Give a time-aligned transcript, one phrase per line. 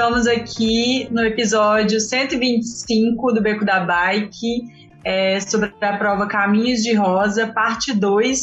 [0.00, 4.62] Estamos aqui no episódio 125 do Beco da Bike,
[5.04, 8.40] é, sobre a prova Caminhos de Rosa, parte 2.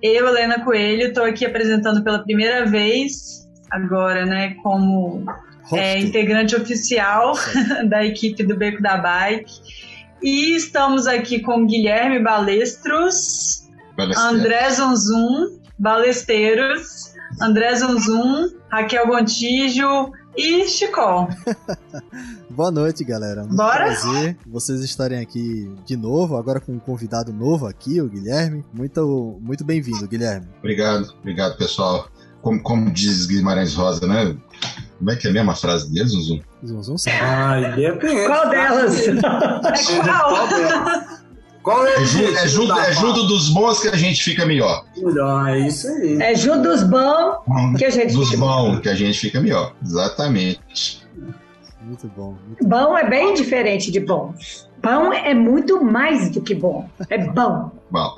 [0.00, 5.24] Eu, Helena Coelho, estou aqui apresentando pela primeira vez, agora, né, como
[5.72, 7.34] é, integrante oficial
[7.90, 9.52] da equipe do Beco da Bike.
[10.22, 21.28] E estamos aqui com Guilherme Balestros, André Zonzum, Balesteiros, André Zunzum, Raquel Gontijo e Chicó.
[22.50, 23.42] Boa noite, galera.
[23.42, 23.84] Muito Bora?
[23.84, 28.64] prazer vocês estarem aqui de novo, agora com um convidado novo aqui, o Guilherme.
[28.72, 30.46] Muito, muito bem-vindo, Guilherme.
[30.58, 32.08] Obrigado, obrigado, pessoal.
[32.42, 34.36] Como, como diz Guimarães Rosa, né?
[34.98, 36.40] Como é que é a mesma frase dele, Zuzum?
[36.66, 37.16] Zunzum sabe.
[37.20, 38.24] Ai, depende.
[38.26, 39.08] Qual delas?
[39.08, 41.11] É qual?
[41.62, 44.84] Qual é, É, ju- é junto, é junto dos bons que a gente fica melhor.
[44.96, 46.20] Melhor, é isso aí.
[46.20, 47.36] É junto dos bons
[47.78, 48.40] que a gente Dos fica.
[48.40, 49.72] bons que a gente fica melhor.
[49.84, 51.02] Exatamente.
[51.80, 52.34] Muito bom.
[52.46, 54.34] Muito Bom é bem diferente de bom.
[54.82, 56.88] Bom é muito mais do que bom.
[57.08, 57.70] É bom.
[57.90, 58.14] Bom,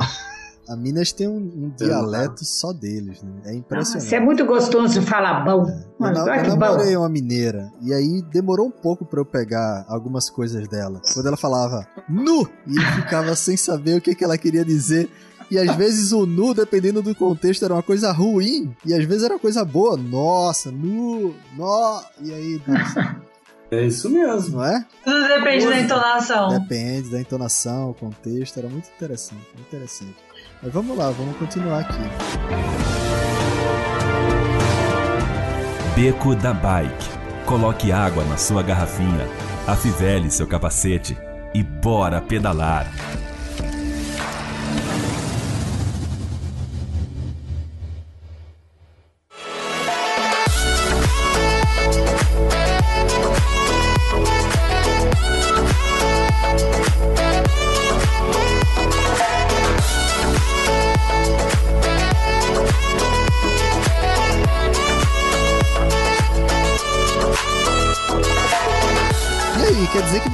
[0.68, 3.30] A Minas tem um, um dialeto só deles, né?
[3.44, 4.08] É impressionante.
[4.08, 5.68] Você é muito gostoso falar bom.
[5.68, 6.56] Eu, Mano, na- olha eu que bom.
[6.56, 11.02] namorei uma mineira e aí demorou um pouco pra eu pegar algumas coisas dela.
[11.12, 15.10] Quando ela falava nu e eu ficava sem saber o que, que ela queria dizer.
[15.50, 19.24] E às vezes o nu, dependendo do contexto, era uma coisa ruim e às vezes
[19.24, 19.96] era uma coisa boa.
[19.98, 22.00] Nossa, nu, nó.
[22.22, 23.16] E aí, nossa,
[23.70, 24.56] É isso mesmo.
[24.56, 24.84] não é?
[25.04, 26.48] Tudo depende da entonação.
[26.48, 30.14] Depende da entonação, o contexto, era muito interessante, muito interessante.
[30.62, 31.98] Mas vamos lá, vamos continuar aqui.
[35.94, 37.08] Beco da Bike.
[37.46, 39.28] Coloque água na sua garrafinha,
[39.66, 41.16] afivele seu capacete
[41.52, 42.90] e bora pedalar.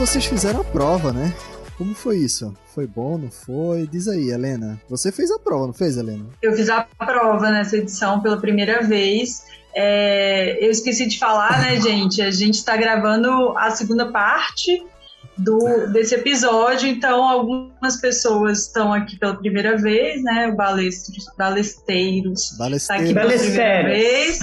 [0.01, 1.31] Vocês fizeram a prova, né?
[1.77, 2.57] Como foi isso?
[2.75, 3.87] Foi bom, não foi?
[3.87, 4.81] Diz aí, Helena.
[4.89, 6.25] Você fez a prova, não fez, Helena?
[6.41, 9.45] Eu fiz a prova nessa edição pela primeira vez.
[9.77, 12.23] É, eu esqueci de falar, né, gente?
[12.23, 14.83] A gente está gravando a segunda parte
[15.37, 20.49] do, desse episódio, então algumas pessoas estão aqui pela primeira vez, né?
[20.49, 24.39] O Balestros, Balesteiros está aqui pela primeira Balesteiros.
[24.39, 24.41] vez.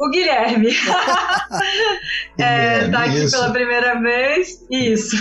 [0.00, 0.70] O Guilherme.
[2.38, 3.36] É, tá aqui Isso.
[3.36, 4.64] pela primeira vez.
[4.70, 5.14] Isso.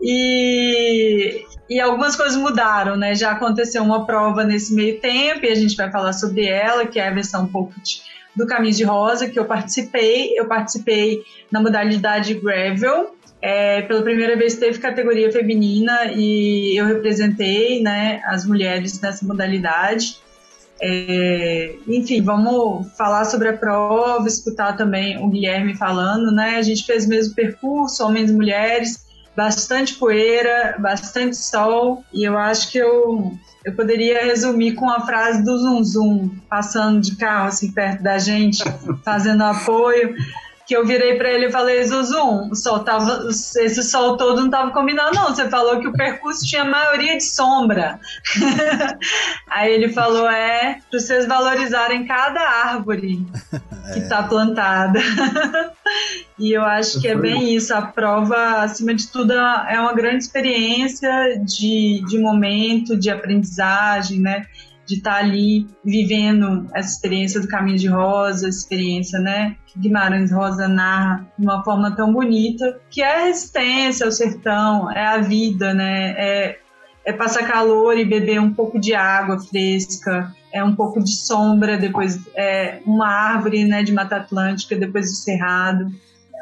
[0.00, 3.14] e, e algumas coisas mudaram, né?
[3.14, 7.00] Já aconteceu uma prova nesse meio tempo e a gente vai falar sobre ela, que
[7.00, 8.00] é a versão Pocket
[8.36, 10.38] do Caminho de Rosa, que eu participei.
[10.38, 13.16] Eu participei na modalidade Gravel.
[13.40, 20.18] É, pela primeira vez teve categoria feminina e eu representei né, as mulheres nessa modalidade.
[20.80, 26.56] É, enfim, vamos falar sobre a prova, escutar também o Guilherme falando, né?
[26.56, 32.36] A gente fez o mesmo percurso, homens e mulheres, bastante poeira, bastante sol, e eu
[32.36, 33.32] acho que eu,
[33.64, 38.18] eu poderia resumir com a frase do Zum Zum, passando de carro assim perto da
[38.18, 38.62] gente,
[39.04, 40.14] fazendo apoio.
[40.66, 44.50] Que eu virei pra ele e falei, Zuzum, o sol tava, esse sol todo não
[44.50, 45.28] tava combinando, não.
[45.28, 48.00] Você falou que o percurso tinha maioria de sombra.
[49.48, 53.24] Aí ele falou: é, pra vocês valorizarem cada árvore
[53.94, 55.00] que tá plantada.
[56.38, 57.72] e eu acho que é bem isso.
[57.72, 64.46] A prova, acima de tudo, é uma grande experiência de, de momento, de aprendizagem, né?
[64.86, 69.56] De estar ali vivendo essa experiência do Caminho de Rosa, experiência, né?
[69.66, 74.12] Que Guimarães Rosa narra de uma forma tão bonita, que é a resistência, é o
[74.12, 76.14] sertão, é a vida, né?
[76.16, 76.58] É,
[77.06, 81.78] é passar calor e beber um pouco de água fresca, é um pouco de sombra,
[81.78, 85.92] depois é uma árvore né, de Mata Atlântica, depois do cerrado.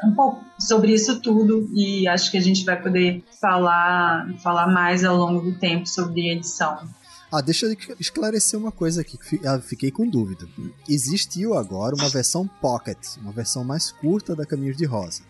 [0.01, 4.67] É um pouco sobre isso tudo e acho que a gente vai poder falar, falar
[4.67, 6.79] mais ao longo do tempo sobre edição.
[7.31, 10.47] Ah, deixa eu esclarecer uma coisa aqui, que ah, fiquei com dúvida.
[10.87, 15.21] Existiu agora uma versão Pocket, uma versão mais curta da Caminhos de Rosa.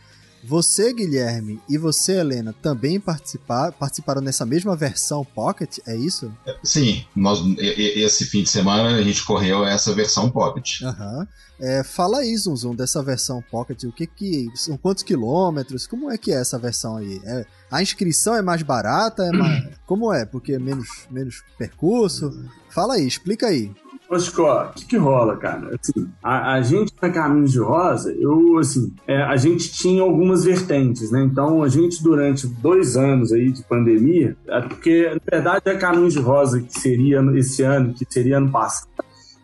[0.47, 6.31] Você, Guilherme, e você, Helena, também participar, participaram nessa mesma versão Pocket, é isso?
[6.63, 10.81] Sim, nós, esse fim de semana a gente correu essa versão Pocket.
[10.83, 11.27] Aham.
[11.59, 14.47] É, fala aí, Zum Zum, dessa versão Pocket, o que que...
[14.55, 15.87] São quantos quilômetros?
[15.87, 17.21] Como é que é essa versão aí?
[17.25, 19.23] É- a inscrição é mais barata?
[19.23, 20.25] É mais, como é?
[20.25, 22.31] Porque é menos, menos percurso?
[22.69, 23.71] Fala aí, explica aí.
[24.07, 25.75] Ô, Chico, o que, rola, cara?
[25.79, 30.43] Assim, a, a gente na Caminhos de Rosa, eu, assim, é, a gente tinha algumas
[30.43, 31.23] vertentes, né?
[31.23, 36.13] Então, a gente, durante dois anos aí de pandemia, é porque, na verdade, a Caminhos
[36.13, 38.89] de Rosa, que seria esse ano, que seria ano passado,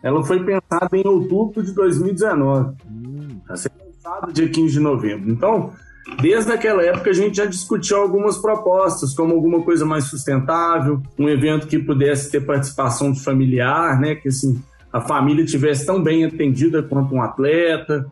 [0.00, 2.76] ela foi pensada em outubro de 2019.
[2.88, 5.30] Hum, Está sendo lançada dia 15 de novembro.
[5.30, 5.72] Então,
[6.20, 11.28] desde aquela época a gente já discutiu algumas propostas, como alguma coisa mais sustentável, um
[11.28, 14.14] evento que pudesse ter participação de familiar, né?
[14.14, 14.62] Que assim,
[14.92, 18.06] a família tivesse tão bem atendida quanto um atleta.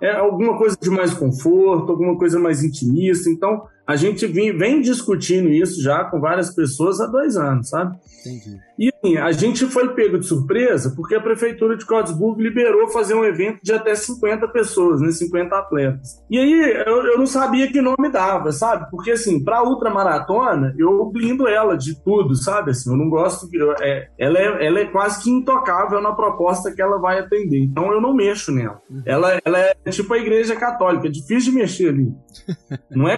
[0.00, 3.30] É, alguma coisa de mais conforto, alguma coisa mais intimista.
[3.30, 7.96] Então, a gente vem, vem discutindo isso já com várias pessoas há dois anos, sabe?
[8.26, 8.58] entendi.
[8.78, 13.14] E assim, a gente foi pego de surpresa porque a prefeitura de Codesburgo liberou fazer
[13.14, 16.22] um evento de até 50 pessoas, né, 50 atletas.
[16.28, 18.90] E aí eu, eu não sabia que nome dava, sabe?
[18.90, 22.72] Porque assim, para ultramaratona, eu blindo ela de tudo, sabe?
[22.72, 26.72] Assim, eu não gosto eu- é, ela é, ela é quase que intocável na proposta
[26.72, 27.60] que ela vai atender.
[27.60, 28.80] Então eu não mexo nela.
[29.04, 32.12] Ela, ela é tipo a igreja católica, é difícil de mexer ali.
[32.90, 33.16] Não é?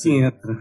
[0.00, 0.56] Se entra.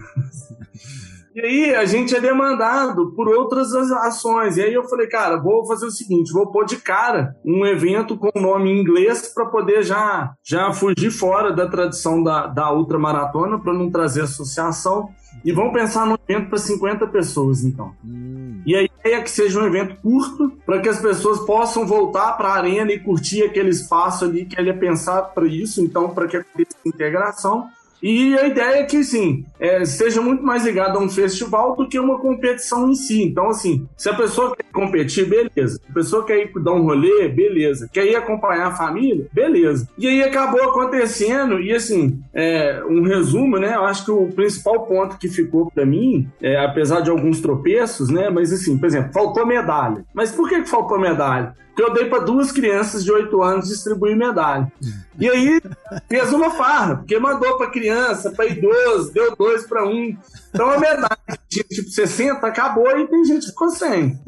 [1.35, 4.55] E aí a gente é demandado por outras as- ações.
[4.57, 8.15] E aí eu falei, cara, vou fazer o seguinte, vou pôr de cara um evento
[8.15, 13.57] com nome em inglês para poder já, já fugir fora da tradição da, da ultramaratona,
[13.59, 15.09] para não trazer associação.
[15.43, 17.91] E vamos pensar num evento para 50 pessoas, então.
[18.05, 21.83] Hum, E a ideia é que seja um evento curto, para que as pessoas possam
[21.87, 25.81] voltar para a arena e curtir aquele espaço ali que ele é pensado para isso,
[25.81, 27.67] então, para que aconteça integração.
[28.03, 31.87] E a ideia é que, sim, é, seja muito mais ligado a um festival do
[31.87, 33.23] que uma competição em si.
[33.23, 35.77] Então, assim, se a pessoa quer competir, beleza.
[35.77, 37.89] Se a pessoa quer ir dar um rolê, beleza.
[37.93, 39.87] Quer ir acompanhar a família, beleza.
[39.97, 43.73] E aí acabou acontecendo, e assim, é, um resumo, né?
[43.73, 48.09] Eu acho que o principal ponto que ficou para mim, é, apesar de alguns tropeços,
[48.09, 48.29] né?
[48.29, 50.03] Mas assim, por exemplo, faltou medalha.
[50.13, 51.55] Mas por que, que faltou medalha?
[51.73, 54.71] Porque eu dei para duas crianças de 8 anos distribuir medalha.
[55.19, 55.59] E aí
[56.07, 60.15] fez uma farra, porque mandou para criança, para idoso, deu dois para um.
[60.53, 64.19] Então a medalha que tinha tipo 60 acabou e tem gente que ficou sem.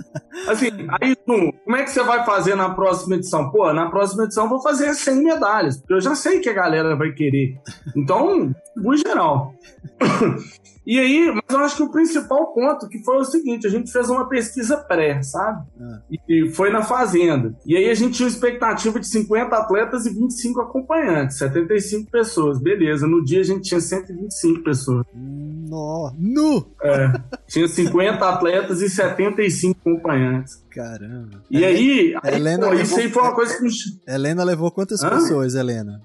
[0.48, 0.70] Assim,
[1.02, 3.52] aí como é que você vai fazer na próxima edição?
[3.52, 6.54] Pô, na próxima edição eu vou fazer 100 medalhas, porque eu já sei que a
[6.54, 7.58] galera vai querer.
[7.96, 9.54] Então, no geral.
[10.86, 13.92] E aí, mas eu acho que o principal ponto que foi o seguinte: a gente
[13.92, 15.66] fez uma pesquisa pré, sabe?
[15.82, 16.02] Ah.
[16.30, 17.56] E foi na Fazenda.
[17.66, 22.60] E aí a gente tinha uma expectativa de 50 atletas e 25 acompanhantes, 75 pessoas.
[22.60, 25.06] Beleza, no dia a gente tinha 125 pessoas.
[25.66, 26.66] Nó, nu!
[26.84, 27.12] É,
[27.48, 30.64] tinha 50 atletas e 75 acompanhantes.
[30.70, 31.42] Caramba.
[31.50, 33.66] E aí, a aí Helena pô, levou- isso aí foi uma coisa que
[34.12, 35.10] Helena levou quantas Hã?
[35.10, 36.02] pessoas, Helena?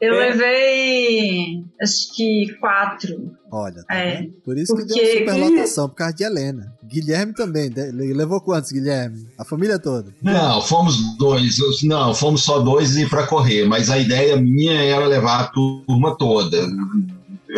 [0.00, 0.30] Eu É.
[0.30, 3.30] levei, acho que quatro.
[3.50, 4.26] Olha, tá É?
[4.44, 6.72] Por isso que porque- deu superlotação, por causa de Helena.
[6.84, 7.70] Guilherme também.
[7.92, 9.24] Levou quantos, Guilherme?
[9.38, 10.12] A família toda.
[10.22, 11.58] Não, fomos dois.
[11.84, 16.16] Não, fomos só dois e para correr, mas a ideia minha era levar a turma
[16.18, 16.66] toda.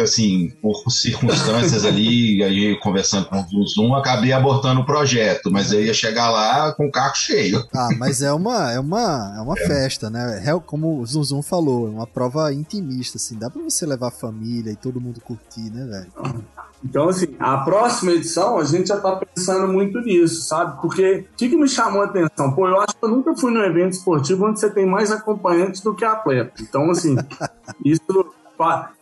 [0.01, 5.83] Assim, por circunstâncias ali, aí conversando com o Zoom, acabei abortando o projeto, mas eu
[5.83, 7.65] ia chegar lá com o carro cheio.
[7.75, 10.43] Ah, mas é uma, é uma, é uma festa, né?
[10.45, 13.39] É, como o Zunzum falou, é uma prova intimista, assim.
[13.39, 16.45] Dá pra você levar a família e todo mundo curtir, né, velho?
[16.85, 20.81] Então, assim, a próxima edição a gente já tá pensando muito nisso, sabe?
[20.83, 22.53] Porque o que, que me chamou a atenção?
[22.53, 25.81] Pô, eu acho que eu nunca fui num evento esportivo onde você tem mais acompanhantes
[25.81, 26.53] do que atleta.
[26.61, 27.17] Então, assim,
[27.83, 28.27] isso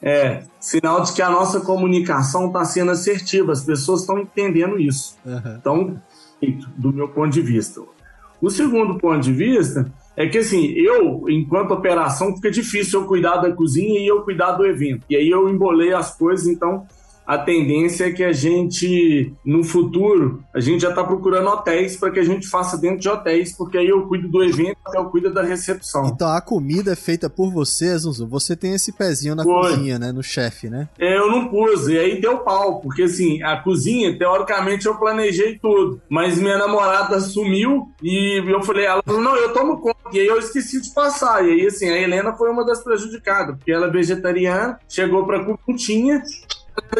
[0.00, 5.16] é sinal de que a nossa comunicação está sendo assertiva, as pessoas estão entendendo isso.
[5.58, 6.00] Então,
[6.76, 7.80] do meu ponto de vista.
[8.40, 13.36] O segundo ponto de vista é que, assim, eu, enquanto operação, fica difícil eu cuidar
[13.36, 15.04] da cozinha e eu cuidar do evento.
[15.08, 16.86] E aí eu embolei as coisas, então
[17.26, 22.10] a tendência é que a gente, no futuro, a gente já está procurando hotéis para
[22.10, 25.32] que a gente faça dentro de hotéis, porque aí eu cuido do evento, eu cuido
[25.32, 26.06] da recepção.
[26.06, 28.28] Então a comida é feita por você, Zunzun.
[28.28, 29.70] Você tem esse pezinho na Foi.
[29.70, 30.12] cozinha, né?
[30.12, 30.88] No chefe, né?
[30.98, 35.58] É, eu não pus, e aí deu pau, porque assim, a cozinha, teoricamente, eu planejei
[35.58, 40.20] tudo, mas minha namorada sumiu e eu falei, ela falou, não, eu tomo conta, e
[40.20, 43.72] aí eu esqueci de passar, e aí assim, a Helena foi uma das prejudicadas, porque
[43.72, 46.22] ela é vegetariana, chegou pra cupuntinha,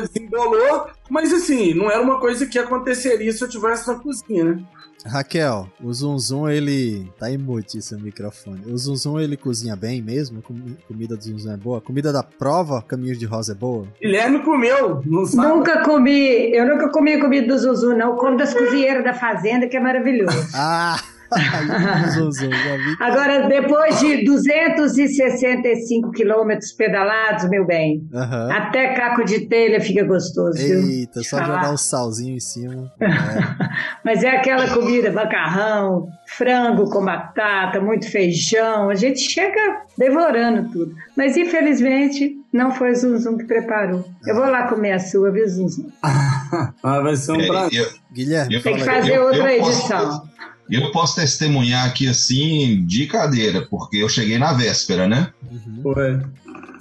[0.00, 4.62] desembolou, mas assim, não era uma coisa que aconteceria se eu tivesse na cozinha, né?
[5.05, 7.11] Raquel, o Zunzun, ele.
[7.19, 8.62] Tá emute seu microfone.
[8.73, 10.41] O Zunzun, ele cozinha bem mesmo?
[10.41, 11.81] Comi- comida do Zunzun é boa?
[11.81, 13.88] Comida da prova, Caminhos de Rosa é boa?
[14.00, 15.49] Guilherme comeu, não sabe?
[15.49, 18.11] Nunca comi, eu nunca comi comida do Zuzu, não.
[18.11, 20.37] Eu como das cozinheiras da fazenda, que é maravilhoso.
[20.55, 20.97] Ah!
[23.01, 28.51] Agora, depois de 265 quilômetros pedalados, meu bem, Aham.
[28.53, 30.81] até caco de telha fica gostoso, viu?
[30.81, 31.45] Eita, só Ah.
[31.45, 32.93] jogar um salzinho em cima.
[34.05, 38.91] Mas é aquela comida, macarrão, frango com batata, muito feijão.
[38.91, 40.95] A gente chega devorando tudo.
[41.17, 44.05] Mas infelizmente não foi o Zunzum que preparou.
[44.27, 45.89] Eu vou lá comer a sua, viu, Zunzum?
[46.03, 46.73] Ah,
[47.03, 47.81] vai ser um É, prazer.
[47.81, 50.23] eu, Guilherme, Eu- Tem que fazer eu- outra eu posso- edição.
[50.71, 55.33] Eu posso testemunhar aqui assim de cadeira, porque eu cheguei na véspera, né?
[55.50, 55.81] Uhum.
[55.83, 56.21] Foi.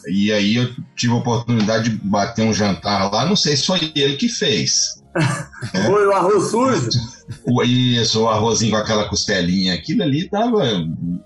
[0.07, 3.91] E aí eu tive a oportunidade de bater um jantar lá, não sei se foi
[3.95, 5.01] ele que fez.
[5.85, 6.89] Foi o arroz sujo?
[7.45, 10.63] O, isso, o arrozinho com aquela costelinha, aquilo ali tava.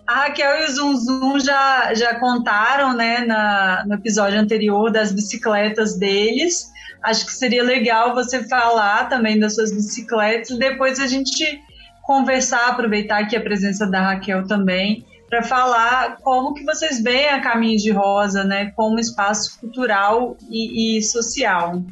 [0.08, 5.12] A Raquel e o Zum Zum já, já contaram, né, na, no episódio anterior das
[5.12, 6.68] bicicletas deles.
[7.04, 11.62] Acho que seria legal você falar também das suas bicicletas e depois a gente
[12.06, 17.42] conversar, aproveitar aqui a presença da Raquel também, para falar como que vocês veem a
[17.42, 21.84] Caminho de Rosa, né, como espaço cultural e, e social.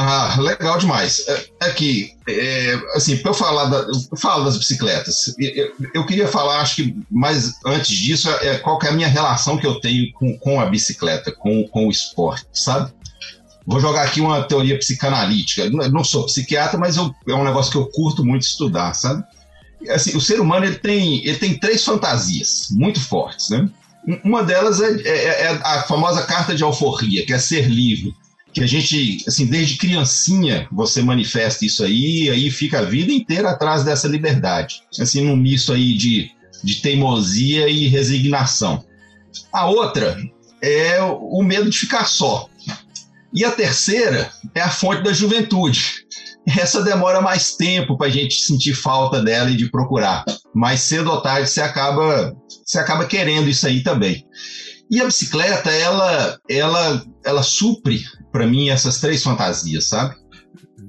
[0.00, 1.26] Ah, legal demais.
[1.26, 6.28] É, Aqui, é, assim, para eu falar da, eu falo das bicicletas, eu, eu queria
[6.28, 10.12] falar, acho que mais antes disso, é qual é a minha relação que eu tenho
[10.12, 12.92] com, com a bicicleta, com, com o esporte, sabe?
[13.68, 15.68] Vou jogar aqui uma teoria psicanalítica.
[15.68, 19.22] Não, sou psiquiatra, mas eu- é um negócio que eu curto muito estudar, sabe?
[19.90, 23.68] Assim, o ser humano ele tem, ele tem três fantasias muito fortes, né?
[24.08, 28.14] Um- Uma delas é, é- é a famosa carta de alforria, que é ser livre
[28.52, 33.50] que a gente, assim, desde criancinha você manifesta isso aí, aí fica a vida inteira
[33.50, 34.82] atrás dessa liberdade.
[34.98, 36.30] Assim, num misto aí de,
[36.64, 38.82] de teimosia e resignação.
[39.52, 40.18] A outra
[40.62, 42.47] é o medo de ficar só.
[43.34, 46.06] E a terceira é a fonte da juventude.
[46.46, 50.24] Essa demora mais tempo para a gente sentir falta dela e de procurar.
[50.54, 54.24] Mais cedo ou tarde você acaba, você acaba querendo isso aí também.
[54.90, 60.14] E a bicicleta, ela, ela, ela supre para mim essas três fantasias, sabe?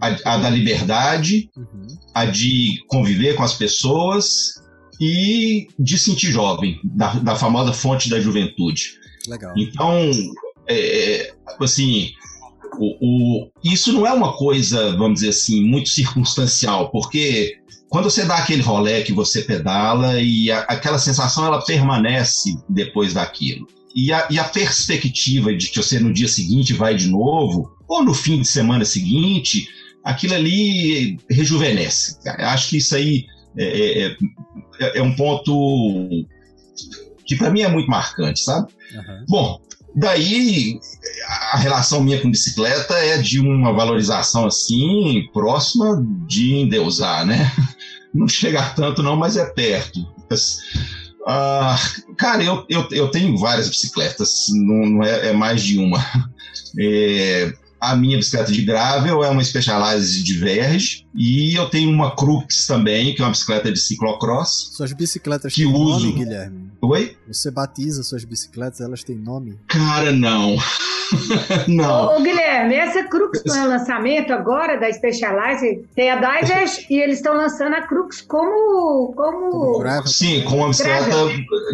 [0.01, 1.87] A, a da liberdade, Uhum.
[2.15, 4.53] a de conviver com as pessoas
[5.01, 8.93] e de sentir jovem, da, da famosa fonte da juventude.
[9.27, 9.53] Legal.
[9.57, 10.09] Então,
[10.69, 12.11] é, assim,
[12.79, 12.97] o,
[13.45, 17.57] o- isso não é uma coisa, vamos dizer assim, muito circunstancial, porque
[17.89, 23.13] quando você dá aquele rolê que você pedala e a- aquela sensação ela permanece depois
[23.13, 23.67] daquilo.
[23.95, 28.03] E a, e a perspectiva de que você no dia seguinte vai de novo, ou
[28.03, 29.67] no fim de semana seguinte,
[30.03, 32.17] aquilo ali rejuvenesce.
[32.37, 33.25] Acho que isso aí
[33.57, 34.15] é, é-
[34.79, 36.07] é- é um ponto
[37.25, 38.71] que para mim é muito marcante, sabe?
[38.95, 39.25] Aham.
[39.27, 39.59] Bom,
[39.99, 40.79] daí
[41.51, 47.51] a relação minha com bicicleta é de uma valorização assim, próxima de endeusar, né?
[48.13, 49.99] Não chega tanto não, mas é perto.
[51.27, 51.79] Ah,
[52.17, 55.99] cara, eu, eu, eu tenho várias bicicletas, não, não é, é mais de uma.
[56.79, 57.51] É,
[57.81, 62.65] a minha bicicleta de gravel é uma Specialized de Verge e eu tenho uma Crux
[62.67, 64.71] também, que é uma bicicleta de ciclocross.
[64.75, 66.07] Suas bicicletas Que têm uso.
[66.07, 66.69] nome, Guilherme?
[66.81, 67.17] Oi?
[67.27, 69.57] Você batiza suas bicicletas, elas têm nome?
[69.67, 70.55] Cara, não.
[71.67, 72.15] não.
[72.17, 75.83] Ô, Guilherme, essa Crux não é o lançamento agora da Specialized?
[75.95, 79.11] Tem a Divers e eles estão lançando a Crux como.
[79.15, 79.79] Como como...
[79.79, 80.07] gravel?
[80.07, 81.11] Sim, com uma bicicleta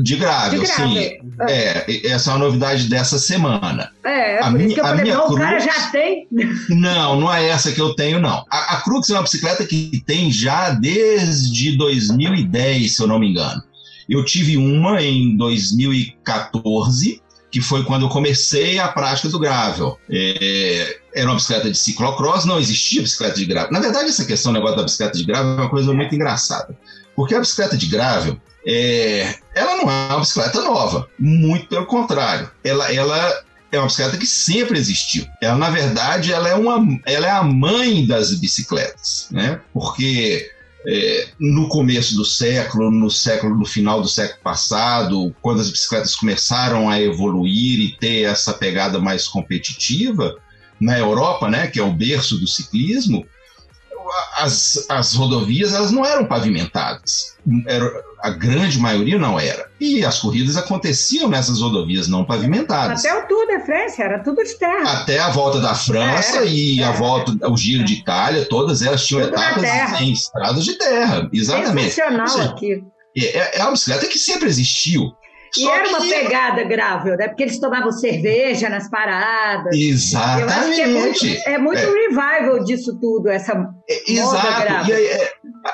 [0.01, 0.87] de gravel, De gravel.
[0.93, 1.17] sim.
[1.49, 3.91] É, e- essa é uma novidade dessa semana.
[4.03, 5.91] É, é A por isso minha- que eu a falei, minha não, o cara já
[5.91, 6.27] tem.
[6.69, 8.43] Não, não é essa que eu tenho, não.
[8.49, 13.29] A, a Crux é uma bicicleta que tem já desde 2010, se eu não me
[13.29, 13.61] engano.
[14.07, 19.97] Eu tive uma em 2014, que foi quando eu comecei a prática do gravel.
[20.09, 23.71] É, era uma bicicleta de ciclocross, não existia bicicleta de gravel.
[23.71, 26.77] Na verdade, essa questão do negócio da bicicleta de gravel é uma coisa muito engraçada.
[27.15, 31.07] Porque a bicicleta de gravel, é, ela não é uma bicicleta nova.
[31.17, 32.51] Muito pelo contrário.
[32.63, 33.43] Ela, ela,
[33.75, 35.25] é uma bicicleta que sempre existiu.
[35.41, 39.59] Ela, na verdade, ela é, uma, ela é a mãe das bicicletas, né?
[39.73, 40.49] Porque
[40.87, 46.15] é, no começo do século, no século, no final do século passado, quando as bicicletas
[46.15, 50.35] começaram a evoluir e ter essa pegada mais competitiva,
[50.79, 53.25] na Europa, né, que é o berço do ciclismo,
[54.37, 57.35] as, as rodovias elas não eram pavimentadas.
[57.67, 59.69] Era, a grande maioria não era.
[59.79, 63.05] E as corridas aconteciam nessas rodovias não pavimentadas.
[63.05, 65.01] Até o Tour de France era tudo de terra.
[65.01, 66.89] Até a volta da França era, e era.
[66.89, 71.29] a volta, o Giro de Itália, todas elas tinham tudo etapas em estradas de terra.
[71.31, 71.91] Exatamente.
[71.91, 72.83] Seja, aqui.
[73.17, 75.13] É, é uma bicicleta que sempre existiu.
[75.57, 76.09] E Só era uma que...
[76.09, 77.27] pegada grável, né?
[77.27, 79.75] Porque eles tomavam cerveja nas paradas.
[79.75, 80.81] Exatamente.
[80.81, 81.85] é muito, é muito é.
[81.85, 83.53] revival disso tudo, essa
[83.89, 84.89] é, Exato.
[84.89, 85.33] E aí, é,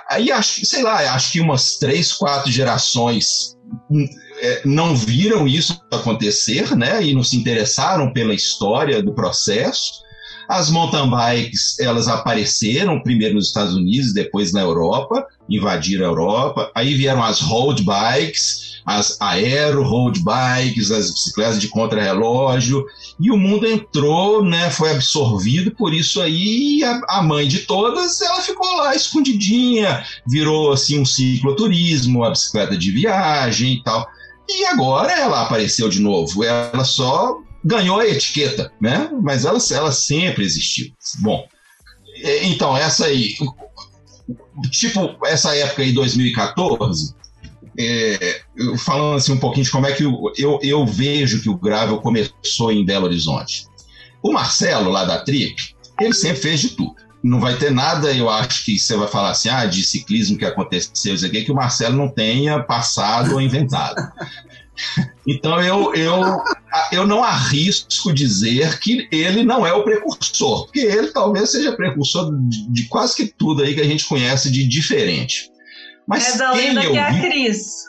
[0.09, 3.57] aí, acho, sei lá, acho que umas três, quatro gerações
[3.89, 4.05] hum,
[4.41, 7.03] é, não viram isso acontecer, né?
[7.03, 10.01] E não se interessaram pela história do processo.
[10.47, 16.71] As mountain bikes, elas apareceram primeiro nos Estados Unidos, depois na Europa, invadiram a Europa.
[16.75, 22.85] Aí vieram as road bikes, as aero road bikes, as bicicletas de contrarrelógio,
[23.19, 28.21] e o mundo entrou, né, foi absorvido por isso aí, a, a, mãe de todas,
[28.21, 34.07] ela ficou lá escondidinha, virou assim um cicloturismo, a bicicleta de viagem e tal.
[34.49, 39.09] E agora ela apareceu de novo, ela só ganhou a etiqueta, né?
[39.21, 40.87] Mas ela, ela sempre existiu.
[41.19, 41.47] Bom,
[42.43, 43.35] então essa aí,
[44.71, 47.15] tipo essa época aí 2014,
[47.77, 48.41] é,
[48.77, 51.99] falando assim um pouquinho de como é que eu, eu, eu, vejo que o Gravel
[51.99, 53.65] começou em Belo Horizonte.
[54.21, 56.95] O Marcelo, lá da Trip, ele sempre fez de tudo.
[57.23, 60.45] Não vai ter nada, eu acho que você vai falar assim, ah, de ciclismo que
[60.45, 63.95] aconteceu, aqui, que o Marcelo não tenha passado ou inventado.
[65.27, 66.41] Então eu, eu,
[66.91, 72.31] eu não arrisco dizer que ele não é o precursor, porque ele talvez seja precursor
[72.47, 75.50] de, de quase que tudo aí que a gente conhece de diferente.
[76.11, 77.85] Mas é da lenda que é a Cris.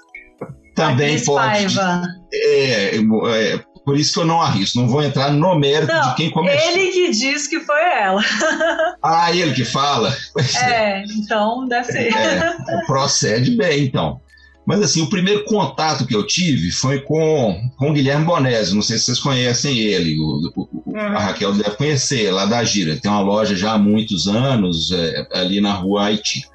[0.77, 1.49] Também a Cris pode.
[1.49, 2.03] Paiva.
[2.33, 6.15] É, é, por isso que eu não arrisco, não vou entrar no mérito não, de
[6.15, 6.71] quem começou.
[6.71, 8.23] Ele que diz que foi ela.
[9.05, 10.17] Ah, ele que fala?
[10.55, 12.15] É, é, então deve ser.
[12.15, 12.55] É,
[12.87, 14.21] procede bem, então.
[14.65, 18.77] Mas assim, o primeiro contato que eu tive foi com, com o Guilherme Bonésio.
[18.77, 20.17] Não sei se vocês conhecem ele.
[20.21, 22.97] O, o, a Raquel deve conhecer, lá da Gira.
[22.97, 26.52] Tem uma loja já há muitos anos, é, ali na rua Haiti.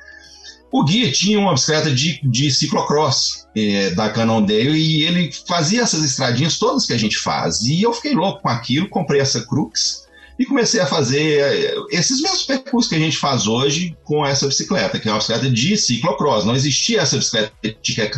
[0.72, 6.04] O Gui tinha uma bicicleta de, de ciclocross é, da Cannondale e ele fazia essas
[6.04, 7.62] estradinhas todas que a gente faz.
[7.62, 10.06] E eu fiquei louco com aquilo, comprei essa Crux
[10.38, 14.48] e comecei a fazer é, esses mesmos percursos que a gente faz hoje com essa
[14.48, 16.46] bicicleta, que é uma bicicleta de ciclocross.
[16.46, 17.54] Não existia essa bicicleta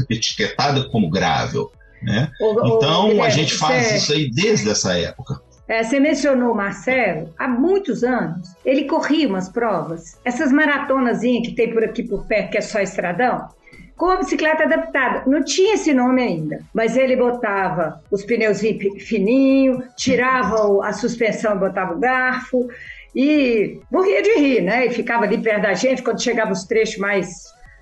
[0.09, 1.71] etiquetada como gravel.
[2.01, 2.31] Né?
[2.65, 5.41] Então a gente faz isso aí desde essa época.
[5.69, 11.53] É, você mencionou o Marcelo, há muitos anos, ele corria umas provas, essas maratonas que
[11.55, 13.47] tem por aqui por perto, que é só estradão,
[13.95, 15.23] com a bicicleta adaptada.
[15.27, 18.61] Não tinha esse nome ainda, mas ele botava os pneus
[18.99, 22.67] fininho, tirava a suspensão e botava o garfo
[23.15, 24.87] e morria de rir, né?
[24.87, 27.27] E ficava ali perto da gente quando chegava os trechos mais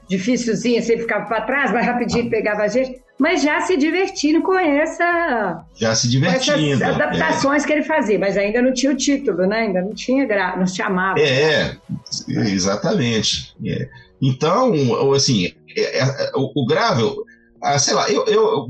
[0.10, 4.58] difícilzinhos, ele ficava para trás, mas rapidinho pegava a gente mas já se divertindo com
[4.58, 5.66] essa.
[5.76, 6.84] Já se divertindo.
[6.84, 7.68] essas adaptações é.
[7.68, 9.62] que ele fazia, mas ainda não tinha o título, né?
[9.62, 10.56] Ainda não tinha gra...
[10.56, 11.20] não se chamava.
[11.20, 11.76] É,
[12.28, 13.56] exatamente.
[13.66, 13.90] É.
[14.22, 14.74] Então,
[15.14, 17.16] assim, é, é, o, o Gravel,
[17.62, 18.68] ah, sei lá, eu, eu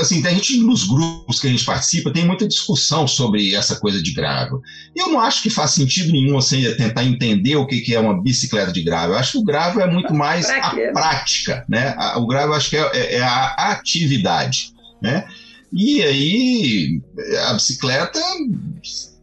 [0.00, 4.02] assim, a gente nos grupos que a gente participa tem muita discussão sobre essa coisa
[4.02, 4.60] de gravel.
[4.94, 8.20] Eu não acho que faz sentido nenhum assim tentar entender o que, que é uma
[8.20, 9.10] bicicleta de gravel.
[9.12, 11.94] Eu acho que o gravel é muito mais a prática, né?
[12.16, 15.26] O gravel acho que é, é, é a atividade, né?
[15.72, 17.00] E aí
[17.48, 18.20] a bicicleta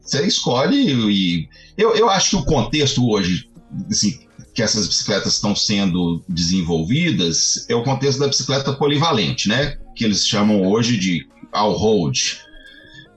[0.02, 3.50] você escolhe e eu, eu acho que o contexto hoje,
[3.90, 4.18] assim,
[4.54, 9.78] que essas bicicletas estão sendo desenvolvidas é o contexto da bicicleta polivalente, né?
[9.98, 12.40] Que eles chamam hoje de all-road,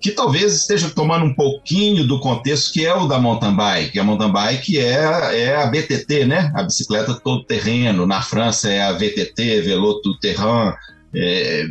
[0.01, 3.99] que talvez esteja tomando um pouquinho do contexto que é o da mountain bike.
[3.99, 6.51] A mountain bike é, é a BTT, né?
[6.55, 8.07] A bicicleta todo terreno.
[8.07, 10.73] Na França é a VTT, Veloto Terrain.
[11.15, 11.67] É,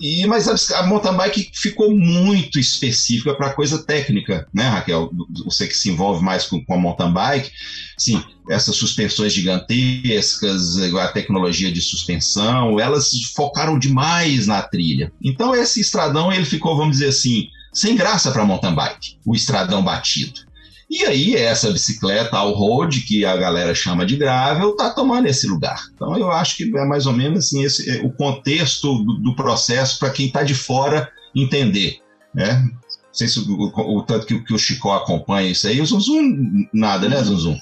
[0.00, 5.10] e, mas a, a mountain bike ficou muito específica para coisa técnica, né, Raquel?
[5.44, 7.50] Você que se envolve mais com, com a mountain bike,
[7.96, 15.12] sim, essas suspensões gigantescas, a tecnologia de suspensão, elas focaram demais na trilha.
[15.22, 19.82] Então esse estradão ele ficou, vamos dizer assim, sem graça para mountain bike, o estradão
[19.82, 20.40] batido.
[20.90, 25.46] E aí, essa bicicleta ao road, que a galera chama de gravel, está tomando esse
[25.46, 25.82] lugar.
[25.94, 29.36] Então, eu acho que é mais ou menos assim esse, é, o contexto do, do
[29.36, 31.98] processo para quem está de fora entender.
[32.34, 32.62] Né?
[33.14, 35.80] sei se o, o, o tanto que, que, o Chico acompanha isso aí.
[35.80, 37.56] O Zunzum, nada, né, Zunzum?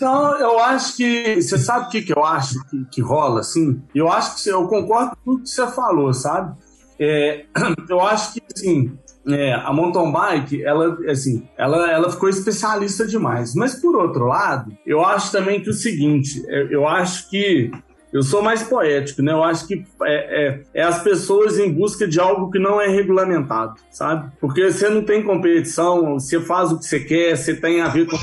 [0.00, 1.40] Não, eu acho que.
[1.40, 3.82] Você sabe o que, que eu acho que, que rola, assim?
[3.94, 6.56] Eu acho que eu concordo com tudo que você falou, sabe?
[6.98, 7.44] É,
[7.88, 8.98] eu acho que, assim,
[9.28, 13.54] é, a mountain bike, ela, assim, ela, ela ficou especialista demais.
[13.54, 17.70] Mas, por outro lado, eu acho também que o seguinte, eu, eu acho que
[18.12, 19.32] eu sou mais poético, né?
[19.32, 22.88] Eu acho que é, é, é, as pessoas em busca de algo que não é
[22.88, 24.32] regulamentado, sabe?
[24.40, 28.06] Porque você não tem competição, você faz o que você quer, você tem a ver
[28.06, 28.16] com.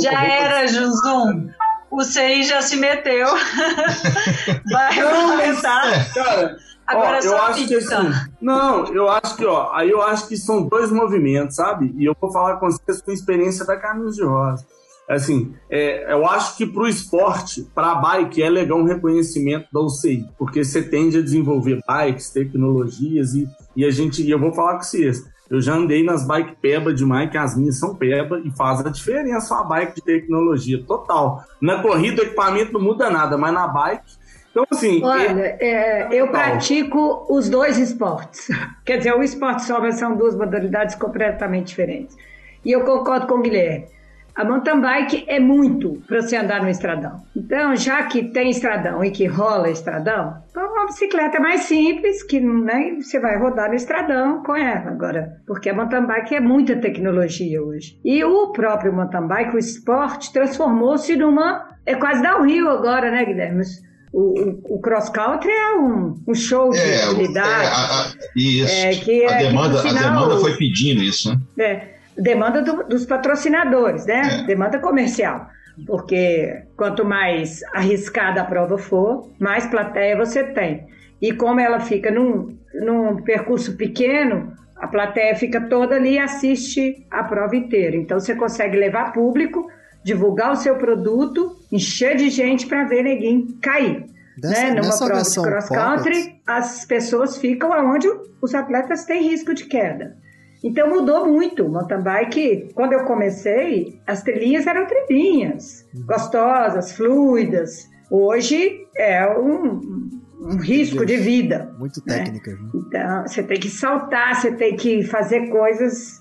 [0.00, 1.50] Já era, Junzum.
[1.90, 3.26] O CI já se meteu.
[4.70, 6.12] Vai regulamentar.
[6.12, 10.28] Cara, Agora ó, eu acho que assim, não, eu acho que ó, aí eu acho
[10.28, 11.92] que são dois movimentos, sabe?
[11.96, 14.64] E eu vou falar com vocês com experiência da Caminhos de Rosa.
[15.08, 19.68] Assim, é, eu acho que para o esporte, para a bike, é legal um reconhecimento
[19.72, 24.38] da UCI, porque você tende a desenvolver bikes, tecnologias e, e a gente, e eu
[24.38, 27.94] vou falar com vocês, eu já andei nas bike peba demais, que as minhas são
[27.94, 31.44] peba, e faz a diferença uma bike de tecnologia total.
[31.60, 34.12] Na corrida o equipamento não muda nada, mas na bike
[34.56, 35.04] então, assim.
[35.04, 38.48] Olha, é, eu pratico os dois esportes.
[38.86, 42.16] Quer dizer, o esporte só são duas modalidades completamente diferentes.
[42.64, 43.86] E eu concordo com o Guilherme.
[44.34, 47.22] A mountain bike é muito para você andar no estradão.
[47.34, 52.22] Então, já que tem estradão e que rola estradão, então uma bicicleta é mais simples,
[52.22, 55.40] que né, você vai rodar no estradão com ela agora.
[55.46, 57.98] Porque a mountain bike é muita tecnologia hoje.
[58.04, 61.70] E o próprio mountain bike, o esporte, transformou-se numa.
[61.86, 63.64] É quase downhill agora, né, Guilherme?
[64.12, 67.64] O, o, cross country é um, um show de é, habilidade.
[67.64, 68.74] É, a, isso.
[68.74, 71.64] É, que a, é, demanda, que, a demanda foi pedindo isso, né?
[71.64, 74.40] É, demanda do, dos patrocinadores, né?
[74.42, 74.46] É.
[74.46, 75.48] Demanda comercial.
[75.86, 80.86] Porque quanto mais arriscada a prova for, mais plateia você tem.
[81.20, 87.06] E como ela fica num, num percurso pequeno, a plateia fica toda ali e assiste
[87.10, 87.96] a prova inteira.
[87.96, 89.66] Então você consegue levar público
[90.06, 94.06] divulgar o seu produto, encher de gente para ver ninguém cair.
[94.38, 94.80] Dessa, né?
[94.80, 98.06] Numa prova de cross country, as pessoas ficam aonde
[98.42, 100.16] os atletas têm risco de queda.
[100.62, 101.64] Então mudou muito.
[101.64, 106.06] O mountain bike, quando eu comecei, as trilhinhas eram trilhinhas, uhum.
[106.06, 107.88] gostosas, fluidas.
[108.10, 111.74] Hoje é um, um risco de vida.
[111.78, 112.50] Muito técnica.
[112.52, 112.58] Né?
[112.74, 116.20] Então, você tem que saltar, você tem que fazer coisas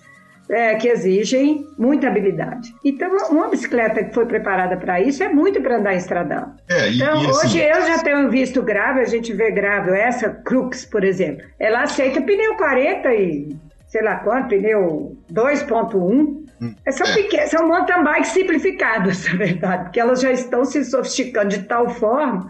[0.50, 2.74] é, que exigem muita habilidade.
[2.84, 6.54] Então, uma bicicleta que foi preparada para isso é muito para andar em estradão.
[6.70, 7.48] É, e, então, e assim...
[7.48, 11.84] hoje eu já tenho visto grave, a gente vê grave, essa Crux, por exemplo, ela
[11.84, 13.56] aceita pneu 40 e
[13.88, 16.46] sei lá quanto, pneu 2.1.
[16.62, 17.14] Hum, são, é.
[17.14, 21.90] pequenas, são mountain bikes simplificadas, na verdade, porque elas já estão se sofisticando de tal
[21.90, 22.50] forma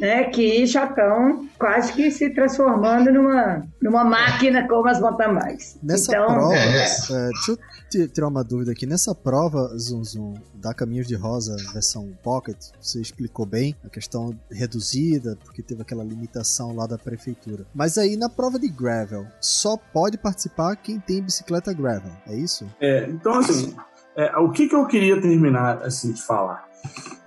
[0.00, 5.78] né, que já estão quase que se transformando numa, numa máquina como as mountain bikes.
[5.82, 6.84] Nessa então, prova, é, é.
[6.84, 7.58] é deixa
[7.94, 8.86] eu tirar uma dúvida aqui.
[8.86, 14.34] Nessa prova, Zum Zum, da Caminhos de Rosa versão Pocket, você explicou bem a questão
[14.50, 17.66] reduzida, porque teve aquela limitação lá da prefeitura.
[17.74, 22.66] Mas aí na prova de gravel, só pode participar quem tem bicicleta gravel, é isso?
[22.80, 23.74] É, então assim,
[24.16, 26.69] é, o que, que eu queria terminar assim de falar?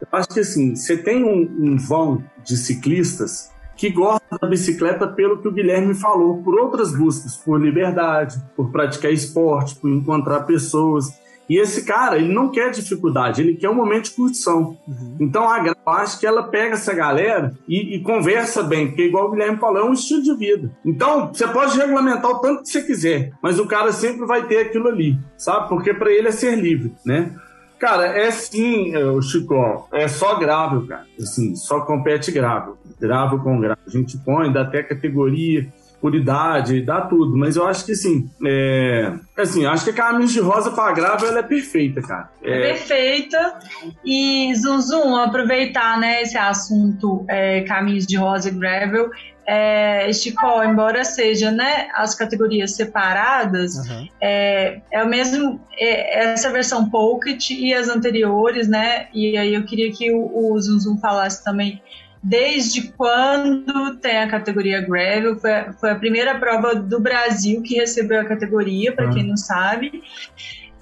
[0.02, 5.08] Eu acho que assim, você tem um, um vão de ciclistas que gostam da bicicleta
[5.08, 10.42] pelo que o Guilherme falou, por outras buscas, por liberdade, por praticar esporte, por encontrar
[10.42, 11.08] pessoas.
[11.50, 14.78] E esse cara, ele não quer dificuldade, ele quer um momento de curtição.
[14.88, 15.18] Uhum.
[15.20, 19.28] Então a eu acho que ela pega essa galera e, e, conversa bem, porque igual
[19.28, 20.72] o Guilherme falou, é um estilo de vida.
[20.86, 24.60] Então, você pode regulamentar o tanto que você quiser, mas o cara sempre vai ter
[24.60, 25.68] aquilo ali, sabe?
[25.68, 27.36] Porque para ele é ser livre, né?
[27.84, 31.06] Cara, é sim, o Chico, é só grave, cara.
[31.20, 32.72] Assim, só compete grave.
[32.98, 33.82] Grave com grave.
[33.86, 35.68] A gente põe, dá até categoria,
[36.04, 37.38] por idade, dá tudo.
[37.38, 39.14] Mas eu acho que assim, é...
[39.38, 42.30] assim, acho que a Caminhos de Rosa para grave ela é perfeita, cara.
[42.44, 42.52] É...
[42.52, 43.60] é perfeita.
[44.04, 49.12] E Zum Zum, aproveitar né, esse assunto é, Caminhos de Rosa e Gravel
[49.48, 54.08] é, Chico, embora seja né, as categorias separadas, uhum.
[54.20, 59.08] é, é o mesmo é, essa versão Pocket e as anteriores, né?
[59.14, 61.82] E aí eu queria que o, o Zum Zum falasse também
[62.24, 65.38] desde quando tem a categoria Gravel.
[65.38, 70.02] Foi, foi a primeira prova do Brasil que recebeu a categoria, para quem não sabe.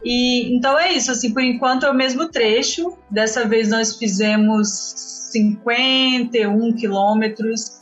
[0.04, 2.97] E então é isso, assim, por enquanto é o mesmo trecho.
[3.10, 4.69] Dessa vez nós fizemos
[5.32, 7.82] 51 quilômetros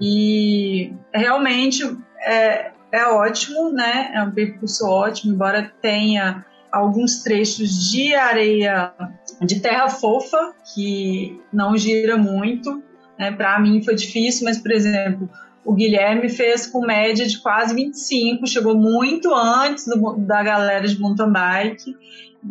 [0.00, 1.84] e realmente
[2.24, 4.10] é, é ótimo, né?
[4.14, 8.92] É um percurso ótimo, embora tenha alguns trechos de areia
[9.40, 12.82] de terra fofa que não gira muito.
[13.18, 13.32] Né?
[13.32, 15.28] Para mim foi difícil, mas por exemplo,
[15.64, 20.98] o Guilherme fez com média de quase 25, chegou muito antes do, da galera de
[20.98, 21.94] mountain bike.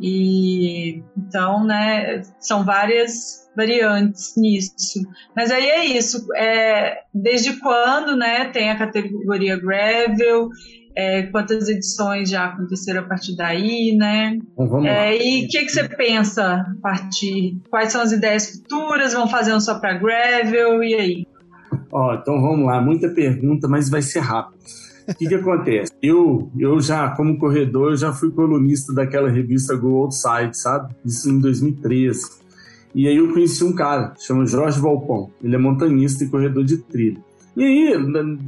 [0.01, 5.01] E então, né, são várias variantes nisso.
[5.35, 6.27] Mas aí é isso.
[6.35, 10.49] É, desde quando, né, tem a categoria gravel?
[10.99, 14.39] É, quantas edições já aconteceram a partir daí, né?
[14.57, 17.55] Então, é, e o que, que você pensa a partir?
[17.69, 19.13] Quais são as ideias futuras?
[19.13, 20.83] Vão fazer um só para gravel?
[20.83, 21.27] E aí?
[21.91, 24.57] Ó, então vamos lá, muita pergunta, mas vai ser rápido.
[25.07, 25.93] O que, que acontece?
[26.01, 30.95] Eu, eu já, como corredor, eu já fui colunista daquela revista Go Outside, sabe?
[31.05, 32.19] Isso em 2013.
[32.95, 35.29] E aí eu conheci um cara, chama Jorge Valpão.
[35.43, 37.23] Ele é montanhista e corredor de trilha.
[37.57, 37.93] E aí,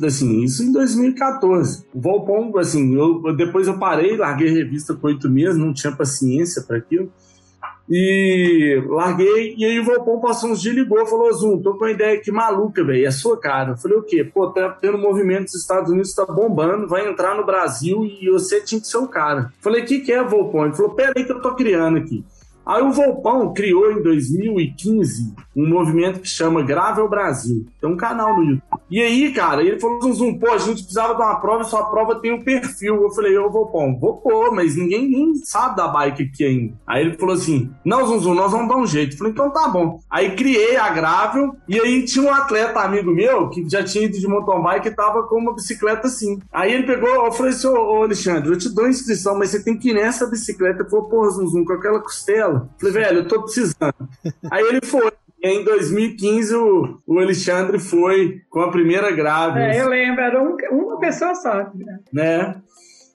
[0.06, 1.84] assim, isso em 2014.
[1.92, 6.62] O Valpão, assim, eu, depois eu parei, larguei revista por oito meses, não tinha paciência
[6.62, 7.12] para aquilo.
[7.90, 11.92] E larguei, e aí o Valpão passou uns dias ligou, falou, Zum, tô com uma
[11.92, 13.72] ideia aqui maluca, velho, é sua cara.
[13.72, 14.24] Eu falei, o quê?
[14.24, 18.62] Pô, tá tendo movimento dos Estados Unidos, tá bombando, vai entrar no Brasil e você
[18.62, 19.52] tinha que ser o cara.
[19.58, 20.66] Eu falei, o que que é, Valpão?
[20.66, 22.24] Ele falou, pera aí que eu tô criando aqui.
[22.70, 27.66] Aí o Volpão criou em 2015 um movimento que chama Gravel Brasil.
[27.82, 28.64] Tem um canal no YouTube.
[28.92, 31.84] E aí, cara, ele falou zum, zum, pô, a gente precisava de uma prova, sua
[31.90, 33.02] prova tem um perfil.
[33.02, 36.74] Eu falei, ô Volpão, vou pôr, mas ninguém sabe da bike aqui ainda.
[36.86, 39.14] Aí ele falou assim, não, zum, zum, nós vamos dar um jeito.
[39.14, 40.00] Eu falei, então tá bom.
[40.08, 44.20] Aí criei a Gravel e aí tinha um atleta amigo meu que já tinha ido
[44.20, 46.40] de mountain bike e tava com uma bicicleta assim.
[46.54, 49.76] Aí ele pegou, eu falei assim, ô, Alexandre, eu te dou inscrição, mas você tem
[49.76, 50.84] que ir nessa bicicleta.
[50.84, 52.59] Ele falou, pô, zum, zum, com aquela costela.
[52.80, 53.94] Falei, velho, eu tô precisando.
[54.52, 55.12] Aí ele foi.
[55.42, 59.68] E em 2015, o, o Alexandre foi com a primeira grávida.
[59.68, 61.72] É, eu lembro, era um, uma pessoa só.
[62.12, 62.56] Né?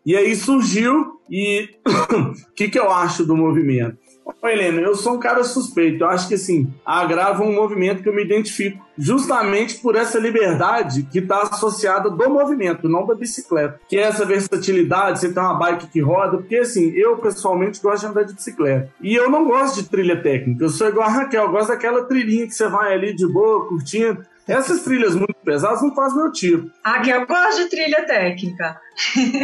[0.07, 3.98] E aí surgiu, e o que, que eu acho do movimento?
[4.44, 6.04] Ô, Helena, eu sou um cara suspeito.
[6.04, 11.04] Eu acho que assim, Agrava um movimento que eu me identifico justamente por essa liberdade
[11.11, 13.80] que está associada do movimento, não da bicicleta.
[13.88, 18.00] Que é essa versatilidade, você tem uma bike que roda, porque assim, eu pessoalmente gosto
[18.02, 18.90] de andar de bicicleta.
[19.00, 22.04] E eu não gosto de trilha técnica, eu sou igual a Raquel, eu gosto daquela
[22.04, 24.22] trilhinha que você vai ali de boa, curtindo.
[24.46, 26.70] Essas trilhas muito pesadas não fazem meu tipo.
[26.85, 28.78] Ah, que eu gosto de trilha técnica.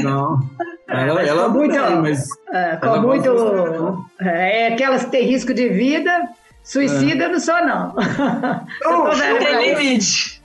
[0.02, 0.38] Não.
[0.86, 5.10] Ela, Mas ela com muito, tem, mas é, com muito gosta de- é, aquelas que
[5.12, 6.28] têm risco de vida,
[6.64, 7.94] suicida não sou não.
[8.82, 10.42] Não, Tem limite.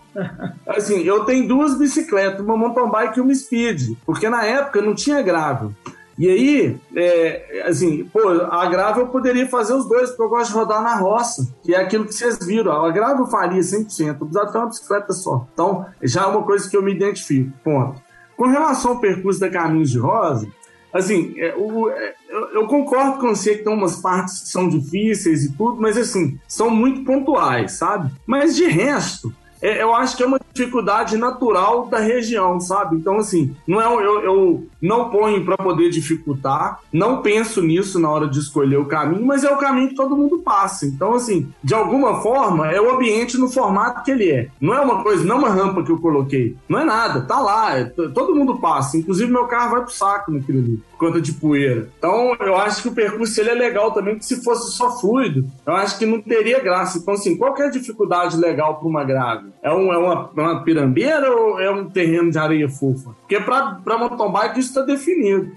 [0.68, 4.94] Assim, eu tenho duas bicicletas, uma mountain bike e uma speed, porque na época não
[4.94, 5.74] tinha gravel.
[6.18, 10.52] E aí, é, assim, pô, a gravel eu poderia fazer os dois, porque eu gosto
[10.52, 12.72] de rodar na roça, que é aquilo que vocês viram.
[12.72, 15.46] A gravel eu faria 100%, eu precisava ter uma bicicleta só.
[15.54, 18.02] Então, já é uma coisa que eu me identifico, ponto.
[18.38, 20.48] Com relação ao percurso da Caminhos de Rosa,
[20.94, 22.14] assim, é, é,
[22.54, 26.40] eu, concordo com você que tem umas partes que são difíceis e tudo, mas assim,
[26.48, 28.12] são muito pontuais, sabe?
[28.26, 29.34] Mas de resto,
[29.66, 32.96] eu acho que é uma dificuldade natural da região, sabe?
[32.96, 38.10] Então, assim, não é, eu, eu não ponho para poder dificultar, não penso nisso na
[38.10, 40.86] hora de escolher o caminho, mas é o caminho que todo mundo passa.
[40.86, 44.48] Então, assim, de alguma forma, é o ambiente no formato que ele é.
[44.60, 46.56] Não é uma coisa, não é uma rampa que eu coloquei.
[46.70, 48.98] Não é nada, tá lá, é- todo mundo passa.
[48.98, 51.90] Inclusive, meu carro vai pro saco naquilo ali, conta de poeira.
[51.98, 55.46] Então, eu acho que o percurso ele é legal também, porque se fosse só fluido,
[55.66, 56.98] eu acho que não teria graça.
[56.98, 59.50] Então, assim, qual que é a dificuldade legal para uma grave?
[59.62, 63.12] É, um, é uma, uma pirambeira ou é um terreno de areia fofa?
[63.22, 65.52] Porque para mountain bike isso está definido.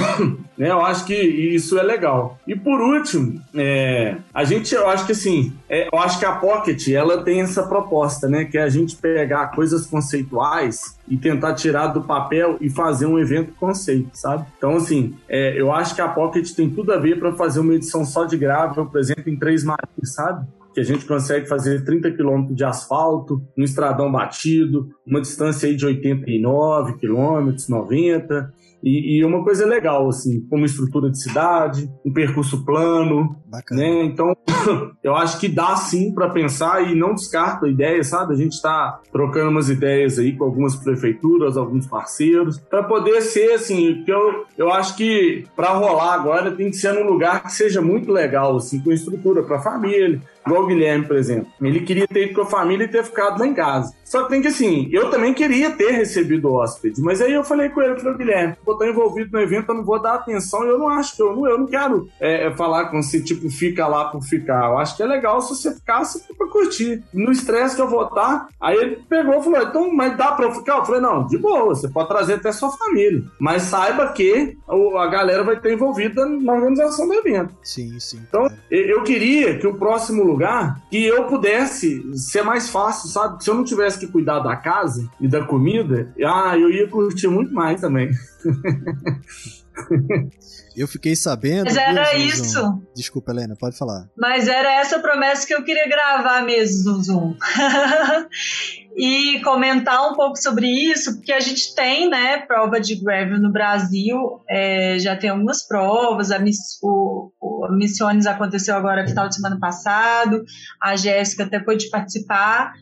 [0.56, 0.70] né?
[0.70, 2.38] Eu acho que isso é legal.
[2.46, 6.32] E por último, é, a gente, eu acho que assim, é, eu acho que a
[6.32, 8.44] Pocket ela tem essa proposta, né?
[8.44, 13.18] Que é a gente pegar coisas conceituais e tentar tirar do papel e fazer um
[13.18, 14.46] evento conceito, sabe?
[14.56, 17.74] Então, assim, é, eu acho que a Pocket tem tudo a ver para fazer uma
[17.74, 20.46] edição só de gravel, por exemplo, em três marcas, sabe?
[20.72, 25.74] que a gente consegue fazer 30 quilômetros de asfalto, um estradão batido, uma distância aí
[25.74, 31.90] de 89 quilômetros, 90, e, e uma coisa legal, assim, com uma estrutura de cidade,
[32.04, 33.80] um percurso plano, Bacana.
[33.80, 34.04] né?
[34.04, 34.34] Então,
[35.02, 38.34] eu acho que dá sim para pensar e não descarto a ideia, sabe?
[38.34, 43.52] A gente está trocando umas ideias aí com algumas prefeituras, alguns parceiros, para poder ser
[43.52, 47.52] assim, que eu, eu acho que para rolar agora tem que ser num lugar que
[47.52, 50.20] seja muito legal, assim, com estrutura para família.
[50.46, 51.46] Igual o Guilherme, por exemplo.
[51.60, 53.94] Ele queria ter ido com a família e ter ficado lá em casa.
[54.04, 57.44] Só que tem que assim, eu também queria ter recebido o hóspede, mas aí eu
[57.44, 60.64] falei com ele, falei, Guilherme, vou estar envolvido no evento, eu não vou dar atenção.
[60.64, 63.48] Eu não acho que eu não, eu não quero é, é falar com você, tipo,
[63.50, 64.70] fica lá por ficar.
[64.70, 67.04] Eu acho que é legal se você ficar, você fica pra curtir.
[67.12, 70.46] No estresse que eu vou estar, aí ele pegou e falou: então, mas dá pra
[70.46, 70.78] eu ficar?
[70.78, 73.22] Eu falei: não, de boa, você pode trazer até sua família.
[73.38, 74.56] Mas saiba que
[74.98, 77.54] a galera vai estar envolvida na organização do evento.
[77.62, 78.20] Sim, sim.
[78.28, 83.42] Então, eu queria que o próximo lugar, que eu pudesse ser mais fácil, sabe?
[83.42, 87.28] Se eu não tivesse que cuidar da casa e da comida, ah, eu ia curtir
[87.28, 88.10] muito mais também.
[90.76, 91.64] Eu fiquei sabendo.
[91.64, 92.80] Mas era isso.
[92.94, 94.08] Desculpa, Helena, pode falar.
[94.16, 97.36] Mas era essa promessa que eu queria gravar mesmo no Zoom.
[98.96, 103.52] e comentar um pouco sobre isso, porque a gente tem, né, prova de gravel no
[103.52, 109.28] Brasil, é, já tem algumas provas, a, miss, o, o a Missiones aconteceu agora final
[109.28, 110.44] de semana passado,
[110.82, 112.72] a Jéssica até pôde participar,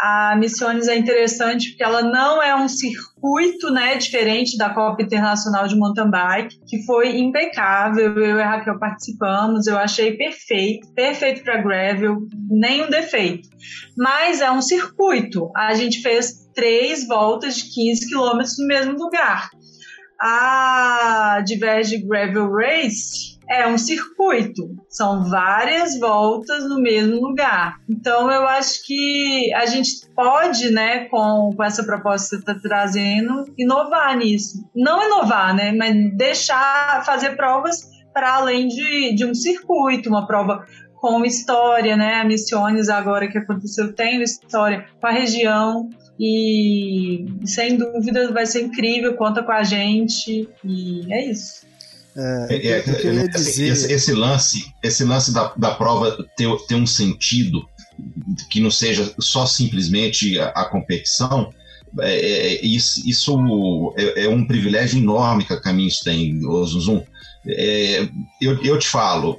[0.00, 5.66] a Missiones é interessante porque ela não é um circuito, né, diferente da Copa Internacional
[5.66, 8.16] de Mountain Bike, que foi impecável.
[8.16, 13.48] Eu e a Raquel participamos, eu achei perfeito, perfeito para gravel, nenhum defeito.
[13.96, 15.50] Mas é um circuito.
[15.56, 19.50] A gente fez três voltas de 15 quilômetros no mesmo lugar.
[20.20, 27.76] A Diverge Gravel Race é um circuito, são várias voltas no mesmo lugar.
[27.88, 32.54] Então eu acho que a gente pode, né, com, com essa proposta que você está
[32.60, 34.68] trazendo, inovar nisso.
[34.74, 40.64] Não inovar, né, mas deixar fazer provas para além de, de um circuito, uma prova
[41.00, 42.16] com história, né?
[42.16, 48.62] A Missiones agora que aconteceu tem história com a região e sem dúvida vai ser
[48.62, 51.67] incrível, conta com a gente e é isso.
[52.18, 52.80] É, é, é, é
[53.34, 57.64] assim, esse, esse, lance, esse lance da, da prova ter, ter um sentido
[58.50, 61.52] que não seja só simplesmente a, a competição,
[62.00, 67.02] é, é, isso, isso é, é, um privilégio enorme que a Caminhos tem, Zuzum.
[68.40, 69.38] eu, eu te falo,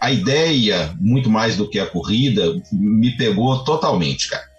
[0.00, 4.53] a ideia, muito mais do que a corrida, me pegou totalmente, cara.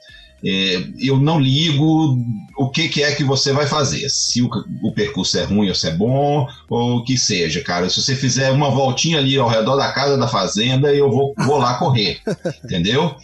[0.45, 2.19] É, eu não ligo
[2.57, 4.49] o que, que, é que você vai fazer, se o,
[4.83, 7.89] o, percurso é ruim ou se é bom, ou o que seja, cara.
[7.89, 11.57] Se você fizer uma voltinha ali ao redor da casa da fazenda, eu vou, vou
[11.57, 12.19] lá correr,
[12.63, 13.15] entendeu?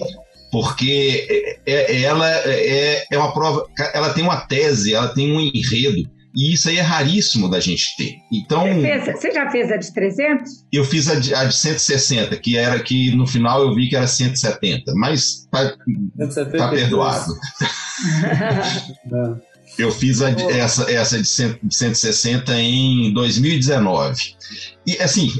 [0.52, 5.40] Porque é, é, ela é, é uma prova, ela tem uma tese, ela tem um
[5.40, 8.16] enredo e isso aí é raríssimo da gente ter.
[8.32, 8.62] Então.
[8.62, 10.66] Você, fez, você já fez a de 300?
[10.72, 13.96] Eu fiz a de, a de 160, que era que no final eu vi que
[13.96, 15.76] era 170, mas tá,
[16.58, 17.32] tá perdoado.
[19.78, 24.36] eu fiz a, essa, essa de 160 em 2019.
[24.86, 25.32] E assim,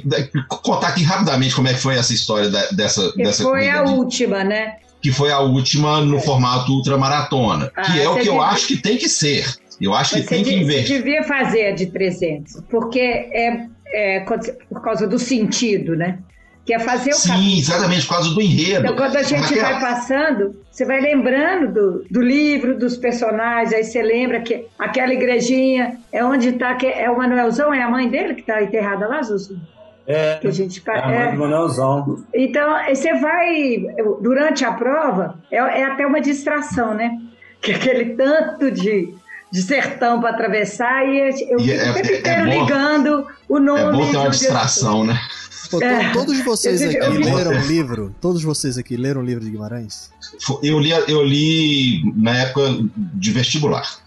[0.48, 3.84] contar aqui rapidamente como é que foi essa história da, dessa, que dessa Foi a
[3.84, 4.76] última, né?
[5.02, 6.22] Que foi a última no é.
[6.22, 9.46] formato ultramaratona, ah, que é o que eu acho que tem que ser.
[9.82, 10.98] Eu acho que tem que investir.
[10.98, 14.20] Você devia fazer a de 300, porque é, é
[14.70, 16.20] por causa do sentido, né?
[16.64, 17.60] Que é fazer o Sim, caminho.
[17.60, 18.82] exatamente, por causa do enredo.
[18.82, 23.84] Então, quando a gente vai passando, você vai lembrando do, do livro, dos personagens, aí
[23.84, 28.36] você lembra que aquela igrejinha é onde está, é o Manuelzão, é a mãe dele
[28.36, 29.60] que está enterrada lá, Zuzu?
[30.06, 32.24] É, que a gente, é a mãe é, do Manuelzão.
[32.34, 33.84] Então, você vai,
[34.22, 37.18] durante a prova, é, é até uma distração, né?
[37.62, 39.14] Que aquele tanto de
[39.52, 43.82] de sertão para atravessar e eu e é, é, é bom, ligando o nome.
[43.82, 45.20] É bom ter uma distração, né?
[45.70, 46.12] Pô, é.
[46.12, 48.16] Todos vocês aqui leram um livro?
[48.20, 50.12] Todos vocês aqui leram o livro de Guimarães?
[50.62, 52.62] Eu li, eu li na época
[52.96, 54.01] de vestibular.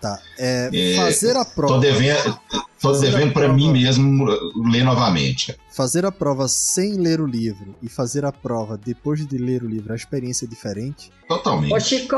[0.00, 0.18] Tá.
[0.38, 1.74] É, é, fazer a prova.
[1.74, 2.40] Tô devendo,
[2.80, 4.24] tô devendo para mim mesmo
[4.70, 5.54] ler novamente.
[5.70, 9.68] Fazer a prova sem ler o livro e fazer a prova depois de ler o
[9.68, 11.10] livro, a experiência é diferente?
[11.28, 11.74] Totalmente.
[11.74, 12.16] Ô Chico,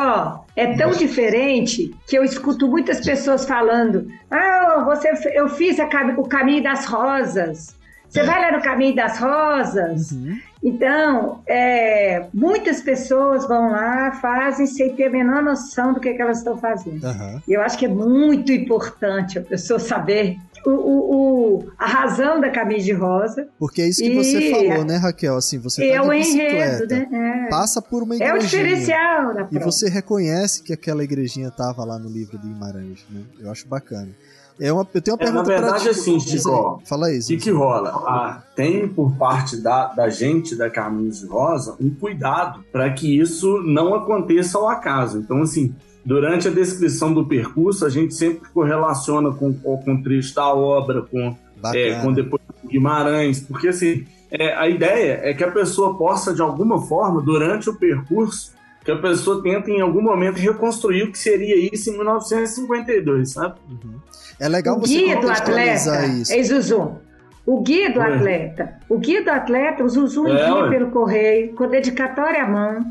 [0.55, 0.99] é tão Nossa.
[1.01, 6.87] diferente que eu escuto muitas pessoas falando: Ah, você, eu fiz a, o caminho das
[6.87, 7.75] rosas.
[8.13, 8.25] Você é.
[8.25, 10.13] vai lá no caminho das rosas.
[10.13, 10.39] Uhum.
[10.63, 16.15] Então, é, muitas pessoas vão lá, fazem sem ter a menor noção do que, é
[16.15, 17.03] que elas estão fazendo.
[17.05, 17.41] Uhum.
[17.49, 22.39] E eu acho que é muito importante a pessoa saber o, o, o, a razão
[22.39, 23.49] da camisa de rosa.
[23.59, 25.37] Porque é isso que e, você falou, né, Raquel?
[25.37, 27.47] Assim, você tá é o enredo, né?
[27.47, 27.49] É.
[27.49, 28.37] Passa por uma igrejinha.
[28.37, 29.57] É o diferencial da prova.
[29.57, 33.23] E você reconhece que aquela igrejinha estava lá no livro de Guimarães, né?
[33.41, 34.11] Eu acho bacana.
[34.61, 37.19] É uma, eu tenho uma pergunta é, Na verdade, assim, Chico, fala aí.
[37.19, 37.91] O que, que rola?
[38.07, 43.19] Ah, tem por parte da, da gente da Caminhos de Rosa um cuidado para que
[43.19, 45.19] isso não aconteça ao acaso.
[45.19, 50.35] Então, assim, durante a descrição do percurso, a gente sempre correlaciona com, com o trecho
[50.35, 51.37] da obra, com,
[51.75, 56.41] é, com depois Guimarães, porque assim, é, a ideia é que a pessoa possa, de
[56.41, 58.53] alguma forma, durante o percurso,
[58.85, 63.61] que a pessoa tenta em algum momento reconstruir o que seria isso em 1952, sabe?
[63.71, 64.01] Uhum.
[64.41, 66.33] É legal o você guia do atleta, isso.
[66.33, 66.99] Ei, Zuzu,
[67.47, 68.15] o guia do Oi.
[68.15, 70.71] atleta, o guia do atleta, o Zuzu É, envia ué.
[70.71, 72.85] pelo correio, com dedicatória à mão,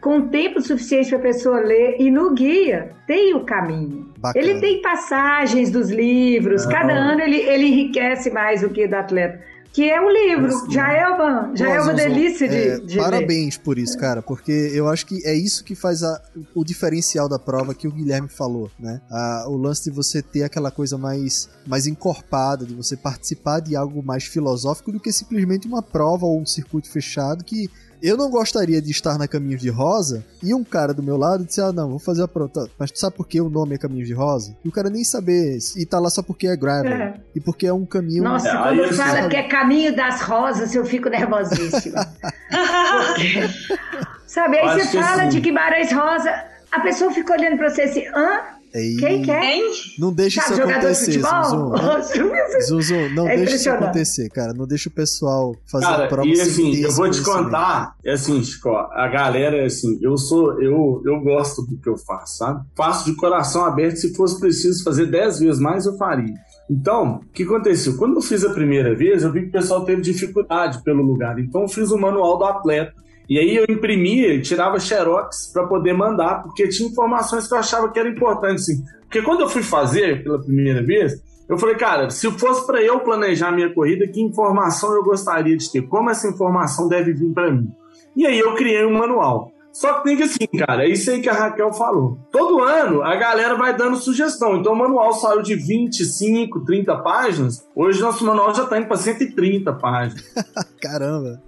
[0.00, 4.12] com tempo suficiente para a pessoa ler, e no guia tem o caminho.
[4.18, 4.44] Bacana.
[4.44, 6.70] Ele tem passagens dos livros, Ah.
[6.70, 9.40] cada ano ele, ele enriquece mais o guia do atleta,
[9.76, 10.72] que é o livro.
[10.72, 13.02] Já é uma, já é uma delícia de, é, de ler.
[13.02, 16.18] Parabéns por isso, cara, porque eu acho que é isso que faz a-
[16.54, 19.02] o diferencial da prova que o Guilherme falou, né?
[19.10, 23.76] A- o lance de você ter aquela coisa mais, mais encorpada, de você participar de
[23.76, 27.68] algo mais filosófico do que simplesmente uma prova ou um circuito fechado que
[28.08, 31.44] eu não gostaria de estar na Caminhos de Rosa e um cara do meu lado
[31.44, 32.48] disse: Ah, não, vou fazer a prova.
[32.50, 34.56] Tá, Mas tu sabe por que o nome é Caminhos de Rosa?
[34.64, 35.58] E o cara nem saber.
[35.76, 36.92] E tá lá só porque é gravel.
[36.92, 37.14] É.
[37.34, 38.22] E porque é um caminho.
[38.22, 42.06] Nossa, É, quando fala que é caminho das rosas, eu fico nervosíssima.
[42.50, 43.40] Porque-
[44.26, 46.30] Sabe, aí Acho você fala assim- de Guimarães Rosa,
[46.70, 48.40] a pessoa fica olhando pra você assim, hã?
[48.76, 49.42] Ei, Quem quer?
[49.42, 49.72] Hein?
[49.98, 51.76] Não deixa isso jogador de acontecer, futebol?
[51.78, 52.26] Zuzu.
[52.68, 54.52] Zuzu, não É deixa isso acontecer, cara.
[54.52, 58.12] Não deixa o pessoal fazer a Cara, prova e assim, eu vou te contar, é
[58.12, 62.64] assim, Chico, a galera, assim, eu sou, eu, eu gosto do que eu faço, sabe?
[62.76, 66.34] Faço de coração aberto, se fosse preciso fazer 10 vezes mais, eu faria.
[66.70, 67.96] Então, o que aconteceu?
[67.96, 71.38] Quando eu fiz a primeira vez, eu vi que o pessoal teve dificuldade pelo lugar,
[71.38, 73.05] então eu fiz o manual do atleta.
[73.28, 77.90] E aí eu imprimia tirava xerox para poder mandar, porque tinha informações que eu achava
[77.90, 78.84] que era importante, assim.
[79.02, 83.00] Porque quando eu fui fazer pela primeira vez, eu falei, cara, se fosse para eu
[83.00, 85.82] planejar minha corrida, que informação eu gostaria de ter?
[85.82, 87.68] Como essa informação deve vir para mim?
[88.16, 89.52] E aí eu criei um manual.
[89.76, 92.18] Só que tem que assim, cara, é isso aí que a Raquel falou.
[92.32, 94.56] Todo ano a galera vai dando sugestão.
[94.56, 97.62] Então o manual saiu de 25, 30 páginas.
[97.74, 100.24] Hoje nosso manual já tá indo para 130 páginas.
[100.80, 101.42] Caramba.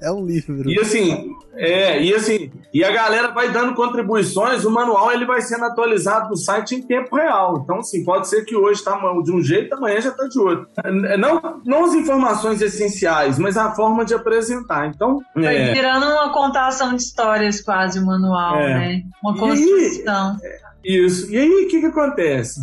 [0.00, 0.10] É.
[0.10, 0.70] um livro.
[0.70, 5.40] E assim, é, e assim, e a galera vai dando contribuições, o manual ele vai
[5.40, 7.60] sendo atualizado no site em tempo real.
[7.64, 10.66] Então, assim, pode ser que hoje tá de um jeito, amanhã já tá de outro.
[10.84, 14.86] É, Não, não as informações essenciais, mas a forma de apresentar.
[14.88, 18.74] Então, Vai é, virando uma contação de histórias quase o manual, É.
[18.74, 19.02] né?
[19.22, 20.36] Uma E- construção.
[20.84, 21.30] Isso.
[21.32, 22.60] E aí, o que que acontece?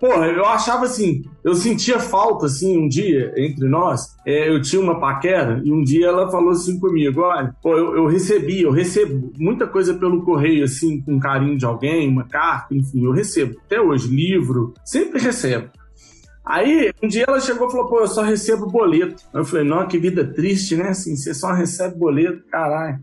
[0.00, 4.80] Porra, eu achava assim, eu sentia falta, assim, um dia, entre nós, é, eu tinha
[4.80, 8.70] uma paquera, e um dia ela falou assim comigo, olha, pô, eu, eu recebi, eu
[8.70, 13.60] recebo muita coisa pelo correio, assim, com carinho de alguém, uma carta, enfim, eu recebo,
[13.66, 15.68] até hoje, livro, sempre recebo.
[16.46, 19.22] Aí, um dia ela chegou e falou, pô, eu só recebo boleto.
[19.34, 22.98] Eu falei, não, que vida triste, né, assim, você só recebe boleto, caralho.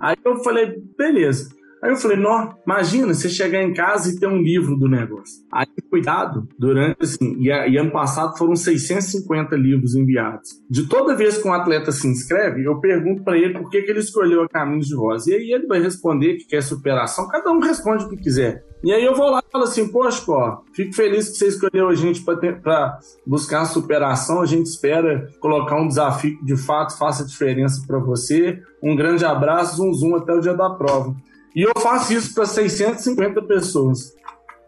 [0.00, 1.57] Aí eu falei, beleza.
[1.82, 5.44] Aí eu falei, não, imagina você chegar em casa e ter um livro do negócio.
[5.52, 10.50] Aí, cuidado, durante, assim, e, e ano passado foram 650 livros enviados.
[10.68, 13.90] De toda vez que um atleta se inscreve, eu pergunto pra ele por que, que
[13.90, 15.30] ele escolheu a Caminhos de Rosa.
[15.30, 18.64] E aí ele vai responder que quer superação, cada um responde o que quiser.
[18.82, 21.88] E aí eu vou lá e falo assim, poxa, ó, fico feliz que você escolheu
[21.88, 24.40] a gente para buscar a superação.
[24.40, 28.60] A gente espera colocar um desafio que de fato faça diferença para você.
[28.82, 31.14] Um grande abraço, zoom zoom até o dia da prova.
[31.54, 34.12] E eu faço isso para 650 pessoas.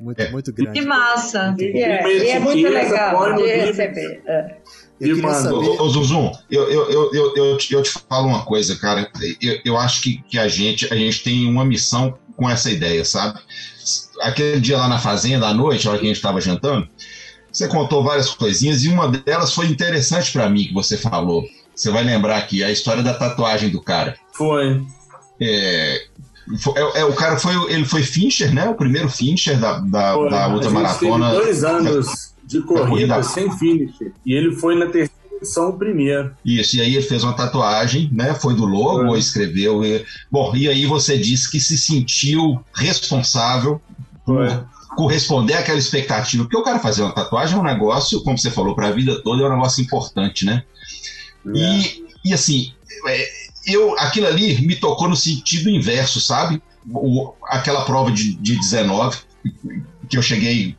[0.01, 0.31] Muito, É.
[0.31, 0.81] muito grande.
[0.81, 1.55] Que massa.
[1.59, 4.23] E, E é, e é muito legal de receber.
[4.27, 4.57] é.
[5.01, 5.23] Eu E.
[5.25, 9.11] Ô, ô, Zuzum, eu, eu, eu, eu, eu, te, eu te falo uma coisa, cara.
[9.41, 13.05] Eu, eu acho que, que a, gente, a gente tem uma missão com essa ideia,
[13.05, 13.39] sabe?
[14.23, 16.87] Aquele dia lá na fazenda, à noite, a hora que a gente estava jantando,
[17.51, 21.45] você contou várias coisinhas e uma delas foi interessante para mim que você falou.
[21.75, 24.17] Você vai lembrar aqui a história da tatuagem do cara.
[24.35, 24.83] Foi.
[25.41, 26.30] É, foi-
[26.77, 28.69] é, é, o cara foi, ele foi Fincher, né?
[28.69, 31.31] O primeiro Fincher da, da, da outra maratona.
[31.31, 33.23] Teve dois anos de corrida corrida.
[33.23, 33.95] sem finish.
[34.27, 36.33] E ele foi na terceira edição o primeiro.
[36.45, 38.35] Isso, e aí ele fez uma tatuagem, né?
[38.35, 39.19] Foi do logo, É.
[39.19, 39.85] escreveu.
[39.85, 43.81] E, bom, e aí você disse que se sentiu responsável
[44.25, 44.67] por
[44.97, 46.45] corresponder àquela expectativa.
[46.45, 49.23] Porque o cara fazer uma tatuagem é um negócio, como você falou, para a vida
[49.23, 50.65] toda é um negócio importante, né?
[51.55, 52.73] E, e assim,
[53.07, 53.29] é,
[53.73, 56.63] eu, aquilo ali me tocou no sentido inverso, sabe?
[56.93, 59.19] O- aquela prova de, de 19,
[60.09, 60.77] que eu cheguei,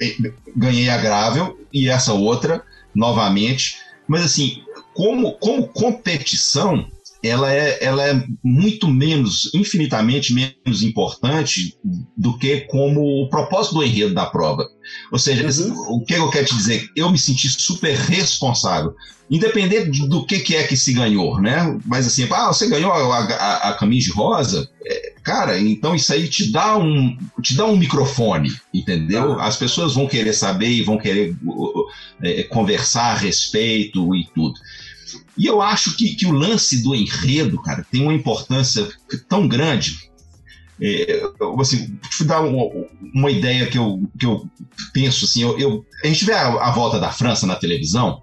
[0.00, 0.14] é,
[0.56, 2.62] ganhei a Gravel, e essa outra,
[2.94, 3.76] novamente.
[4.06, 4.62] Mas assim,
[4.94, 6.86] como, como competição,
[7.22, 11.76] ela é, ela é muito menos, infinitamente menos importante
[12.16, 14.66] do que como o propósito do enredo da prova.
[15.10, 15.96] Ou seja, Uhum.
[15.96, 16.88] o que eu quero te dizer?
[16.96, 18.94] Eu me senti super responsável,
[19.30, 21.78] independente de- do que, que é que se ganhou, né?
[21.86, 26.12] Mas assim, ah, você ganhou a, a, a camisa de rosa, é, cara, então isso
[26.12, 29.38] aí te dá um, te dá um microfone, entendeu?
[29.38, 29.46] Ah.
[29.46, 31.34] As pessoas vão querer saber e vão querer
[32.22, 34.54] é, conversar a respeito e tudo.
[35.36, 38.88] E eu acho que, que o lance do enredo, cara, tem uma importância
[39.28, 40.10] tão grande.
[40.80, 41.22] É,
[41.60, 42.64] assim, te dar uma,
[43.14, 44.48] uma, ideia que eu, que eu
[44.92, 48.22] penso assim, eu, eu a gente vê a, a, volta da França na televisão,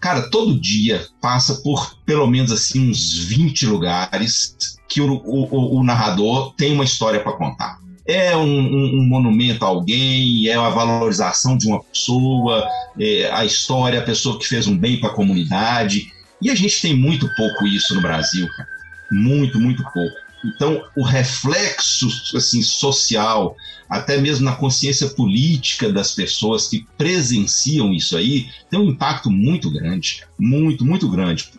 [0.00, 4.56] cara, todo dia passa por pelo menos assim uns 20 lugares
[4.88, 7.78] que o, o, o narrador tem uma história para contar.
[8.04, 12.66] É um, um, um, monumento a alguém, é a valorização de uma pessoa,
[12.98, 16.12] é a história, a pessoa que fez um bem para a comunidade.
[16.42, 18.68] E a gente tem muito pouco isso no Brasil, cara.
[19.12, 20.16] Muito, muito pouco.
[20.44, 23.56] Então, o reflexo assim, social,
[23.88, 29.70] até mesmo na consciência política das pessoas que presenciam isso aí, tem um impacto muito
[29.70, 30.22] grande.
[30.38, 31.50] Muito, muito grande.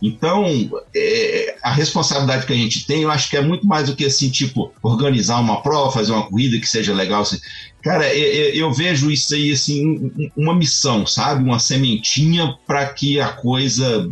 [0.00, 0.46] Então,
[0.94, 4.04] é, a responsabilidade que a gente tem, eu acho que é muito mais do que
[4.04, 7.22] assim, tipo, organizar uma prova, fazer uma corrida que seja legal.
[7.22, 7.38] Assim.
[7.82, 11.42] Cara, eu, eu vejo isso aí assim, uma missão, sabe?
[11.42, 14.08] Uma sementinha para que a coisa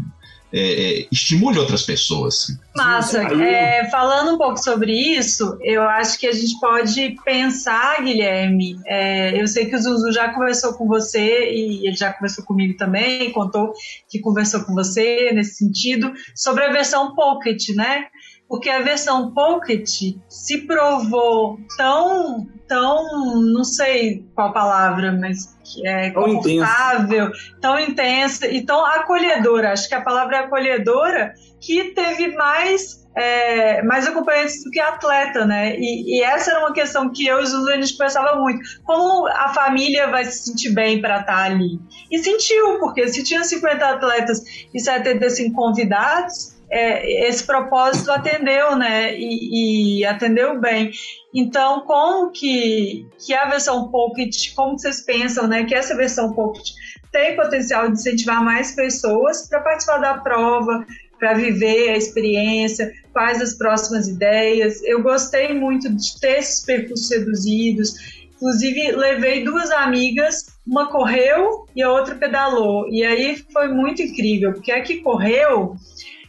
[0.57, 2.47] é, é, estimule outras pessoas.
[2.75, 3.21] Massa.
[3.23, 8.81] É, falando um pouco sobre isso, eu acho que a gente pode pensar, Guilherme.
[8.87, 12.75] É, eu sei que o Zuzu já conversou com você e ele já conversou comigo
[12.79, 13.75] também, contou
[14.09, 18.07] que conversou com você nesse sentido, sobre a versão Pocket, né?
[18.49, 19.91] Porque a versão Pocket
[20.27, 28.85] se provou tão, tão, não sei qual palavra, mas é, confortável, tão intensa e tão
[28.85, 29.73] acolhedora.
[29.73, 35.47] Acho que a palavra é acolhedora que teve mais é, mais acompanhantes do que atleta,
[35.47, 35.75] né?
[35.79, 38.61] E, e, essa era uma questão que eu e o Zuzu a gente pensava muito.
[38.85, 41.81] Como a família vai se sentir bem para estar tá ali?
[42.11, 44.43] E sentiu, porque se tinha 50 atletas
[44.73, 49.17] e 75 convidados, é, esse propósito atendeu, né?
[49.17, 50.91] E, e, atendeu bem.
[51.35, 55.65] Então, como que, que a versão Pocket, como vocês pensam, né?
[55.65, 56.71] Que essa versão Pocket
[57.13, 60.85] tem potencial de incentivar mais pessoas para participar da prova,
[61.19, 64.83] para viver a experiência, quais as próximas ideias.
[64.83, 67.95] Eu gostei muito de ter esses percursos reduzidos.
[68.37, 72.87] Inclusive, levei duas amigas, uma correu e a outra pedalou.
[72.91, 75.77] E aí foi muito incrível, porque a que correu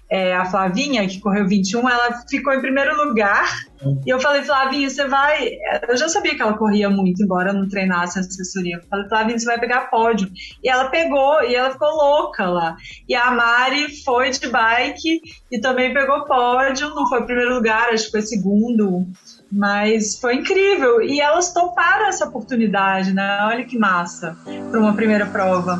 [0.10, 3.46] é, a Flavinha, que correu 21, ela ficou em primeiro lugar.
[4.06, 5.50] E eu falei, Flavinha, você vai.
[5.88, 8.78] Eu já sabia que ela corria muito, embora eu não treinasse a assessoria.
[8.78, 10.30] Eu falei, Flavinha, você vai pegar pódio.
[10.64, 12.76] E ela pegou, e ela ficou louca lá.
[13.08, 16.90] E a Mari foi de bike e também pegou pódio.
[16.96, 19.06] Não foi primeiro lugar, acho que foi segundo.
[19.52, 21.02] Mas foi incrível.
[21.02, 23.40] E elas toparam essa oportunidade, né?
[23.44, 24.38] Olha que massa
[24.72, 25.80] para uma primeira prova.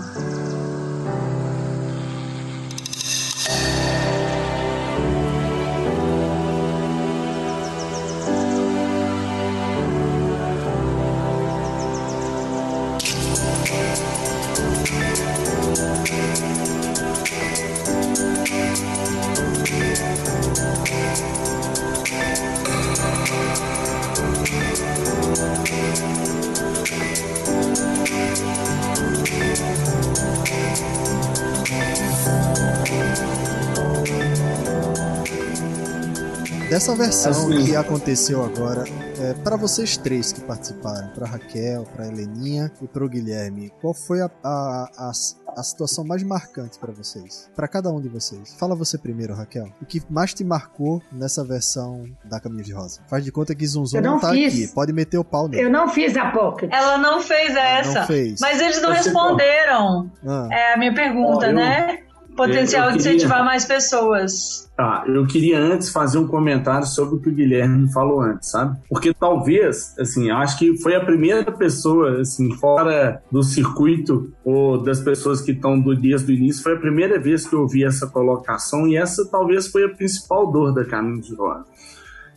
[36.88, 37.66] Dessa versão assim.
[37.66, 38.86] que aconteceu agora,
[39.20, 43.94] é, para vocês três que participaram, para Raquel, para Heleninha e para o Guilherme, qual
[43.94, 45.12] foi a, a, a,
[45.58, 47.52] a situação mais marcante para vocês?
[47.54, 48.56] Para cada um de vocês.
[48.58, 49.68] Fala você primeiro, Raquel.
[49.82, 53.02] O que mais te marcou nessa versão da Caminho de Rosa?
[53.10, 54.54] Faz de conta que Zunzun não, não tá fiz.
[54.54, 54.74] aqui.
[54.74, 55.64] Pode meter o pau nele.
[55.64, 56.72] Eu não fiz a Pocket.
[56.72, 58.00] Ela não fez essa.
[58.00, 58.40] Não fez.
[58.40, 60.10] Mas eles não responderam.
[60.26, 60.48] Ah.
[60.50, 62.07] É a minha pergunta, oh, né?
[62.38, 64.72] Potencial de incentivar mais pessoas.
[64.78, 68.78] Tá, eu queria antes fazer um comentário sobre o que o Guilherme falou antes, sabe?
[68.88, 75.00] Porque talvez, assim, acho que foi a primeira pessoa, assim, fora do circuito ou das
[75.00, 78.06] pessoas que estão do desde o início, foi a primeira vez que eu vi essa
[78.06, 81.66] colocação e essa talvez foi a principal dor da Caminho de Rosa.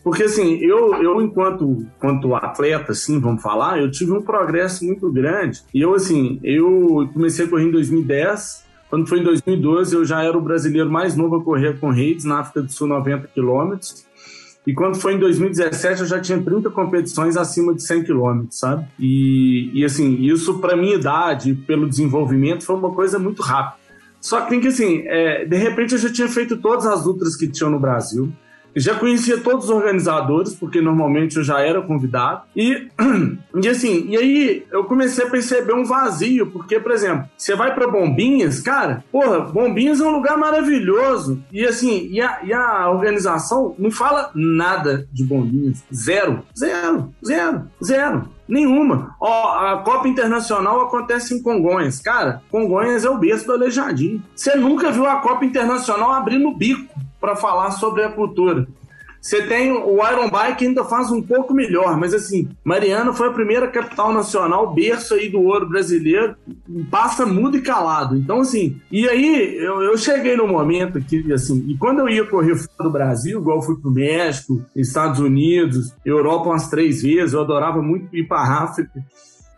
[0.03, 5.11] Porque, assim, eu, eu enquanto, enquanto atleta, assim, vamos falar, eu tive um progresso muito
[5.11, 5.61] grande.
[5.73, 10.21] E eu, assim, eu comecei a correr em 2010, quando foi em 2012, eu já
[10.21, 14.05] era o brasileiro mais novo a correr com redes na África do Sul, 90 quilômetros.
[14.67, 18.85] E quando foi em 2017, eu já tinha 30 competições acima de 100 quilômetros, sabe?
[18.99, 23.79] E, e assim, isso para minha idade, pelo desenvolvimento, foi uma coisa muito rápida.
[24.19, 27.37] Só que tem que, assim, é, de repente eu já tinha feito todas as ultras
[27.37, 28.29] que tinham no Brasil,
[28.75, 32.43] já conhecia todos os organizadores, porque normalmente eu já era convidado.
[32.55, 32.87] E,
[33.61, 37.73] e assim, e aí eu comecei a perceber um vazio, porque, por exemplo, você vai
[37.73, 41.43] para Bombinhas, cara, porra, Bombinhas é um lugar maravilhoso.
[41.51, 45.83] E assim, e a, e a organização não fala nada de Bombinhas.
[45.93, 46.43] Zero.
[46.57, 47.13] Zero.
[47.25, 47.67] Zero.
[47.83, 48.29] Zero.
[48.47, 49.15] Nenhuma.
[49.19, 51.99] Ó, a Copa Internacional acontece em Congonhas.
[51.99, 54.21] Cara, Congonhas é o berço do Aleijadinho.
[54.35, 58.67] Você nunca viu a Copa Internacional abrindo o bico para falar sobre a cultura.
[59.21, 63.31] Você tem o Iron Bike ainda faz um pouco melhor, mas assim, Mariana foi a
[63.31, 66.35] primeira capital nacional, berço aí do ouro brasileiro,
[66.89, 68.17] passa mudo e calado.
[68.17, 72.25] Então, assim, e aí eu, eu cheguei no momento que, assim, e quando eu ia
[72.25, 77.33] correr fora do Brasil, igual eu fui pro México, Estados Unidos, Europa umas três vezes,
[77.33, 79.05] eu adorava muito ir pra África.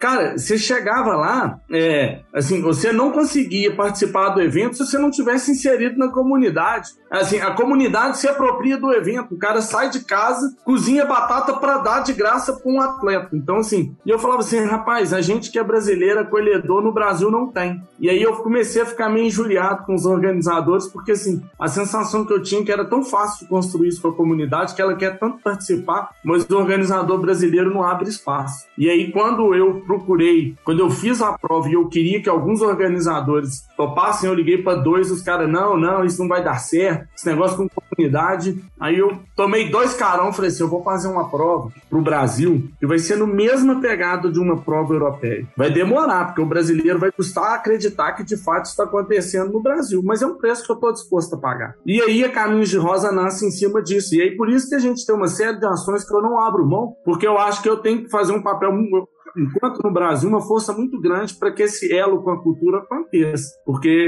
[0.03, 5.09] Cara, você chegava lá, é, assim, você não conseguia participar do evento se você não
[5.09, 6.89] tivesse inserido na comunidade.
[7.09, 9.33] Assim, a comunidade se apropria do evento.
[9.33, 13.29] O cara sai de casa, cozinha batata para dar de graça para um atleta.
[13.31, 17.31] Então, assim, e eu falava assim, rapaz, a gente que é brasileiro, acolhedor, no Brasil
[17.31, 17.81] não tem.
[17.97, 22.25] E aí eu comecei a ficar meio injuriado com os organizadores, porque, assim, a sensação
[22.25, 24.97] que eu tinha é que era tão fácil construir isso com a comunidade, que ela
[24.97, 28.65] quer tanto participar, mas o organizador brasileiro não abre espaço.
[28.77, 32.61] E aí, quando eu procurei, quando eu fiz a prova e eu queria que alguns
[32.61, 37.07] organizadores topassem, eu liguei para dois, os caras, não, não, isso não vai dar certo,
[37.15, 38.63] esse negócio com comunidade.
[38.79, 42.85] Aí eu tomei dois carão, falei assim, eu vou fazer uma prova pro Brasil e
[42.85, 45.47] vai ser no mesma pegada de uma prova europeia.
[45.55, 50.01] Vai demorar, porque o brasileiro vai custar acreditar que de fato está acontecendo no Brasil,
[50.03, 51.75] mas é um preço que eu estou disposto a pagar.
[51.85, 54.15] E aí a Caminhos de Rosa nasce em cima disso.
[54.15, 56.39] E aí por isso que a gente tem uma série de ações que eu não
[56.39, 58.71] abro mão, porque eu acho que eu tenho que fazer um papel
[59.37, 63.49] enquanto no Brasil, uma força muito grande para que esse elo com a cultura aconteça.
[63.65, 64.07] Porque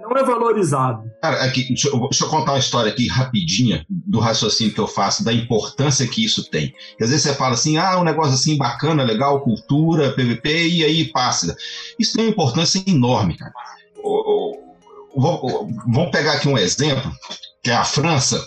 [0.00, 1.10] não é valorizado.
[1.20, 4.86] Cara, aqui, deixa, eu, deixa eu contar uma história aqui rapidinha do raciocínio que eu
[4.86, 6.72] faço, da importância que isso tem.
[7.00, 11.04] Às vezes você fala assim, ah, um negócio assim bacana, legal, cultura, PVP, e aí
[11.06, 11.56] passa.
[11.98, 13.52] Isso tem uma importância enorme, cara.
[15.14, 17.10] Vamos pegar aqui um exemplo,
[17.62, 18.44] que é a França,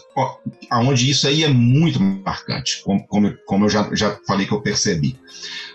[0.73, 4.61] onde isso aí é muito marcante, como, como, como eu já, já falei que eu
[4.61, 5.17] percebi.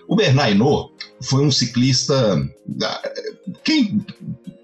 [0.07, 2.15] O Bernard Hinault foi um ciclista.
[3.65, 4.05] Quem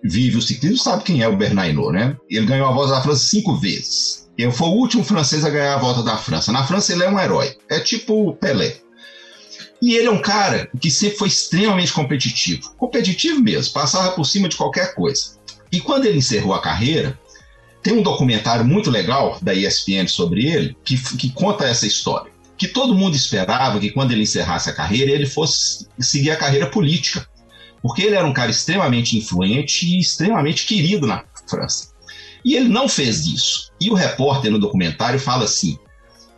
[0.04, 2.16] vive o ciclismo sabe quem é o Bernard Hinault, né?
[2.28, 4.28] Ele ganhou a volta da França cinco vezes.
[4.36, 6.52] Ele foi o último francês a ganhar a volta da França.
[6.52, 7.56] Na França ele é um herói.
[7.70, 8.76] É tipo Pelé.
[9.80, 12.74] E ele é um cara que sempre foi extremamente competitivo.
[12.76, 15.36] Competitivo mesmo, passava por cima de qualquer coisa.
[15.72, 17.18] E quando ele encerrou a carreira,
[17.86, 22.66] tem um documentário muito legal da ESPN sobre ele que, que conta essa história que
[22.66, 27.28] todo mundo esperava que quando ele encerrasse a carreira, ele fosse seguir a carreira política.
[27.82, 31.92] Porque ele era um cara extremamente influente e extremamente querido na França.
[32.44, 33.70] E ele não fez isso.
[33.80, 35.78] E o repórter no documentário fala assim: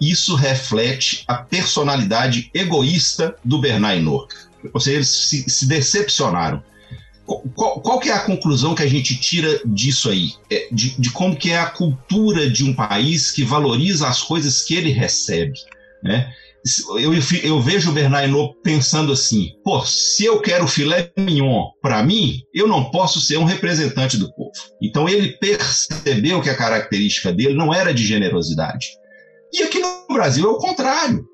[0.01, 4.35] isso reflete a personalidade egoísta do Bernard Hinault.
[4.75, 6.63] Ou seja, eles se, se decepcionaram.
[7.55, 10.33] Qual, qual, que é a conclusão que a gente tira disso aí?
[10.51, 14.63] É, de, de como que é a cultura de um país que valoriza as coisas
[14.63, 15.59] que ele recebe.
[16.03, 16.33] Né?
[16.99, 17.13] Eu,
[17.43, 22.67] eu, vejo o Bernard pensando assim: pô, se eu quero filé mignon para mim, eu
[22.67, 24.51] não posso ser um representante do povo.
[24.83, 28.89] Então ele percebeu que a característica dele não era de generosidade.
[29.53, 31.25] E aqui no Brasil é o contrário.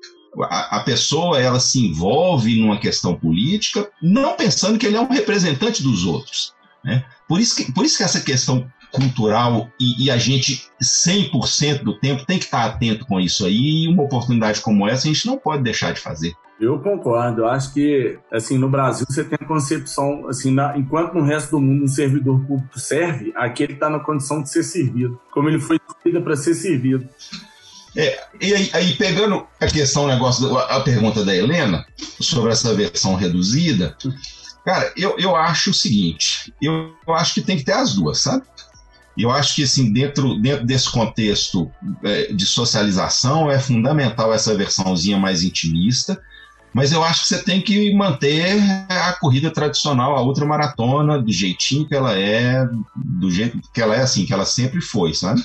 [0.43, 5.81] A, pessoa ela se envolve numa questão política, não pensando que ele é um representante
[5.81, 6.53] dos outros.
[6.83, 7.03] Né?
[7.27, 11.99] Por, isso que, por isso que essa questão cultural e, e, a gente 100% do
[11.99, 15.27] tempo tem que estar atento com isso aí e uma oportunidade como essa a gente
[15.27, 16.33] não pode deixar de fazer.
[16.59, 17.41] Eu concordo.
[17.41, 21.51] Eu acho que, assim, no Brasil você tem a concepção, assim, na, enquanto no resto
[21.51, 25.49] do mundo um servidor público serve, aqui ele está na condição de ser servido, como
[25.49, 27.09] ele foi escolhido para ser servido.
[27.95, 31.85] É, e aí, aí, pegando a questão, negócio, a pergunta da Helena
[32.19, 33.95] sobre essa versão reduzida,
[34.65, 38.19] cara, eu, eu acho o seguinte, eu, eu acho que tem que ter as duas,
[38.19, 38.43] sabe?
[39.17, 41.71] Eu acho que, assim, dentro, dentro desse contexto
[42.03, 46.21] é, de socialização, é fundamental essa versãozinha mais intimista,
[46.73, 51.87] mas eu acho que você tem que manter a corrida tradicional, a ultramaratona, do jeitinho
[51.87, 55.41] que ela é, do jeito que ela é, assim, que ela sempre foi, sabe?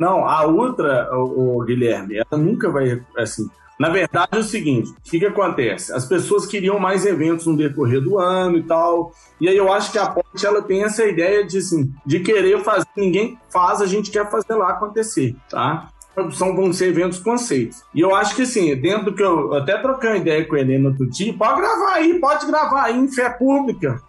[0.00, 3.46] Não, a ultra, o, o Guilherme, ela nunca vai, assim,
[3.78, 5.92] na verdade, é o seguinte: o que, que acontece?
[5.92, 9.12] As pessoas queriam mais eventos no decorrer do ano e tal.
[9.38, 12.62] E aí eu acho que a Ponte ela tem essa ideia de, assim, de querer
[12.64, 15.88] fazer, ninguém faz, a gente quer fazer lá acontecer, tá?
[16.32, 17.82] São, vão ser eventos conceitos.
[17.94, 20.60] E eu acho que, assim, dentro do que eu até troquei uma ideia com a
[20.60, 24.02] Helena outro dia, pode gravar aí, pode gravar aí em fé pública.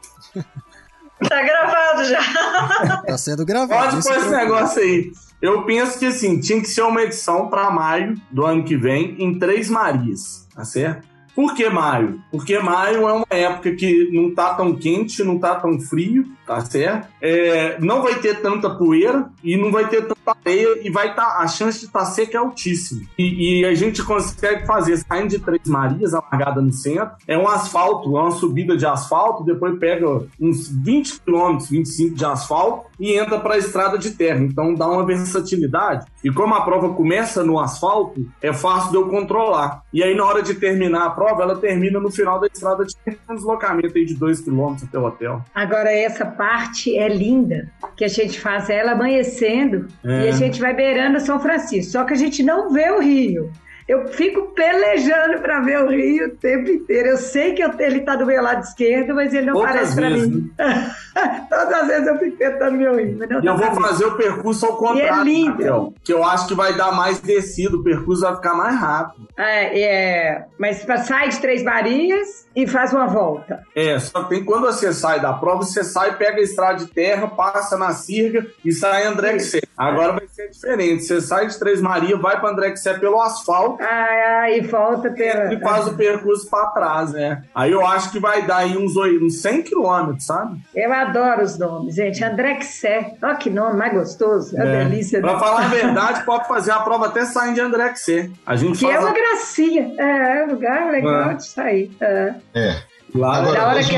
[1.29, 2.21] Tá gravado já.
[3.07, 3.91] Tá sendo gravado.
[3.91, 4.35] Pode pôr esse preocupe.
[4.35, 5.11] negócio aí.
[5.41, 9.15] Eu penso que assim, tinha que ser uma edição para maio do ano que vem
[9.17, 11.07] em Três Marias, tá certo?
[11.33, 12.21] Por que maio?
[12.29, 16.65] Porque maio é uma época que não tá tão quente, não tá tão frio, tá
[16.65, 17.07] certo?
[17.21, 21.37] É, não vai ter tanta poeira e não vai ter tanta areia e vai tá,
[21.39, 23.01] a chance de estar seca é altíssima.
[23.17, 27.37] E, e a gente consegue fazer saindo de Três Marias, a largada no centro, é
[27.37, 30.05] um asfalto, é uma subida de asfalto, depois pega
[30.39, 34.39] uns 20 quilômetros, 25 de asfalto e entra para a estrada de terra.
[34.39, 36.05] Então dá uma versatilidade.
[36.23, 39.83] E como a prova começa no asfalto, é fácil de eu controlar.
[39.91, 42.95] E aí, na hora de terminar a prova, ela termina no final da estrada de
[42.97, 45.43] terra, um deslocamento aí de 2 km até o hotel.
[45.53, 50.25] Agora, essa parte é linda, que a gente faz ela amanhecendo É.
[50.25, 51.91] e a gente vai beirando São Francisco.
[51.91, 53.51] Só que a gente não vê o rio.
[53.91, 57.09] Eu fico pelejando para ver o rio o tempo inteiro.
[57.09, 59.95] Eu sei que eu- ele está do meu lado esquerdo, mas ele não Poucas aparece
[59.95, 60.49] para mim.
[61.49, 63.15] Todas as vezes eu fico tentando ver o rio.
[63.19, 65.51] Mas não E eu vou fazer o percurso ao contrário, E é lindo.
[65.51, 69.27] Raquel, que eu acho que vai dar mais descido, o percurso vai ficar mais rápido.
[69.37, 73.59] É, é, mas sai de Três Marias e faz uma volta.
[73.75, 76.87] É, só que tem quando você sai da prova, você sai, pega a estrada de
[76.87, 79.37] terra, passa na Sirga e sai André.
[79.77, 81.03] Agora vai ser diferente.
[81.03, 85.53] Você sai de Três Marias, vai para André pelo asfalto Ah, e volta pela.
[85.53, 87.43] e faz o percurso para trás, né?
[87.55, 90.59] Aí eu acho que vai dar aí uns, uns 100 quilômetros, sabe?
[90.75, 92.23] Eu adoro os nomes, gente.
[92.23, 93.15] Andrexé.
[93.21, 94.55] Olha que nome mais gostoso.
[94.57, 94.83] É uma É.
[94.85, 95.19] delícia.
[95.19, 98.29] Pra falar a verdade, pode fazer a prova até saindo de André Xé.
[98.45, 99.13] A gente Que faz é uma a...
[99.13, 99.93] gracinha.
[99.97, 101.33] É, é um lugar legal É.
[101.33, 101.91] de sair.
[101.99, 102.33] É.
[102.53, 102.81] É.
[103.15, 103.41] lá.
[103.41, 103.95] Da hora Agora, que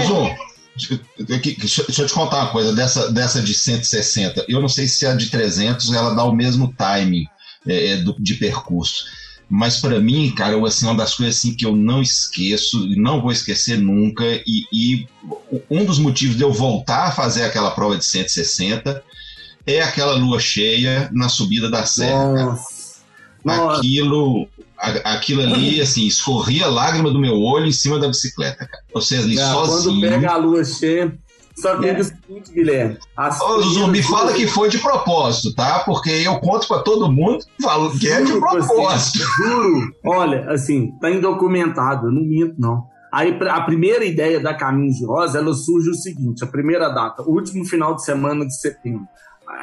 [1.24, 4.46] deixa eu te contar uma coisa dessa, dessa de 160.
[4.48, 7.26] Eu não sei se a de 300 ela dá o mesmo timing
[7.68, 9.06] é, é, do- de percurso.
[9.50, 13.22] Mas para mim, cara, assim, uma das coisas assim, que eu não esqueço, e não
[13.22, 15.08] vou esquecer nunca, e, e
[15.70, 19.04] um dos motivos de eu voltar a fazer aquela prova de 160
[19.66, 22.34] é aquela lua cheia na subida da serra.
[22.34, 22.46] cara
[23.46, 23.78] Nossa.
[23.78, 28.84] Aquilo, a- aquilo ali, assim, escorria lágrima do meu olho em cima da bicicleta, cara.
[28.94, 30.02] Você ali É, quando sozinho.
[30.10, 31.14] pega a lua cheia.
[31.56, 31.94] Só que É.
[31.96, 32.98] é o seguinte, Guilherme.
[33.16, 35.80] as Ô, me fala que foi de propósito, tá?
[35.86, 39.20] Porque eu conto pra todo mundo falo que é de você, propósito.
[39.38, 39.96] Juro.
[40.06, 42.84] Olha, assim, tá indocumentado, eu não minto, não.
[43.12, 47.22] Aí a primeira ideia da Caminhos de Rosa, ela surge o seguinte, a primeira data,
[47.22, 49.06] o último final de semana de setembro.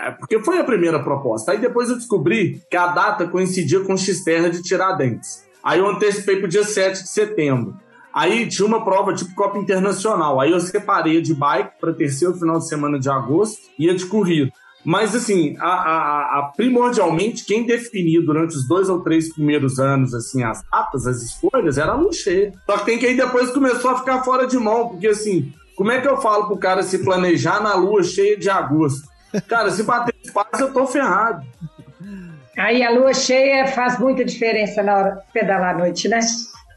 [0.04, 1.50] É, Porque foi a primeira proposta.
[1.50, 5.42] Aí depois eu descobri que a data coincidia com X-Terra de Tiradentes.
[5.64, 7.74] Aí eu antecipei pro dia 7 de setembro.
[8.12, 10.40] Aí tinha uma prova tipo Copa Internacional.
[10.40, 14.04] Aí eu separei de bike para terceiro final de semana de agosto e a de
[14.06, 14.50] corrida.
[14.84, 20.14] Mas, assim, a, a- a- primordialmente, quem definia durante os dois ou três primeiros anos,
[20.14, 22.50] assim, as datas, as escolhas, era a Luxê.
[22.64, 25.92] Só que tem que aí depois começou a ficar fora de mão, porque, assim, como
[25.92, 29.06] é que eu falo pro cara se planejar na lua cheia de agosto?
[29.46, 31.46] Cara, se bater espaço, eu tô ferrado.
[32.58, 36.20] Aí a lua cheia faz muita diferença na hora de pedalar à noite, né?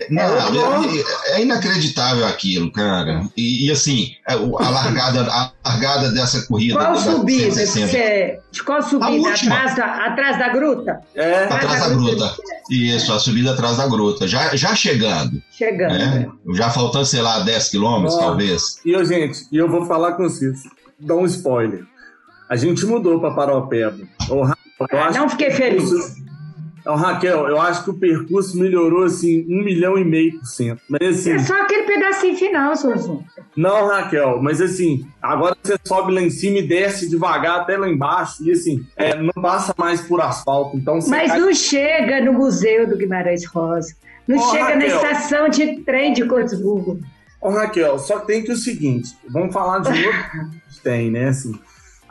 [0.10, 3.24] Não, é, é inacreditável aquilo, cara.
[3.38, 6.76] E, e, assim, é, a largada, a largada dessa corrida.
[6.76, 7.44] Qual da subida?
[7.46, 8.40] que 160, Você...
[8.52, 9.30] De qual subida?
[9.30, 11.00] Atrás da, atrás da gruta?
[11.16, 12.36] É, Atrás da gruta.
[12.70, 14.28] Isso, a subida atrás da gruta.
[14.28, 15.94] Já, já chegando, Chegando.
[15.94, 16.28] né?
[16.54, 18.80] Já faltando, sei lá, 10 quilômetros, talvez.
[18.86, 20.64] E eu, gente, e eu vou falar com vocês,
[21.00, 21.86] dar um spoiler.
[22.50, 23.98] A gente mudou pra Paropeba.
[24.30, 26.23] Eu Não fiquei feliz.
[26.86, 30.82] Ô, Raquel, eu acho que o percurso melhorou assim um milhão e meio por cento.
[30.90, 33.24] Mas assim, É só aquele pedacinho final, Zuzu.
[33.56, 37.88] não, Raquel, mas assim, agora você sobe lá em cima e desce devagar até lá
[37.88, 38.44] embaixo.
[38.44, 40.76] E assim, é, não passa mais por asfalto.
[40.76, 43.96] Então Mas cai- não chega no Museu do Guimarães Rosa.
[44.28, 44.96] Não Ô, chega na Raquel.
[44.96, 47.00] estação de trem de Cortesburgo.
[47.42, 50.22] Ô, Raquel, só tem que o seguinte, vamos falar de outro
[50.70, 51.28] que tem, né?
[51.30, 51.54] Assim,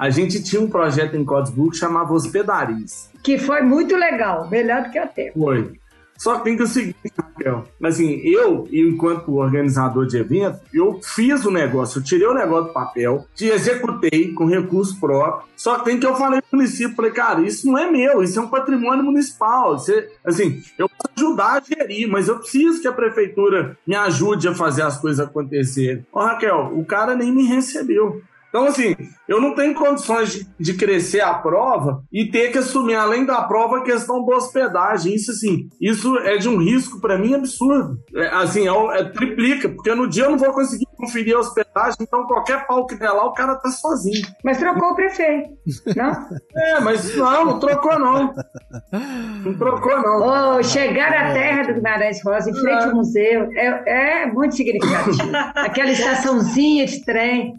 [0.02, 3.08] a gente tinha um projeto em Código que chamava Hospedarias.
[3.22, 5.30] Que foi muito legal, melhor do que até.
[5.30, 5.78] Foi.
[6.18, 7.64] Só que tem que o seguinte, Raquel.
[7.80, 12.72] Assim, eu, enquanto organizador de evento, eu fiz o negócio, eu tirei o negócio do
[12.72, 15.48] papel, te executei com recurso próprio.
[15.56, 18.40] Só que tem que eu falei pro município, falei, cara, isso não é meu, isso
[18.40, 19.78] é um patrimônio municipal.
[19.78, 24.48] Você, assim, eu posso ajudar a gerir, mas eu preciso que a prefeitura me ajude
[24.48, 26.04] a fazer as coisas acontecerem.
[26.12, 28.20] Ó, Raquel, o cara nem me recebeu.
[28.52, 28.94] Então, assim,
[29.26, 33.40] eu não tenho condições de, de crescer a prova e ter que assumir, além da
[33.44, 35.14] prova, a questão da hospedagem.
[35.14, 37.96] Isso, assim, isso é de um risco para mim absurdo.
[38.14, 41.96] É, assim, é, é triplica, porque no dia eu não vou conseguir conferir a hospedagem,
[42.02, 44.20] então qualquer pau que der lá, o cara tá sozinho.
[44.44, 45.48] Mas trocou o prefeito,
[45.96, 46.12] não?
[46.54, 48.34] É, mas não, não trocou não.
[49.44, 50.58] Não trocou não.
[50.58, 55.30] Oh, chegar à terra do Guimarães Rosa, em frente ao museu, é, é muito significativo.
[55.54, 57.54] Aquela estaçãozinha de trem.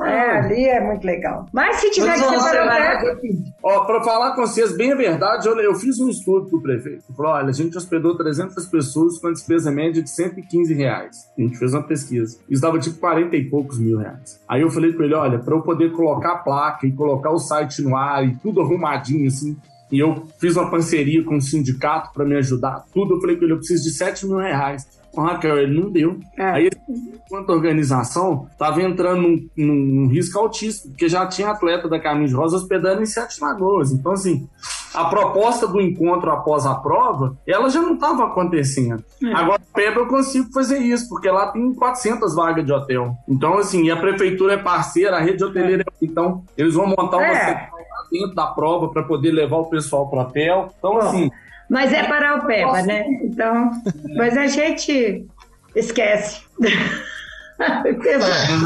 [0.00, 1.46] É, ali é muito legal.
[1.52, 3.28] Mas se tiver que separar o pé,
[3.62, 7.04] Ó, pra falar com vocês bem a verdade, eu, eu fiz um estudo pro prefeito.
[7.08, 11.30] Ele falou: olha, a gente hospedou 300 pessoas com a despesa média de 115 reais.
[11.38, 12.38] A gente fez uma pesquisa.
[12.48, 14.40] Isso dava tipo 40 e poucos mil reais.
[14.48, 17.38] Aí eu falei com ele: olha, pra eu poder colocar a placa e colocar o
[17.38, 19.56] site no ar e tudo arrumadinho assim.
[19.92, 23.14] E eu fiz uma parceria com o sindicato para me ajudar, tudo.
[23.14, 24.88] Eu falei com ele: eu preciso de 7 mil reais.
[25.22, 26.18] Raquel, ele não deu.
[26.36, 26.44] É.
[26.50, 32.28] Aí, enquanto organização, estava entrando num, num- risco altíssimo, porque já tinha atleta da Caminho
[32.28, 33.92] de Rosa hospedando em Sete Lagoas.
[33.92, 34.48] Então, assim,
[34.94, 39.02] a proposta do encontro após a prova, ela já não estava acontecendo.
[39.34, 43.12] Agora, a PEP eu consigo fazer isso, porque lá tem 400 vagas de hotel.
[43.28, 47.16] Então, assim, e a prefeitura é parceira, a rede hoteleira, é- então, eles vão montar
[47.16, 47.68] uma É.
[48.12, 50.72] dentro da prova para poder levar o pessoal para o hotel.
[50.78, 51.30] Então, assim,
[51.70, 53.04] mas é parar o pé, né?
[53.24, 53.70] Então,
[54.16, 55.26] mas a gente
[55.74, 56.42] esquece.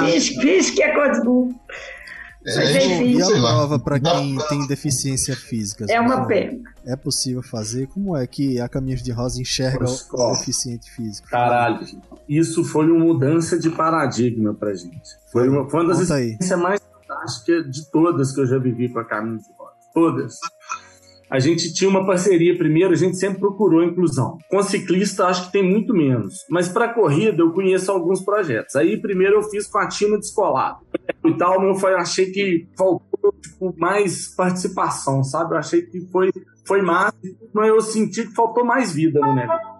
[0.00, 0.88] Finge, finge que é.
[0.90, 5.84] É, Mas E a prova pra Dá- quem tem deficiência física?
[5.88, 6.58] é uma pena.
[6.86, 7.86] É possível fazer?
[7.88, 10.30] Como é que a Caminhos de Rosa enxerga o- Ó.
[10.32, 11.28] o deficiente físico?
[11.28, 11.80] Caralho,
[12.28, 15.10] isso foi uma mudança de paradigma pra gente.
[15.30, 19.00] Foi uma, foi uma das experiências mais fantásticas de todas que eu já vivi com
[19.00, 19.72] a Caminho de Rosa.
[19.92, 20.38] Todas.
[21.30, 24.38] A gente tinha uma parceria primeiro, a gente sempre procurou inclusão.
[24.50, 26.44] Com ciclista, acho que tem muito menos.
[26.50, 28.74] Mas para corrida, eu conheço alguns projetos.
[28.76, 30.78] Aí, primeiro, eu fiz com a Tima Descolado.
[31.24, 35.54] E tal, eu achei que faltou tipo, mais participação, sabe?
[35.54, 36.30] Eu achei que foi,
[36.66, 37.16] foi massa,
[37.52, 39.77] mas eu senti que faltou mais vida no negócio.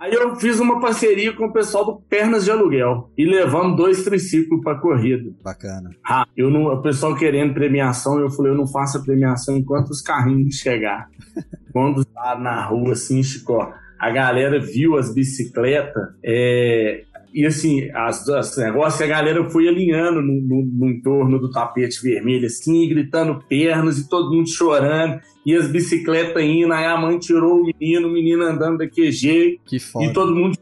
[0.00, 4.02] Aí eu fiz uma parceria com o pessoal do Pernas de Aluguel e levamos dois
[4.02, 5.30] triciclos para corrida.
[5.44, 5.90] Bacana.
[6.02, 9.90] Ah, eu não, o pessoal querendo premiação, eu falei, eu não faço a premiação enquanto
[9.90, 11.10] os carrinhos chegar.
[11.70, 13.60] Quando tá na rua, assim, Chico,
[13.98, 20.20] a galera viu as bicicletas, é, e assim, as, as negócios, a galera foi alinhando
[20.22, 25.54] no, no- no entorno do tapete vermelho, assim, gritando pernas, e todo mundo chorando, e
[25.54, 29.78] as bicicletas indo, aí a mãe tirou o menino, o menino andando daquele jeito, Que
[29.78, 30.06] foda.
[30.06, 30.56] e todo mundo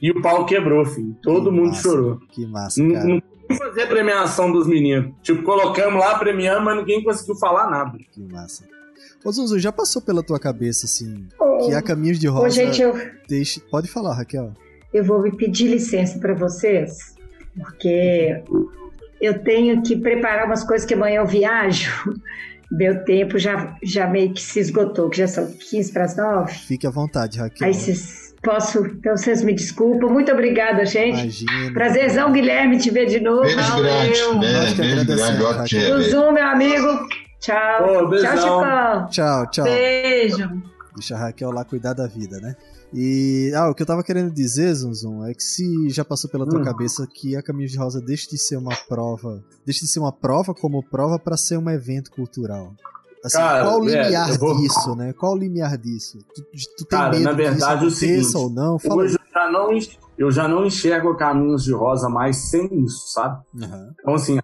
[0.00, 1.14] e o pau quebrou, filho.
[1.22, 1.82] Todo Que mundo massa.
[1.82, 2.18] chorou.
[2.32, 3.06] Que massa, Não, cara.
[3.06, 5.12] não conseguimos fazer a premiação dos meninos.
[5.22, 7.96] Tipo, colocamos lá, premiamos, mas ninguém conseguiu falar nada.
[8.10, 8.66] Que massa.
[9.24, 12.50] Ô Zuzu, já passou pela tua cabeça, assim, Ô, que a Caminhos de ô, Rosa
[12.50, 12.92] gente, eu,
[13.28, 13.60] deixe...
[13.70, 14.52] Pode falar, Raquel.
[14.92, 17.14] Eu vou me pedir licença para vocês,
[17.56, 18.42] porque
[19.20, 21.90] eu tenho que preparar umas coisas que amanhã eu viajo.
[22.70, 26.54] Meu tempo já, já meio que se esgotou, que já são 15 para as 9.
[26.54, 27.66] Fique à vontade, Raquel.
[27.66, 28.86] Aí vocês posso.
[28.86, 30.08] Então vocês me desculpam.
[30.08, 31.20] Muito obrigada, gente.
[31.20, 31.72] Imagina.
[31.74, 33.42] Prazerzão, Guilherme, te ver de novo.
[33.42, 33.82] Beijo Valeu.
[33.82, 35.04] grande, né?
[35.04, 36.10] Beijo grande.
[36.10, 36.86] Zoom, meu amigo.
[37.40, 38.10] Tchau.
[38.10, 39.08] Tchau, Chicão.
[39.10, 39.64] Tchau, tchau.
[39.64, 40.62] Beijo.
[40.94, 42.56] Deixa a Raquel lá cuidar da vida, né?
[42.94, 46.46] E ah, o que eu tava querendo dizer, Zunzum, é que se já passou pela
[46.46, 46.64] tua Hum.
[46.64, 50.12] cabeça que a Caminhos de Rosa deixe de ser uma prova, deixe de ser uma
[50.12, 52.74] prova como prova para ser um evento cultural.
[53.24, 55.12] Assim, Cara, qual o é, limiar eu vou- disso, né?
[55.12, 56.18] Qual o limiar disso?
[56.34, 56.42] Tu,
[56.76, 58.78] tu tem Cara, medo na verdade, que é o seguinte, ou não?
[58.78, 59.70] Fala Hoje eu já, não,
[60.18, 63.40] eu já não enxergo Caminhos de Rosa mais sem isso, sabe?
[63.62, 63.94] Aham.
[64.00, 64.38] Então, assim,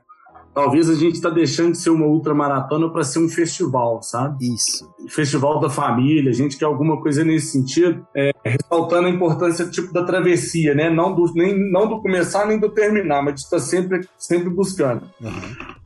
[0.58, 4.52] talvez a gente tá deixando de ser uma ultramaratona para ser um festival, sabe?
[4.52, 4.92] Isso.
[5.08, 9.92] Festival da família, a gente quer alguma coisa nesse sentido, é, ressaltando a importância tipo
[9.92, 10.90] da travessia, né?
[10.90, 15.02] Não do, nem, não do começar nem do terminar, mas de estar sempre, sempre buscando.
[15.22, 15.77] Aham.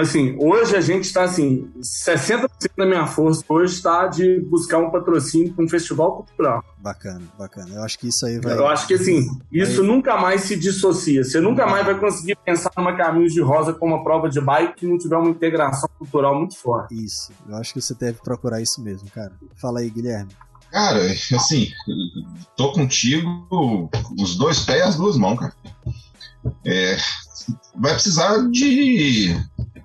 [0.00, 4.90] Assim, hoje a gente está assim, 60% da minha força hoje está de buscar um
[4.90, 6.64] patrocínio para um festival cultural.
[6.78, 7.74] Bacana, bacana.
[7.74, 8.56] Eu acho que isso aí vai.
[8.56, 11.24] Eu acho que assim, isso nunca mais se dissocia.
[11.24, 14.74] Você nunca mais vai conseguir pensar numa Caminhos de Rosa como uma prova de bike
[14.76, 16.94] que não tiver uma integração cultural muito forte.
[16.94, 17.32] Isso.
[17.48, 19.32] Eu acho que você deve procurar isso mesmo, cara.
[19.56, 20.30] Fala aí, Guilherme.
[20.70, 21.00] Cara,
[21.34, 21.68] assim,
[22.56, 23.28] tô contigo
[24.18, 25.54] os dois pés e as duas mãos, cara.
[26.64, 26.96] É,
[27.74, 29.36] vai precisar de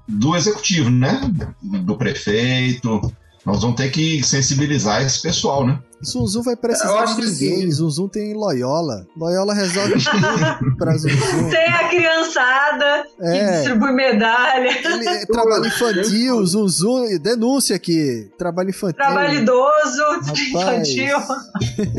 [0.08, 1.20] do executivo, né?
[1.62, 3.02] Do prefeito.
[3.46, 5.80] Nós vamos ter que sensibilizar esse pessoal, né?
[6.06, 7.62] Zunzum vai Eu precisar acho de que ninguém.
[7.62, 7.72] sim.
[7.72, 9.06] Zunzum tem Loyola.
[9.18, 11.18] Loyola resolve tudo pra Zunzum.
[11.50, 13.52] Tem a criançada que É.
[13.62, 18.30] distribui medalha, Ele é trabalho infantil, Zunzum, denúncia aqui.
[18.38, 18.98] Trabalho infantil.
[18.98, 20.04] trabalho idoso,
[20.54, 20.88] Rapaz.
[20.90, 21.18] infantil.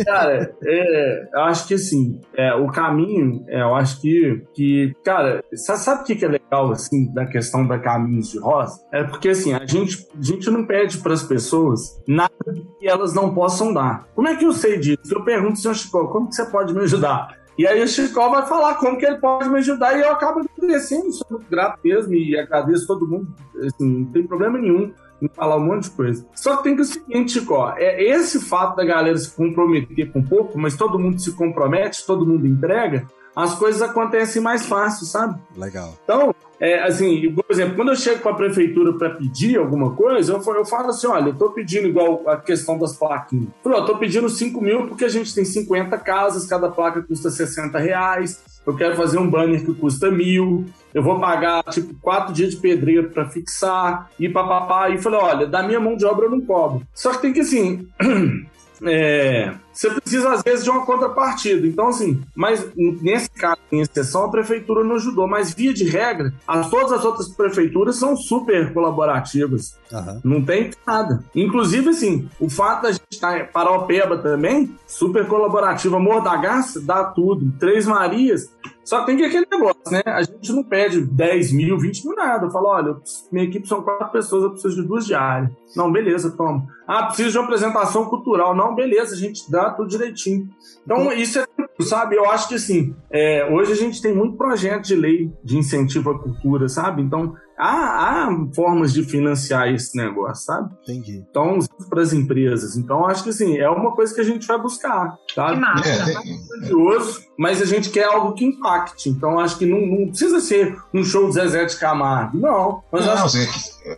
[0.04, 5.42] Cara, é, eu acho que assim, é, o caminho, é, eu acho que, que cara,
[5.54, 8.80] sa- sabe o que, que é legal, assim, da questão da Caminhos de Rosa?
[8.92, 12.30] É porque, assim, a gente, a gente não pede para as pessoas nada
[12.78, 13.87] que elas não possam dar.
[14.14, 15.12] Como é que eu sei disso?
[15.12, 17.36] Eu pergunto, senhor Chico, como que você pode me ajudar?
[17.58, 20.40] E aí o Chico vai falar como que ele pode me ajudar e eu acabo
[20.40, 23.34] agradecendo, sou muito grato mesmo e agradeço todo mundo,
[23.64, 26.24] assim, não tem problema nenhum em falar um monte de coisa.
[26.34, 30.22] Só que tem que o seguinte, Chico, é esse fato da galera se comprometer com
[30.22, 33.06] pouco, mas todo mundo se compromete, todo mundo entrega,
[33.38, 35.38] as coisas acontecem mais fácil, sabe?
[35.56, 35.96] Legal.
[36.02, 40.32] Então, é, assim, por exemplo, quando eu chego para a prefeitura para pedir alguma coisa,
[40.32, 43.46] eu, eu falo assim: olha, eu estou pedindo igual a questão das plaquinhas.
[43.64, 47.78] Eu estou pedindo 5 mil porque a gente tem 50 casas, cada placa custa 60
[47.78, 48.42] reais.
[48.66, 50.66] Eu quero fazer um banner que custa mil.
[50.92, 54.90] Eu vou pagar, tipo, quatro dias de pedreiro para fixar e papapá.
[54.90, 56.82] E falei: olha, da minha mão de obra eu não cobro.
[56.92, 57.86] Só que tem que, assim.
[58.80, 61.64] É, você precisa, às vezes, de uma contrapartida.
[61.64, 65.28] Então, assim, mas nesse caso, em exceção, a prefeitura não ajudou.
[65.28, 69.78] Mas, via de regra, as, todas as outras prefeituras são super colaborativas.
[69.92, 70.20] Aham.
[70.24, 71.22] Não tem nada.
[71.32, 75.96] Inclusive, assim, o fato da gente estar em Paraupeba também, super colaborativa.
[76.00, 77.52] Mordagaça, dá tudo.
[77.60, 78.50] Três Marias.
[78.88, 80.00] Só tem que aquele negócio, né?
[80.06, 82.46] A gente não pede 10 mil, 20 mil, nada.
[82.46, 82.96] Eu falo, olha,
[83.30, 85.50] minha equipe são quatro pessoas, eu preciso de duas diárias.
[85.76, 86.66] Não, beleza, toma.
[86.86, 88.56] Ah, preciso de uma apresentação cultural.
[88.56, 90.48] Não, beleza, a gente dá tudo direitinho.
[90.84, 91.46] Então, isso é
[91.82, 92.16] sabe?
[92.16, 96.10] Eu acho que, assim, é, hoje a gente tem muito projeto de lei de incentivo
[96.10, 97.02] à cultura, sabe?
[97.02, 100.70] Então, há, há formas de financiar esse negócio, sabe?
[100.82, 101.24] Entendi.
[101.30, 101.58] Então,
[101.90, 102.76] para as empresas.
[102.76, 105.60] Então, acho que, assim, é uma coisa que a gente vai buscar, Que sabe?
[105.60, 105.88] massa.
[105.88, 109.08] É, tem- grandioso, mas a gente quer algo que impacte.
[109.08, 112.82] Então acho que não, não precisa ser um show do Zezé de Camargo, não.
[112.92, 113.46] Mas Não, acho você-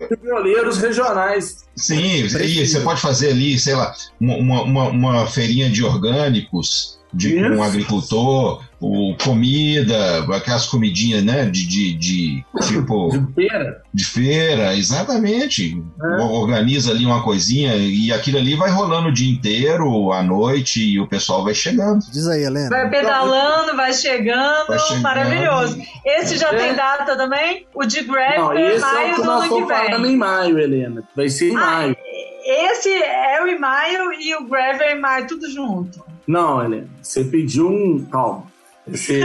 [0.08, 1.64] que violeiros regionais.
[1.76, 6.98] Sim, e você pode fazer ali, sei lá, uma, uma, uma- uma feirinha de orgânicos,
[7.12, 7.52] de Isso.
[7.54, 11.44] um agricultor, o comida, aquelas comidinhas, né?
[11.44, 13.82] De, de, de tipo De feira.
[13.92, 15.82] de feira, exatamente.
[16.02, 16.22] É.
[16.22, 20.98] Organiza ali uma coisinha e aquilo ali vai rolando o dia inteiro, à noite, e
[20.98, 22.00] o pessoal vai chegando.
[22.10, 22.68] Diz aí, Helena.
[22.70, 25.02] Vai pedalando, vai chegando, Vai chegando.
[25.02, 25.78] maravilhoso.
[26.04, 26.56] Esse já É.
[26.56, 27.66] tem data também?
[27.74, 29.64] O de Não, é é maio do ano que
[29.98, 30.12] vem.
[30.12, 31.02] em maio, Helena.
[31.14, 31.96] Vai ser em Ah, maio.
[32.44, 36.02] Esse é o em maio e o Greve é em maio, tudo junto.
[36.26, 36.86] Não, Helena.
[37.02, 38.04] Você pediu um.
[38.10, 38.49] Calma.
[38.86, 39.24] Você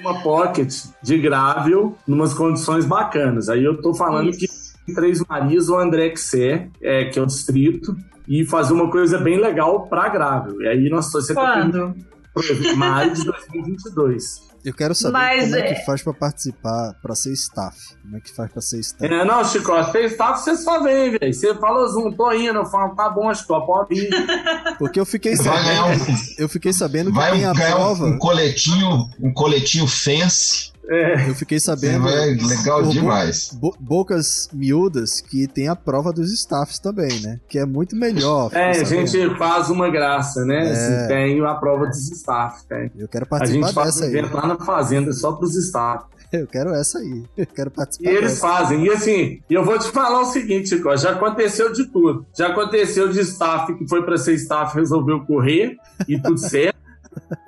[0.00, 3.48] uma pocket de grável numas condições bacanas.
[3.48, 4.46] Aí eu tô falando que
[4.88, 9.18] em Três Marias ou André Xé, é, que é o distrito, e fazer uma coisa
[9.18, 10.60] bem legal pra grável.
[10.60, 11.94] E aí nós você tá Quando?
[12.34, 14.51] pedindo maio de 2022.
[14.64, 17.76] Eu quero saber Mas como é é- que faz pra participar, pra ser staff.
[18.02, 19.12] Como é que faz pra ser staff?
[19.12, 21.34] É, não, Chico, você está, você só vem, velho.
[21.34, 22.58] Você falou, Zoom, tô indo.
[22.58, 24.08] Eu falo, tá bom, Chico, pode ir.
[24.78, 28.06] Porque eu fiquei sabendo, um, eu fiquei sabendo que vai tem a ganhar um- prova.
[28.06, 30.71] um coletinho, um coletinho fence.
[30.88, 32.02] É, Eu fiquei sabendo.
[32.02, 33.50] vai legal por bo- demais.
[33.54, 37.38] bo- bocas miúdas que tem a prova dos staffs também, né?
[37.48, 38.50] Que é muito melhor.
[38.52, 39.06] é, a sabendo.
[39.06, 40.68] gente faz uma graça, né?
[40.68, 40.72] É.
[40.72, 42.90] Assim, tem a prova dos staff, tem.
[42.98, 44.16] Eu quero A participar gente faz dessa um aí.
[44.16, 46.04] evento lá na fazenda só pros staff.
[46.32, 47.24] Eu quero essa aí.
[47.36, 48.40] Eu quero E participar eles dessa.
[48.40, 48.84] fazem.
[48.86, 52.24] E assim, e eu vou te falar o seguinte, Chico, já aconteceu de tudo.
[52.34, 55.76] Já aconteceu de staff que foi para ser staff resolveu correr
[56.08, 56.74] e tudo certo.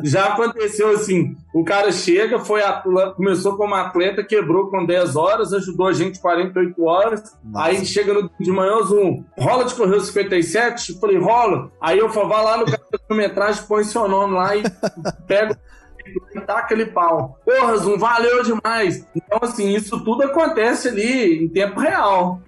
[0.03, 5.53] Já aconteceu assim, o cara chega, foi atleta, começou como atleta, quebrou com 10 horas,
[5.53, 7.37] ajudou a gente 48 horas.
[7.43, 7.69] Massa.
[7.69, 10.93] Aí chega no de manhã, Zoom, rola de correr os 57?
[10.93, 11.71] Eu falei, rola.
[11.81, 14.63] Aí eu falo, vai lá no cronometragem, põe seu nome lá e
[15.27, 15.59] pega
[16.47, 17.41] dá aquele pau.
[17.45, 19.07] Porra, Zoom, valeu demais.
[19.15, 22.41] Então, assim, isso tudo acontece ali em tempo real.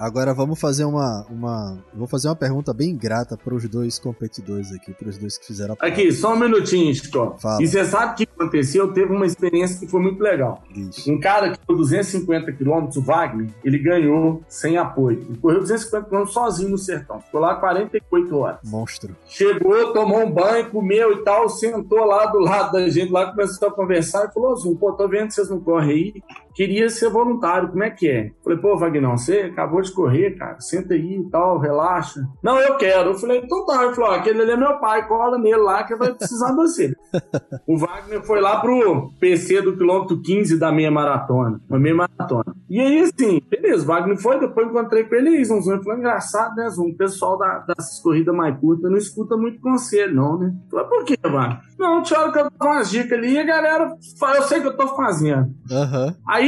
[0.00, 1.78] Agora vamos fazer uma, uma.
[1.92, 5.46] Vou fazer uma pergunta bem ingrata para os dois competidores aqui, para os dois que
[5.46, 5.86] fizeram a.
[5.86, 7.36] Aqui, só um minutinho, Chico.
[7.38, 7.62] Fala.
[7.62, 8.90] E você sabe o que aconteceu?
[8.94, 10.64] Teve uma experiência que foi muito legal.
[10.72, 11.06] Diz.
[11.06, 15.20] Um cara que foi 250 quilômetros, o Wagner, ele ganhou sem apoio.
[15.28, 17.20] Ele correu 250 quilômetros sozinho no sertão.
[17.20, 18.60] Ficou lá 48 horas.
[18.64, 19.14] Monstro.
[19.26, 23.68] Chegou, tomou um banho, comeu e tal, sentou lá do lado da gente, lá começou
[23.68, 26.22] a conversar e falou: Zum, pô, tô vendo que vocês não correm aí,
[26.54, 28.30] queria ser voluntário, como é que é?
[28.42, 32.20] Falei, pô, Vagnão, você acabou de correr, cara, senta aí e tal, relaxa.
[32.42, 33.10] Não, eu quero.
[33.10, 33.84] Eu falei, então tá.
[33.84, 36.56] Ele falou: ó, aquele ali é meu pai, cola nele lá que vai precisar de
[36.56, 36.94] você.
[37.66, 42.54] o Wagner foi lá pro PC do quilômetro 15 da meia maratona, uma meia maratona.
[42.68, 45.36] E aí, assim, beleza, o Wagner foi, depois encontrei com ele aí.
[45.36, 46.90] Ele falou, engraçado, né, Zum?
[46.90, 50.54] O pessoal da, dessas corridas mais curtas não escuta muito conselho, não, né?
[50.70, 51.60] Falei, por quê, Wagner?
[51.78, 54.60] Não, tinha hora que eu dou umas dicas ali e a galera fala, eu sei
[54.60, 55.50] que eu tô fazendo.
[55.70, 56.14] Aham.
[56.28, 56.39] Aí,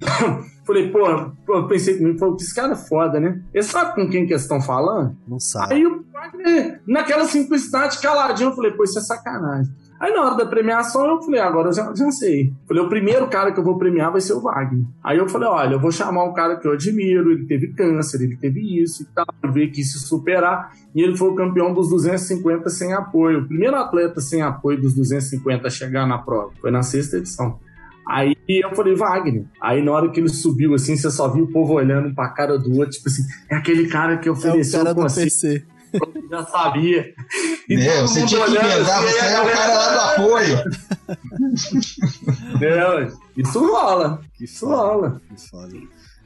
[0.66, 3.40] falei, pô, pô, pensei comigo, pô, que esse cara é foda, né?
[3.52, 5.16] Ele sabe com quem que eles estão falando?
[5.26, 5.74] Não sabe.
[5.74, 9.72] Aí o Wagner, naquela simplicidade, caladinho, eu falei, pô, isso é sacanagem.
[10.00, 12.54] Aí na hora da premiação eu falei, agora eu já, já sei.
[12.66, 14.82] Falei, o primeiro cara que eu vou premiar vai ser o Wagner.
[15.04, 18.22] Aí eu falei, olha, eu vou chamar um cara que eu admiro, ele teve câncer,
[18.22, 20.72] ele teve isso e tal, veio aqui se superar.
[20.94, 23.40] E ele foi o campeão dos 250 sem apoio.
[23.40, 26.50] O primeiro atleta sem apoio dos 250 a chegar na prova.
[26.62, 27.58] Foi na sexta edição.
[28.12, 29.44] Aí eu falei, Wagner.
[29.62, 32.58] Aí na hora que ele subiu, assim, você só viu o povo olhando pra cara
[32.58, 35.64] do outro, tipo assim, é aquele cara que É o ofereceu cara do conselho PC.
[36.30, 37.12] já sabia.
[37.68, 39.92] E É, todo você mundo tinha que olhando emendar, assim, você é o cara lá
[39.92, 40.56] do apoio.
[42.62, 44.20] É, isso rola.
[44.34, 45.20] Que Isso rola.
[45.28, 45.72] Que foda.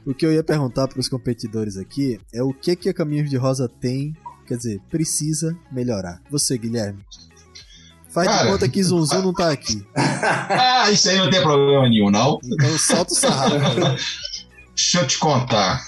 [0.05, 3.29] O que eu ia perguntar para os competidores aqui é o que que a Caminhos
[3.29, 4.13] de Rosa tem,
[4.47, 6.21] quer dizer, precisa melhorar.
[6.29, 6.99] Você, Guilherme.
[8.15, 8.47] Faz de Cara.
[8.49, 9.85] conta que Zunzun não tá aqui.
[9.93, 12.39] Ah, isso aí não tem problema nenhum, não.
[12.45, 13.79] Então solta o sarrafo.
[14.73, 15.81] Deixa eu te contar.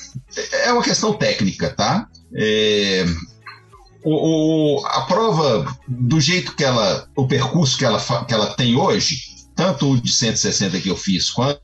[0.65, 2.05] É uma questão técnica, tá?
[2.36, 3.05] É,
[4.03, 7.07] o, o- a prova, do jeito que ela.
[7.15, 9.21] O percurso que ela, que ela tem hoje,
[9.55, 11.61] tanto o de 160 que eu fiz, quanto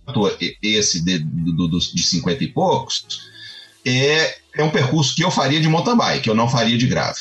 [0.61, 3.05] esse de, do, dos de 50 e poucos,
[3.85, 7.19] é, é um percurso que eu faria de mountain bike, eu não faria de grave.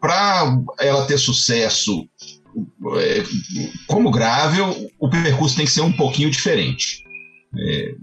[0.00, 2.06] Para ela ter sucesso
[2.98, 3.22] é,
[3.86, 7.02] como gravel, o percurso tem que ser um pouquinho diferente.
[7.56, 7.94] É,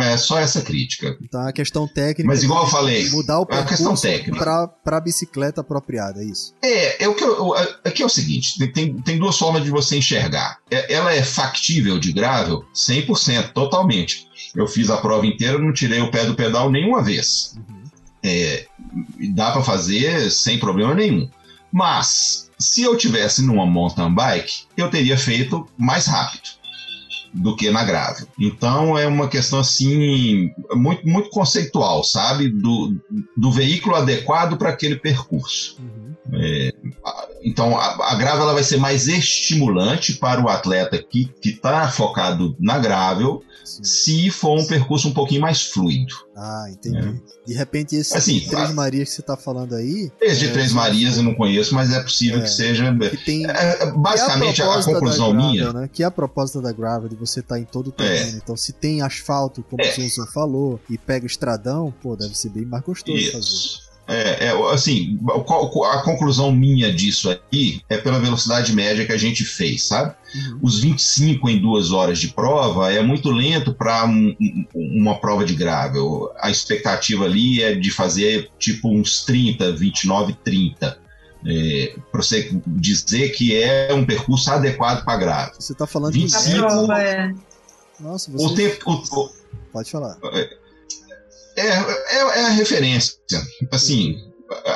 [0.00, 1.16] é só essa crítica.
[1.22, 2.26] Então a questão técnica.
[2.26, 3.84] Mas igual eu falei, Mudar o é percurso
[4.82, 6.54] pra bicicleta apropriada, é isso.
[6.62, 7.54] É, é o que eu,
[7.84, 10.58] aqui é o seguinte, tem- tem, duas formas de você enxergar.
[10.70, 14.26] É- ela é factível de gravel 100%, totalmente.
[14.54, 17.54] Eu fiz a prova inteira, não tirei o pé do pedal nenhuma vez.
[18.24, 18.66] É,
[19.34, 21.28] dá para fazer sem problema nenhum.
[21.70, 26.48] Mas se eu tivesse numa mountain bike, eu teria feito mais rápido
[27.34, 28.26] do que na gravel.
[28.38, 32.96] Então é uma questão assim muito muito conceitual, sabe, do,
[33.36, 35.76] do veículo adequado para aquele percurso.
[37.42, 42.56] Então, a, a gravel ela vai ser mais estimulante para o atleta que está focado
[42.58, 46.14] na gravel, se for um percurso um pouquinho mais fluido.
[46.36, 47.22] Ah, entendi.
[47.46, 50.10] De repente, esse Assim, de Três a- Marias que você tá falando aí.
[50.20, 52.42] Esse de é, Três Marias eu não conheço, mas é possível É.
[52.42, 52.92] que seja.
[53.10, 53.46] que tem.
[53.46, 55.72] É, é, basicamente, que é a, conclusão da minha.
[55.72, 55.90] Né?
[55.92, 58.38] Que é a proposta da gravel de você estar em todo o terreno.
[58.42, 59.90] Então, se tem asfalto, como É.
[59.90, 63.83] o Zunzun falou, e pega o estradão, pô, deve ser bem mais gostoso fazer.
[64.06, 69.16] É, é, assim, qual- a conclusão minha disso aqui é pela velocidade média que a
[69.16, 70.14] gente fez, sabe?
[70.34, 70.58] Uhum.
[70.62, 74.04] Os 25 em duas horas de prova é muito lento para
[74.74, 76.30] uma prova de gravel.
[76.38, 80.98] A expectativa ali é de fazer tipo uns 30, 29, 30.
[81.46, 85.54] É, para você dizer que é um percurso adequado para gravel.
[85.58, 86.56] Você tá falando de 25.
[86.56, 87.32] A prova é.
[88.00, 88.54] Nossa, O você.
[88.54, 89.30] tempo, o- o-
[89.72, 90.16] Pode falar.
[90.32, 90.56] É,
[91.62, 93.14] é, é a referência.
[93.72, 94.16] Assim,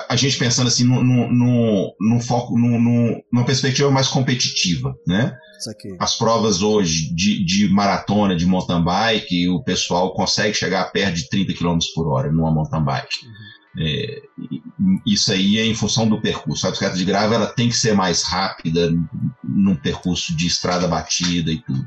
[0.09, 4.95] a, gente pensando assim no, no, no, no foco, no, no- numa perspectiva mais competitiva,
[5.07, 5.37] né?
[5.99, 11.29] As provas hoje de, de maratona, de mountain bike, o pessoal consegue chegar perto de
[11.29, 13.17] 30 km por hora numa mountain bike.
[13.77, 14.63] É, e-
[15.15, 16.67] isso aí é em função do percurso.
[16.67, 18.91] A bicicleta de grava ela tem que ser mais rápida
[19.45, 21.85] num percurso de estrada batida e tudo.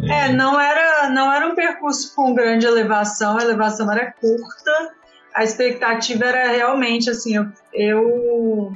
[0.00, 4.90] É, não era, não era um percurso com grande elevação, a elevação era curta.
[5.34, 8.72] A expectativa era realmente assim, eu, eu-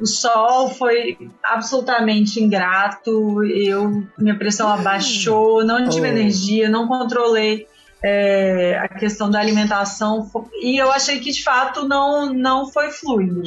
[0.00, 6.10] o sol foi absolutamente ingrato, eu minha pressão abaixou, não tive Oh.
[6.10, 7.66] energia, não controlei
[8.02, 10.30] é, a questão da alimentação
[10.62, 13.42] e eu achei que de fato não não foi fluido.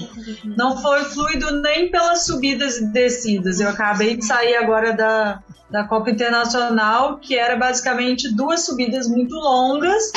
[0.57, 3.59] Não foi fluido nem pelas subidas e descidas.
[3.59, 9.33] Eu acabei de sair agora da da Copa Internacional, que era basicamente duas subidas muito
[9.35, 10.11] longas,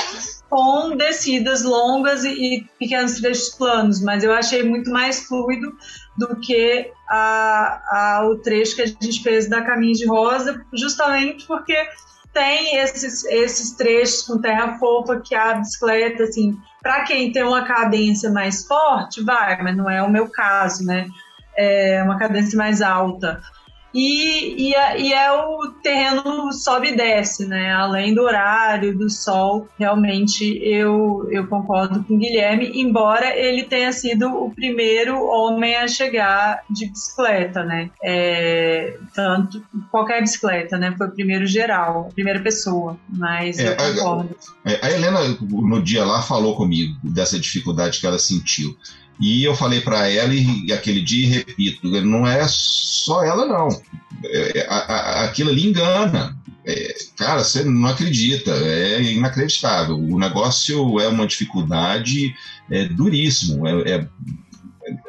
[0.50, 5.72] com descidas longas e, e pequenos trechos planos, mas eu achei muito mais fluido
[6.18, 7.80] do que a,
[8.18, 11.76] a- o trecho que a gente fez da Caminho de Rosa, justamente porque
[12.34, 17.64] tem esses, esses trechos com terra fofa que a bicicleta, assim, para quem tem uma
[17.64, 21.06] cadência mais forte, vai, mas não é o meu caso, né?
[21.56, 23.40] É uma cadência mais alta.
[23.94, 27.72] E, e, é, e é o terreno sobe e desce, né?
[27.72, 33.92] Além do horário, do sol, realmente eu, eu concordo com o Guilherme, embora ele tenha
[33.92, 37.90] sido o primeiro homem a chegar de bicicleta, né?
[38.02, 40.94] É, tanto qualquer bicicleta, né?
[40.98, 44.36] Foi o primeiro geral, a primeira pessoa, mas É, eu concordo.
[44.64, 48.76] É, A Helena, no dia lá, falou comigo dessa dificuldade que ela sentiu.
[49.20, 53.68] E eu falei para ela, e aquele dia, repito, não é só ela, não.
[54.24, 56.36] É, a- a- aquilo ali engana.
[56.66, 59.96] É, cara, você não acredita, é inacreditável.
[59.98, 62.34] O negócio é uma dificuldade
[62.70, 64.08] é, duríssimo, é, é-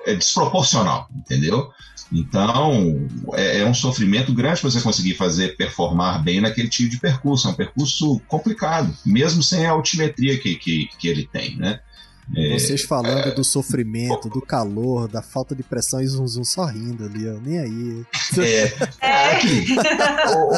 [0.06, 1.70] é desproporcional, entendeu?
[2.12, 7.00] Então, é, é um sofrimento grande para você conseguir fazer performar bem naquele tipo de
[7.00, 7.48] percurso.
[7.48, 11.80] É um percurso complicado, mesmo sem a altimetria que, que, que ele tem, né?
[12.36, 17.06] É, Vocês falando do sofrimento, do calor, da falta de pressão e Zunzun só rindo
[17.06, 17.34] ali, ó.
[17.40, 18.04] Nem aí.
[18.40, 19.76] É, aqui.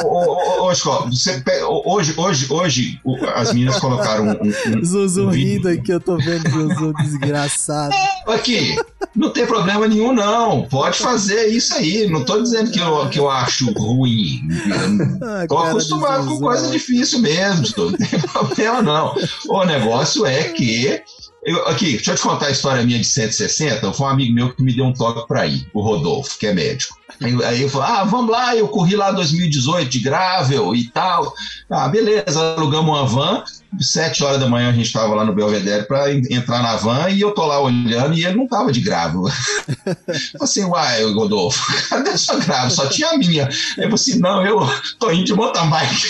[0.04, 4.84] Ô, ô, ô, Chico, você pega- hoje, hoje, hoje, o- as meninas colocaram um, um-
[4.84, 7.94] Zunzun um rindo aqui, eu tô vendo Zunzun desgraçado.
[8.28, 8.76] Aqui,
[9.16, 10.62] Não tem problema nenhum, não.
[10.68, 12.06] Pode fazer isso aí.
[12.10, 14.46] Não tô dizendo que eu, que eu acho ruim.
[15.22, 17.66] Ah, Tô acostumado com coisa difícil mesmo.
[17.76, 19.14] Não tem problema, não.
[19.48, 21.02] O negócio é que.
[21.48, 23.92] Eu- aqui, deixa eu te contar a história minha de 160.
[23.92, 26.52] Foi um amigo meu que me deu um toque pra ir, o Rodolfo, que é
[26.52, 26.98] médico.
[27.20, 30.88] Aí, aí eu falei, ah, vamos lá, eu corri lá em 2018 de gravel e
[30.90, 31.32] tal.
[31.70, 33.42] Ah, beleza, alugamos uma van.
[33.80, 37.20] Sete horas da manhã a gente estava lá no Belvedere para entrar na van e
[37.20, 38.82] eu tô lá olhando e ele não tava de.
[38.88, 39.32] Falei
[40.40, 41.60] assim, uai, Rodolfo,
[41.90, 42.70] cadê sua gravel?
[42.70, 43.46] Só tinha a minha.
[43.46, 44.66] Aí falei assim, não, eu
[44.98, 46.08] tô indo de mountain bike.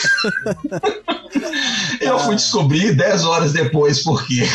[2.01, 4.47] eu fui descobrir dez horas depois por quê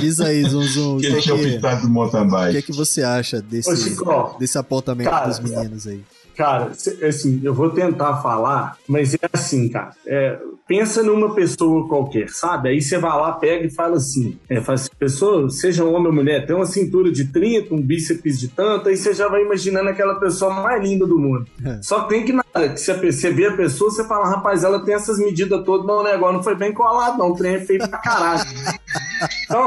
[0.00, 2.72] Diz aí, o que que, ele tinha que, optado do mountain o que é que
[2.72, 6.02] você acha Ô, desse, Chico, desse apontamento Cara, dos meninos aí?
[6.36, 6.72] Cara,
[7.06, 9.90] assim, eu vou tentar falar, mas é assim, cara.
[10.06, 12.68] é, pensa numa pessoa qualquer, sabe?
[12.68, 16.12] Aí você vai lá, pega e fala assim: é, fala assim, pessoa, seja homem ou
[16.12, 19.88] mulher, tem uma cintura de 30, um bíceps de tanto, aí você já vai imaginando
[19.88, 21.46] aquela pessoa mais linda do mundo.
[21.64, 21.80] É.
[21.82, 24.62] Só que tem que, na hora que você, você vê a pessoa, você fala, rapaz,
[24.62, 27.32] ela tem essas medidas todas, mas o negócio não foi bem colado, não.
[27.32, 28.44] O trem é feio pra caralho.
[29.44, 29.66] Então,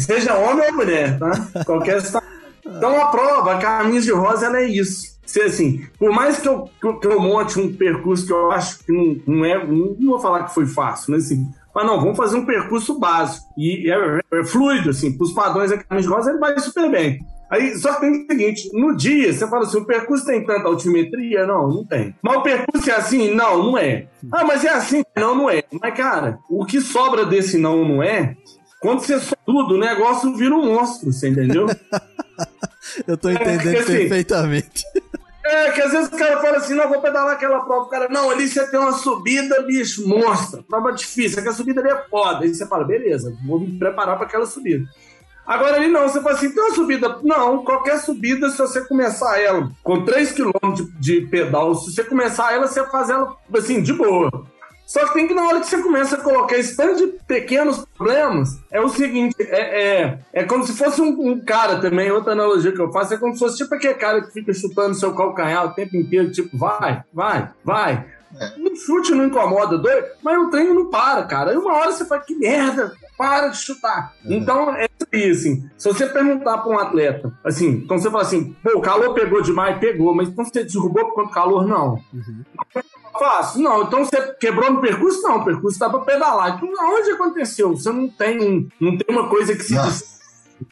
[0.00, 1.30] seja homem ou mulher, tá?
[1.64, 2.02] Qualquer.
[2.64, 5.12] Então a prova, a camisa de rosa, ela é isso.
[5.26, 8.50] Se, assim, por mais que eu, que eu- que eu monte um percurso que eu
[8.52, 9.64] acho que não, não é.
[9.66, 11.46] Não vou falar que foi fácil, mas assim.
[11.74, 13.46] Mas não, vamos fazer um percurso básico.
[13.56, 16.90] E é, é fluido, assim, para os padrões da camisa de rosa, ele vai super
[16.90, 17.24] bem.
[17.52, 20.66] Aí, só que tem o seguinte, no dia, você fala assim, o percurso tem tanta
[20.68, 21.46] altimetria?
[21.46, 22.14] Não, não tem.
[22.22, 23.34] Mas o percurso é assim?
[23.34, 24.06] Não, não é.
[24.32, 25.04] Ah, mas é assim?
[25.14, 25.62] Não, não é.
[25.70, 28.34] Mas, cara, o que sobra desse não, não é,
[28.80, 31.66] quando você soma tudo, o negócio vira um monstro, você entendeu?
[33.06, 34.82] Eu tô entendendo porque assim- perfeitamente.
[35.44, 37.82] É, que às vezes o cara fala assim, não, vou pedalar aquela prova.
[37.82, 40.62] O cara, não, ali você tem uma subida, bicho, monstra.
[40.62, 42.44] Prova difícil, aquela subida ali é foda.
[42.44, 44.86] Aí você fala, beleza, vou me preparar para aquela subida.
[45.46, 47.18] Agora ali não, você fala assim, tem uma subida.
[47.22, 52.04] Não, qualquer subida, se você começar ela com 3 km de, de pedal, se você
[52.04, 54.30] começar ela, você faz ela, assim, de boa.
[54.92, 57.84] Só que tem que, na hora que você começa a colocar esse tanto de pequenos
[57.96, 62.10] problemas, é o seguinte: é, é, é como se fosse um, um cara também.
[62.10, 64.94] Outra analogia que eu faço é como se fosse tipo aquele cara que fica chutando
[64.94, 68.04] seu calcanhar o tempo inteiro, tipo, vai, vai, vai.
[68.58, 71.50] No chute não incomoda, doido, mas o treino não para, cara.
[71.50, 74.14] Aí uma hora você fala, que merda, para de chutar.
[74.24, 75.70] Então, é isso aí, assim.
[75.76, 79.42] Se você perguntar para um atleta, assim, então você fala assim, pô, o calor pegou
[79.42, 81.66] demais, pegou, mas então você derrubou por conta do calor?
[81.66, 81.98] Não.
[83.18, 83.60] Fácil.
[83.62, 85.22] Não, então você quebrou no percurso?
[85.22, 86.56] Não, o percurso dá pra pedalar.
[86.56, 87.76] Então, aonde aconteceu?
[87.76, 89.74] Você não tem, não tem uma coisa que se.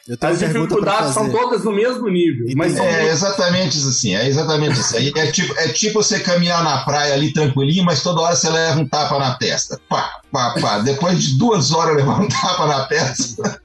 [0.07, 0.15] Não.
[0.15, 2.47] Eu tenho As dificuldades são todas no mesmo nível.
[2.57, 4.97] Mas É exatamente isso assim, é exatamente isso.
[4.97, 5.13] aí.
[5.17, 8.81] É tipo, é tipo você caminhar na praia ali tranquilinho, mas toda hora você leva
[8.81, 9.81] um tapa na testa.
[9.89, 10.79] Pá, pá, pá.
[10.79, 13.61] Depois de duas horas levar um tapa na testa.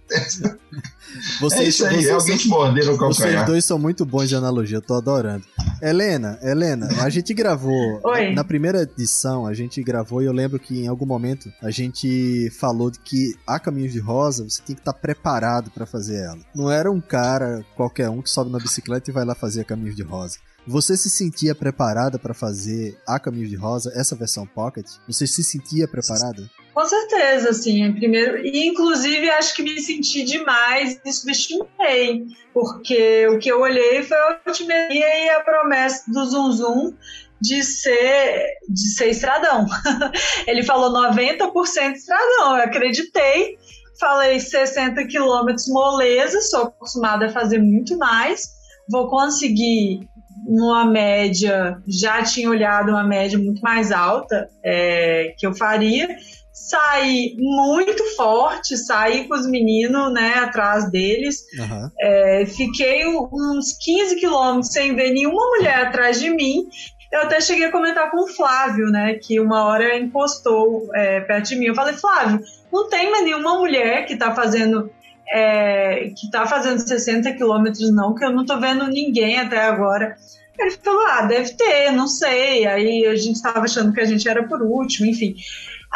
[1.39, 3.45] Vocês, é isso aí, vocês- é alguém te morder no Vocês calcanhar.
[3.45, 5.43] dois são muito bons de analogia, eu tô adorando.
[5.81, 7.99] Helena, Helena, a gente gravou.
[8.03, 8.33] Oi.
[8.33, 12.49] Na primeira edição, a gente gravou e eu lembro que em algum momento a gente
[12.59, 16.39] falou de que a Caminhos de Rosa você tem que estar preparado pra fazer ela.
[16.55, 19.65] Não era um cara qualquer um que sobe na bicicleta e vai lá fazer a
[19.65, 20.37] Caminhos de Rosa.
[20.67, 24.87] Você se sentia preparada pra fazer a Caminhos de Rosa, essa versão Pocket?
[25.07, 26.49] Você se sentia preparada?
[26.75, 28.45] Com certeza, assim, em primeiro.
[28.45, 32.25] E inclusive acho que me senti demais e subestimei.
[32.53, 36.93] Porque o que eu olhei foi a altimetria e a promessa do Zum Zum
[37.41, 39.65] de ser, de ser estradão.
[40.45, 43.57] Ele falou 90% estradão, eu acreditei.
[43.97, 48.49] Falei 60 quilômetros moleza, sou acostumada a fazer muito mais.
[48.89, 50.01] Vou conseguir
[50.45, 56.09] numa média, já tinha olhado uma média muito mais alta é, que eu faria.
[56.55, 61.43] Saí muito forte, saí com os meninos né, atrás deles.
[61.59, 61.91] Aham.
[61.99, 66.63] É, fiquei uns 15 quilômetros sem ver nenhuma mulher atrás de mim.
[67.11, 69.15] Eu até cheguei a comentar com o Flávio, né?
[69.15, 71.65] Que uma hora encostou é, perto de mim.
[71.65, 72.39] Eu falei, Flávio,
[72.71, 74.89] não tem mais nenhuma mulher que tá fazendo.
[75.29, 80.15] é, que tá fazendo 60 quilômetros, não, que eu não tô vendo ninguém até agora.
[80.57, 82.65] Ele falou, ah, deve ter, não sei.
[82.65, 85.35] Aí a gente tava achando que a gente era por último, enfim.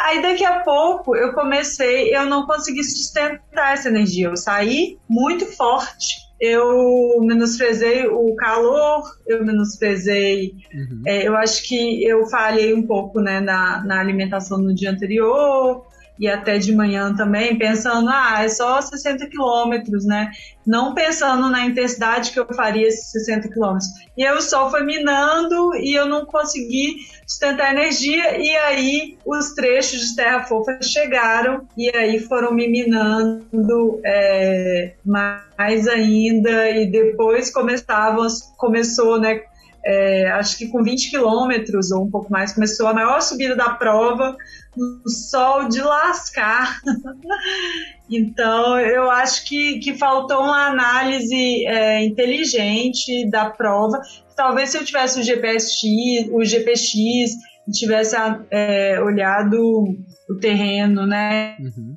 [0.02, 4.28] Aí daqui a pouco eu comecei, eu não consegui sustentar essa energia.
[4.28, 6.30] Eu saí muito forte.
[6.40, 10.54] Eu menosprezei o calor, eu menosprezei.
[10.72, 11.02] Uhum.
[11.06, 15.84] é, eu acho que eu falhei um pouco né, na, na alimentação no dia anterior.
[16.20, 20.30] E até de manhã também, pensando, ah, é só 60 quilômetros, né?
[20.66, 23.88] Não pensando na intensidade que eu faria esses 60 quilômetros.
[24.18, 29.54] E aí o sol foi minando e eu não consegui sustentar energia, e aí os
[29.54, 37.50] trechos de terra fofa chegaram e aí foram me minando é, mais ainda, e depois
[37.50, 38.26] começavam,
[38.58, 39.40] começou, né?
[39.82, 43.70] É, acho que com 20 quilômetros ou um pouco mais, começou a maior subida da
[43.70, 44.36] prova,
[44.76, 46.80] o sol de lascar.
[48.10, 54.00] então, eu acho que, que faltou uma análise é, inteligente da prova.
[54.36, 57.32] Talvez se eu tivesse o GPX, o GPX,
[57.72, 58.16] tivesse
[58.50, 59.96] é, olhado
[60.28, 61.56] o terreno, né?
[61.58, 61.94] Uhum.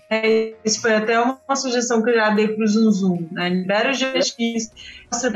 [0.65, 3.49] Isso foi até uma, sugestão que eu já dei para o Zoom Zoom, né?
[3.49, 4.71] Libera o GPX,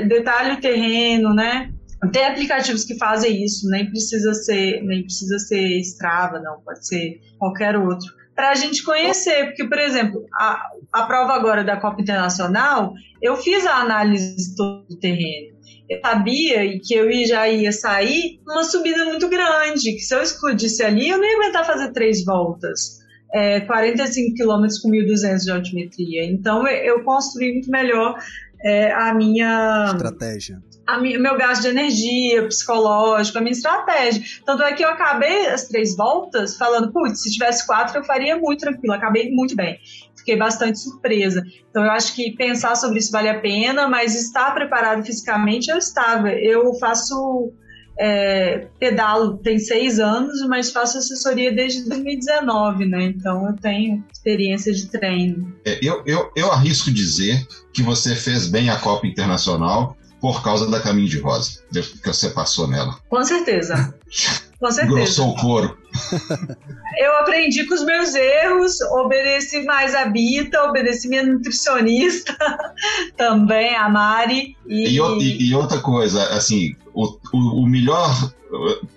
[0.08, 1.72] detalhe o terreno, né?
[2.12, 7.20] Tem aplicativos que fazem isso, nem precisa ser, nem precisa ser Strava, não, pode ser
[7.40, 8.08] qualquer outro.
[8.36, 10.62] Para a gente conhecer, porque, por exemplo, a,
[10.94, 15.58] a prova agora da Copa Internacional, eu fiz a análise do terreno.
[15.90, 20.84] Eu sabia que eu já ia sair numa subida muito grande, que se eu explodisse
[20.84, 23.00] ali, eu não ia aguentar fazer três voltas.
[23.34, 26.26] É, 45 quilômetros com 1.200 de altimetria.
[26.26, 28.16] Então, eu construí muito melhor
[28.64, 34.24] é, a minha estratégia a minha, meu gasto de energia, psicológico, a minha estratégia.
[34.46, 38.38] Tanto é que eu acabei as três voltas falando, putz, se tivesse quatro eu faria
[38.38, 39.78] muito tranquilo, acabei muito bem.
[40.16, 41.44] Fiquei bastante surpresa.
[41.70, 45.78] Então eu acho que pensar sobre isso vale a pena, mas estar preparado fisicamente eu
[45.78, 46.30] estava.
[46.32, 47.52] Eu faço
[48.00, 53.04] é, pedalo tem seis anos, mas faço assessoria desde 2019, né?
[53.04, 55.54] Então eu tenho experiência de treino.
[55.66, 60.70] É, eu, eu, eu arrisco dizer que você fez bem a Copa Internacional por causa
[60.70, 62.98] da Caminho de Rosa, que você passou nela.
[63.10, 63.94] Com certeza.
[64.60, 64.96] Com certeza.
[64.96, 65.78] Grossou o couro.
[66.98, 72.36] Eu aprendi com os meus erros, obedeci mais a Bita, obedeci minha nutricionista
[73.16, 74.58] também, a Mari.
[74.66, 74.98] E...
[74.98, 78.34] E, e outra coisa, assim, o, o, o melhor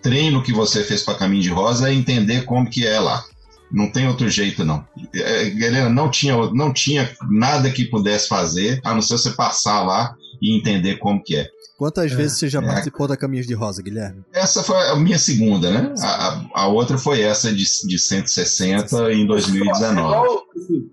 [0.03, 3.23] treino que você fez para Caminho de Rosa é entender como que é lá.
[3.71, 4.85] Não tem outro jeito, não.
[5.15, 9.83] É, galera, não tinha, não tinha nada que pudesse fazer, a não ser você passar
[9.83, 11.49] lá e entender como que é.
[11.81, 12.67] Quantas é, vezes você já é.
[12.67, 14.23] participou da Caminhos de Rosa, Guilherme?
[14.35, 15.95] Essa foi a minha segunda, né?
[16.03, 20.41] A, a outra foi essa de, de 160 em 2019.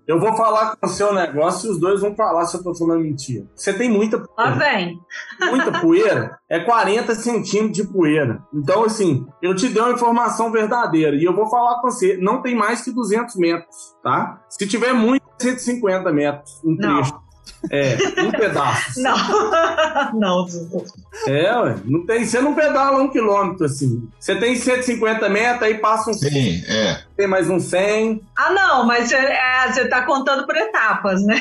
[0.06, 2.74] Eu vou falar com o seu negócio e os dois vão falar se eu tô
[2.74, 3.44] falando mentira.
[3.54, 4.34] Você tem muita poeira.
[4.36, 4.98] Ah, vem.
[5.50, 8.42] Muita poeira é 40 centímetros de poeira.
[8.54, 12.16] Então, assim, eu te dei uma informação verdadeira e eu vou falar com você.
[12.16, 14.40] Não tem mais que 200 metros, tá?
[14.48, 17.12] Se tiver muito, 150 metros um trecho.
[17.12, 17.27] Não.
[17.70, 19.00] É, um pedaço.
[19.02, 19.16] Não,
[20.14, 20.46] não.
[21.26, 24.08] É, ué, não tem, você não pedala um quilômetro assim.
[24.18, 26.14] Você tem 150 metros, aí passa um.
[26.14, 27.02] Sim, é.
[27.18, 28.22] Tem mais um 100.
[28.36, 31.34] Ah, não, mas você, é, você tá contando por etapas, né?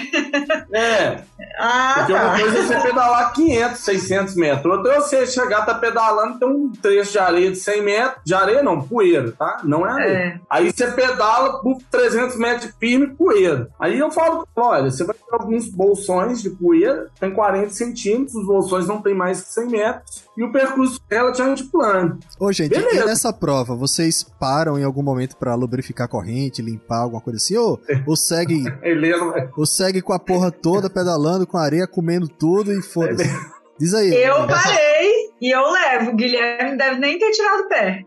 [0.74, 1.22] É.
[1.60, 2.24] Ah, Porque tá.
[2.24, 4.66] uma coisa é você pedalar 500, 600 metros.
[4.66, 8.22] Outra é você chegar, tá pedalando, tem um trecho de areia de 100 metros.
[8.26, 9.60] De areia não, poeira, tá?
[9.64, 10.18] Não é areia.
[10.18, 10.40] É.
[10.49, 13.70] Aí você pedala por 300 metros de firme, poeira.
[13.80, 18.48] Aí eu falo, olha, você vai ter alguns bolsões de poeira, tem 40 centímetros, os
[18.48, 22.20] bolsões não tem mais que 100 metros, e o percurso é relativamente plano.
[22.40, 23.04] Ô, gente, Beleza.
[23.04, 27.38] e nessa prova, vocês param em algum momento para lubrificar a corrente, limpar alguma coisa
[27.38, 28.64] assim, ou, ou segue...
[29.58, 33.28] ou segue com a porra toda pedalando, com areia, comendo tudo e foda-se.
[33.80, 34.12] Diz aí.
[34.12, 36.12] Eu parei e eu levo.
[36.12, 38.04] O Guilherme deve nem ter tirado o pé.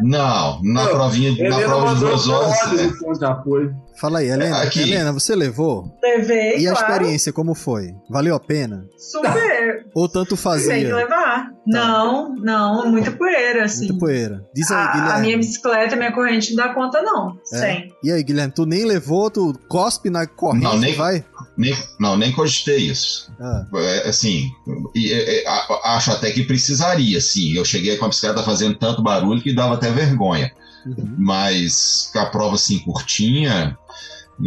[0.00, 2.56] Não, na provinha de, na prova de duas horas.
[2.80, 3.98] É.
[3.98, 4.62] Fala aí, Helena.
[4.62, 4.82] Aqui.
[4.82, 5.90] Helena, você levou?
[6.02, 6.58] Levei.
[6.58, 6.92] E a claro.
[6.92, 7.94] experiência, como foi?
[8.10, 8.84] Valeu a pena?
[8.98, 9.86] Super.
[9.94, 10.74] Ou tanto fazia?
[10.74, 11.55] Tem que levar.
[11.70, 11.88] Tá.
[11.88, 13.88] Não, não, muita poeira, assim.
[13.88, 14.46] Muita poeira.
[14.54, 15.12] Diz aí, a, Guilherme.
[15.12, 17.38] A minha bicicleta, minha corrente não dá conta, não.
[17.52, 17.58] É.
[17.58, 17.92] Sem.
[18.02, 21.24] E aí, Guilherme, tu nem levou, tu cospe na corrente, não, nem, vai?
[21.56, 23.32] Nem, não, nem cogitei isso.
[23.40, 23.66] Ah.
[23.74, 24.48] É, assim,
[24.94, 25.44] e, é,
[25.84, 27.56] acho até que precisaria, sim.
[27.56, 30.52] Eu cheguei com a bicicleta fazendo tanto barulho que dava até vergonha.
[30.86, 31.16] Uhum.
[31.18, 33.76] Mas a prova assim curtinha,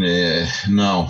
[0.01, 1.09] é, não.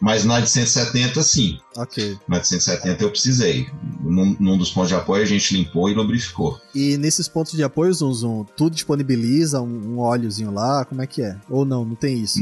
[0.00, 1.58] Mas na de 170, sim.
[1.76, 2.18] Ok.
[2.28, 3.68] Na de 170 eu precisei.
[4.00, 6.60] Num, num, dos pontos de apoio a gente limpou e lubrificou.
[6.74, 10.84] E nesses pontos de apoio, Zum Zum, tu disponibiliza um, um óleozinho lá?
[10.84, 11.36] Como é que é?
[11.48, 12.40] Ou não, não tem isso?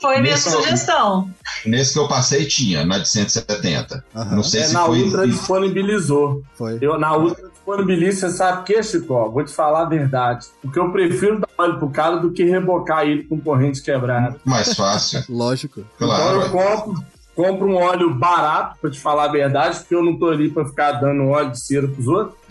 [0.00, 1.30] Foi minha nesse, sugestão.
[1.64, 4.04] Nesse que eu passei tinha, na de 170.
[4.14, 4.24] Uhum.
[4.36, 4.98] Não sei é, se na foi.
[4.98, 6.42] Na Ultra disponibilizou.
[6.54, 6.78] Foi.
[6.80, 9.30] Eu, na Ultra disponibiliza, sabe o que, Chico?
[9.30, 10.46] Vou te falar a verdade.
[10.60, 14.36] Porque eu prefiro dar óleo pro cara do que rebocar ele com corrente quebrada.
[14.44, 15.24] Mais fácil.
[15.34, 15.82] Lógico.
[15.98, 16.36] Claro.
[16.36, 17.04] Então eu compro,
[17.34, 20.66] compro um óleo barato, pra te falar a verdade, porque eu não tô ali pra
[20.66, 22.43] ficar dando óleo de cera pros outros.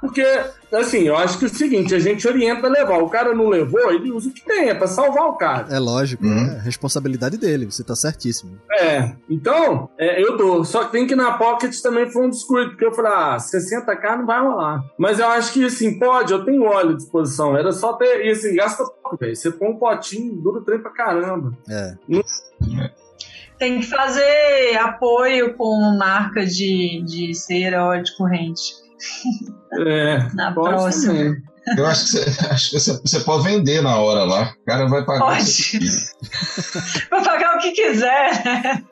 [0.00, 0.24] Porque,
[0.72, 2.98] assim, eu acho que é o seguinte, a gente orienta a levar.
[3.02, 5.66] O cara não levou, ele usa o que tem, é pra salvar o cara.
[5.74, 6.46] É lógico, Uhum.
[6.56, 8.58] é responsabilidade dele, você tá certíssimo.
[8.72, 10.64] É, então, é, eu dou.
[10.64, 13.36] Só que tem que ir na Pocket também foi um descuido, porque eu falei, ah,
[13.36, 14.84] 60k não vai rolar.
[14.98, 17.56] Mas eu acho que, assim, pode, eu tenho óleo à disposição.
[17.56, 19.34] Era só ter, e assim, gasta pouco, velho.
[19.36, 21.52] Você põe um potinho, dura o trem pra caramba.
[21.68, 21.94] É.
[23.60, 28.72] Tem que fazer apoio com marca de, de cera óleo de corrente.
[29.74, 31.12] É, Na próxima.
[31.12, 31.50] também.
[31.76, 34.54] Eu acho que, você, acho que você, você pode vender na hora lá.
[34.62, 35.20] O cara vai pagar.
[35.20, 35.78] Pode.
[37.10, 38.82] Vai pagar o que quiser, né?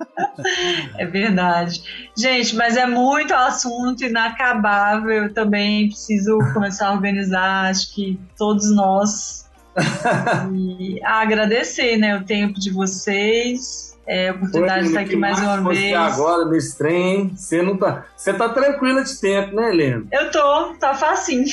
[0.98, 1.82] É verdade.
[2.16, 5.10] Gente, mas é muito assunto inacabável.
[5.10, 9.48] Eu também preciso começar a organizar, acho que todos nós.
[10.54, 15.60] E agradecer né, o tempo de vocês, é, a oportunidade de estar aqui mais uma
[15.60, 15.94] você vez.
[15.94, 18.06] agora nesse trem, você não tá.
[18.16, 20.04] Você tá tranquila de tempo, né, Helena?
[20.10, 21.46] Eu tô, tá facinho.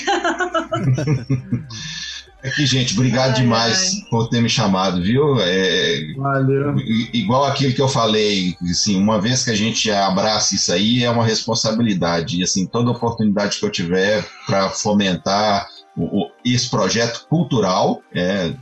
[2.41, 5.35] Aqui, gente, obrigado Ai, demais por ter me chamado, viu?
[5.39, 6.75] É, Valeu.
[7.11, 11.09] Igual aquilo que eu falei, assim, uma vez que a gente abraça isso aí, é
[11.09, 12.39] uma responsabilidade.
[12.39, 18.55] E assim, toda oportunidade que eu tiver para fomentar o- o- esse projeto cultural, é,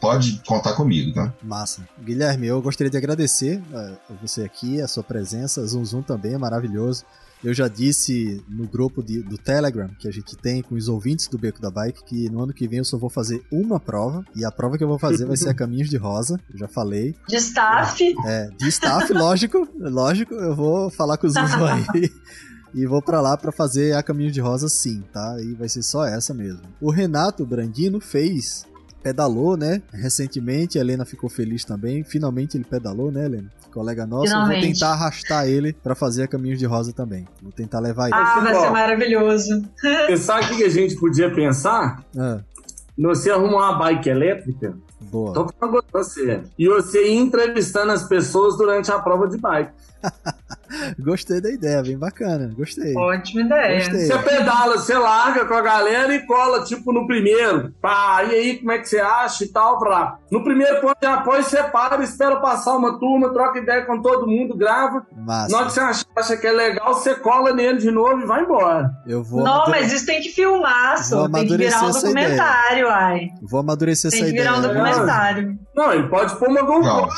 [0.00, 1.32] pode contar comigo, tá?
[1.42, 1.86] Massa.
[2.02, 5.64] Guilherme, eu gostaria de agradecer eh, a você aqui, a sua presença.
[5.66, 7.04] Zum Zum também é maravilhoso.
[7.44, 11.26] Eu já disse no grupo de- do Telegram que a gente tem com os ouvintes
[11.26, 14.24] do Beco da Bike que no ano que vem eu só vou fazer uma prova.
[14.36, 16.38] E a prova que eu vou fazer vai ser a Caminhos de Rosa.
[16.52, 17.16] Eu já falei.
[17.28, 18.14] De staff.
[18.26, 21.84] É, de staff, lógico, lógico, eu vou falar com o Zuzu aí.
[22.74, 25.36] E vou pra lá pra fazer a Caminho de Rosa sim, tá?
[25.40, 26.62] E vai ser só essa mesmo.
[26.80, 28.66] O Renato Brandino fez,
[29.02, 29.82] pedalou, né?
[29.92, 32.02] Recentemente, a Helena ficou feliz também.
[32.02, 33.50] Finalmente ele pedalou, né, Helena?
[33.72, 34.26] Colega nosso.
[34.26, 34.72] Eu vou Finalmente.
[34.74, 37.26] tentar arrastar ele pra fazer a Caminhos de Rosa também.
[37.42, 38.14] Vou tentar levar ele.
[38.14, 39.62] Ah, vai ser maravilhoso.
[39.80, 42.04] Você sabe o que que a gente podia pensar?
[42.16, 42.40] Ah,
[42.98, 44.74] Você arrumar uma bike elétrica,
[45.10, 45.32] boa.
[45.32, 49.72] tô falando com você, e você ir entrevistando as pessoas durante a prova de bike.
[50.98, 52.52] Gostei da ideia, bem bacana.
[52.56, 52.94] Gostei.
[52.96, 53.78] Ótima ideia.
[53.78, 54.06] Gostei.
[54.06, 57.72] Você pedala, você larga com a galera e cola, tipo, no primeiro.
[57.80, 60.18] Pá, e aí, como é que você acha e tal, pra...
[60.30, 64.26] No primeiro ponto de apoio, você para, espera passar uma turma, troca ideia com todo
[64.26, 65.06] mundo, grava.
[65.14, 65.50] Massa.
[65.52, 68.26] Na hora que você acha, acha que é legal, você cola nele de novo e
[68.26, 68.90] vai embora.
[69.06, 71.28] Eu vou, Não, mas isso tem que filmar, só.
[71.28, 72.02] Tem que virar um ideia.
[72.02, 73.28] documentário, ai.
[73.42, 74.74] vou amadurecer Tem essa que virar um ideia.
[74.74, 75.58] documentário.
[75.74, 77.08] Não, ele pode pôr uma GoPro.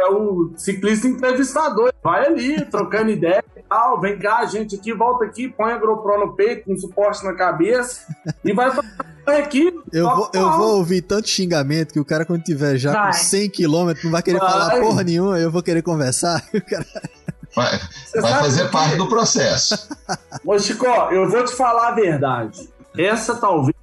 [0.00, 1.92] É o ciclista entrevistador.
[2.02, 4.00] Vai ali, trocando ideia e tal.
[4.00, 8.02] Vem cá, gente aqui, volta aqui, põe a GoPro no peito, com suporte na cabeça
[8.44, 9.72] e vai fazer aqui.
[9.92, 13.12] Eu vou, eu vou ouvir tanto xingamento que o cara, quando tiver já com Vai.
[13.14, 14.50] 100 km, não vai querer Vai.
[14.50, 16.42] falar porra nenhuma, eu vou querer conversar.
[16.54, 16.86] O cara-
[17.54, 17.78] Vai,
[18.22, 19.88] vai fazer parte do processo.
[20.42, 22.66] Ô, Chico, eu vou te falar a verdade.
[22.96, 23.76] Essa talvez.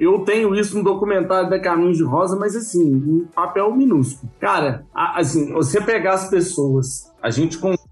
[0.00, 4.32] Eu tenho isso no documentário da Caminhos de Rosa, mas assim, em papel minúsculo.
[4.40, 7.84] Cara, assim, você pegar as pessoas, a gente conversa,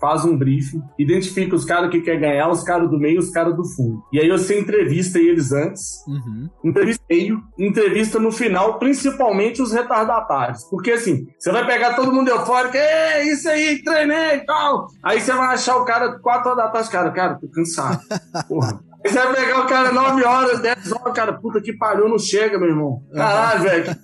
[0.00, 3.56] faz um briefing, identifica os caras que quer ganhar, os caras do meio os caras
[3.56, 4.00] do fundo.
[4.12, 6.48] E aí você entrevista eles antes, Uhum.
[6.64, 10.62] entrevista meio, entrevista no final, principalmente os retardatários.
[10.70, 14.86] Porque assim, você vai pegar todo mundo eufórico, é isso aí, treinei e tal.
[15.02, 18.00] Aí você vai achar o cara 4 horas da tarde, cara, cara, tô cansado.
[18.46, 18.78] Porra.
[19.08, 22.58] Você vai pegar o cara 9 horas, 10 horas, cara, puta que pariu, não chega,
[22.58, 23.02] meu irmão.
[23.12, 23.96] Caralho, velho.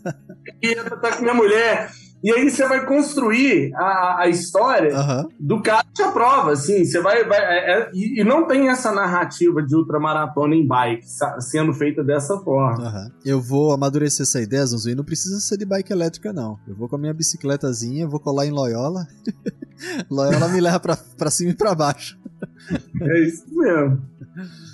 [0.60, 1.90] que tá com minha mulher.
[2.22, 5.28] E aí você vai construir a, a história Aham.
[5.38, 8.90] do cara que aprova, assim, você vai, vai é- é- e, e não tem essa
[8.90, 11.04] narrativa de ultramaratona em bike
[11.40, 12.82] sendo feita dessa forma.
[12.82, 13.10] Aham.
[13.26, 16.58] Eu vou amadurecer essa ideia, Zonzo, e não precisa ser de bike elétrica, não.
[16.66, 19.06] Eu vou com a minha bicicletazinha, vou colar em Loyola.
[20.10, 22.18] Loyola me leva pra, pra cima e pra baixo.
[23.02, 24.00] É isso mesmo.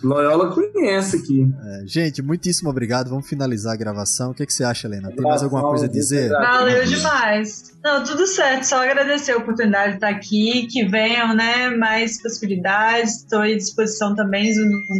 [0.02, 1.52] Loyola conhece aqui.
[1.64, 3.10] É, gente, muitíssimo obrigado.
[3.10, 4.30] Vamos finalizar a gravação.
[4.30, 5.10] O que, que você acha, Helena?
[5.10, 6.30] Tem mais alguma coisa a dizer?
[6.30, 7.72] Valeu demais.
[7.84, 8.64] Não, tudo certo.
[8.64, 10.66] Só agradecer a oportunidade de estar aqui.
[10.66, 11.70] Que venham, né?
[11.70, 13.18] Mais possibilidades.
[13.18, 14.50] Estou à disposição também,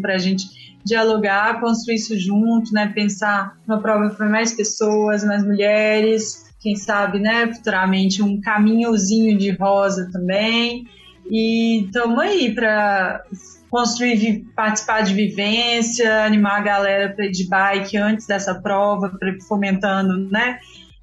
[0.02, 0.44] para a gente
[0.84, 2.92] dialogar, construir isso junto, né?
[2.94, 6.50] Pensar uma prova para mais pessoas, mais mulheres.
[6.60, 7.52] Quem sabe, né?
[7.54, 10.86] Futuramente um caminhozinho de rosa também.
[11.30, 13.22] E estamos aí para
[13.70, 19.12] construir, participar de vivência, animar a galera pra ir de bike antes dessa prova,
[19.48, 20.58] fomentando, né?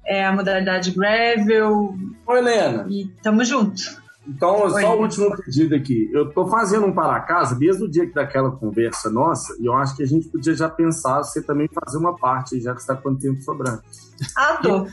[0.08, 1.94] é, a modalidade gravel
[2.26, 3.82] Ô, Helena, e tamo junto.
[4.26, 4.80] então Oi.
[4.80, 6.10] só o último pedido aqui.
[6.12, 9.74] Eu tô fazendo um para casa desde o dia que daquela conversa nossa, e eu
[9.74, 12.96] acho que a gente podia já pensar você também fazer uma parte, já que está
[12.96, 13.82] com tempo sobrando.
[14.36, 14.86] Ah, tô.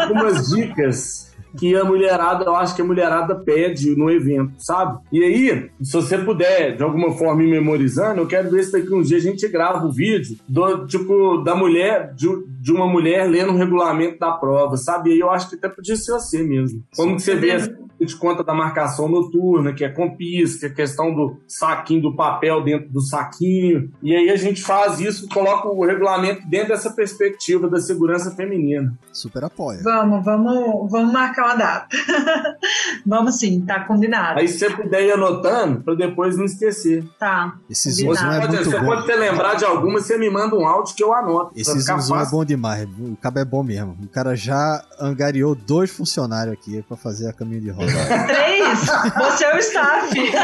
[0.00, 4.98] Algumas dicas que a mulherada, eu acho que a mulherada pede no evento, sabe?
[5.12, 8.92] E aí, se você puder, de alguma forma, ir memorizando, eu quero ver se daqui
[8.92, 12.28] uns dias a gente grava o vídeo do, tipo, da mulher, de,
[12.60, 15.10] de uma mulher lendo o regulamento da prova, sabe?
[15.10, 16.82] E aí eu acho que até podia ser assim mesmo.
[16.96, 17.68] Como que você vê, a
[18.00, 22.62] gente conta da marcação noturna, que é com pisca, a questão do saquinho, do papel
[22.62, 23.90] dentro do saquinho.
[24.02, 28.92] E aí a gente faz isso, coloca o regulamento dentro dessa perspectiva da segurança feminina.
[29.12, 29.80] Super apoia.
[29.82, 31.88] Vamos, vamos, vamos marcar uma data.
[33.06, 34.38] vamos sim, tá combinado.
[34.38, 37.04] Aí se você puder ir anotando, para depois não esquecer.
[37.18, 37.56] Tá.
[37.70, 38.18] Esse Combinado.
[38.26, 38.86] zoom é Pode, muito você bom.
[38.86, 41.52] pode ter lembrar de alguma, você me manda um áudio que eu anoto.
[41.52, 42.88] pra Esse ficar zoom é bom demais.
[42.98, 43.96] O cabo é bom mesmo.
[44.02, 47.91] O cara já angariou dois funcionários aqui pra fazer a caminho de roda.
[48.26, 48.78] Três?
[49.16, 50.34] Você é o staff.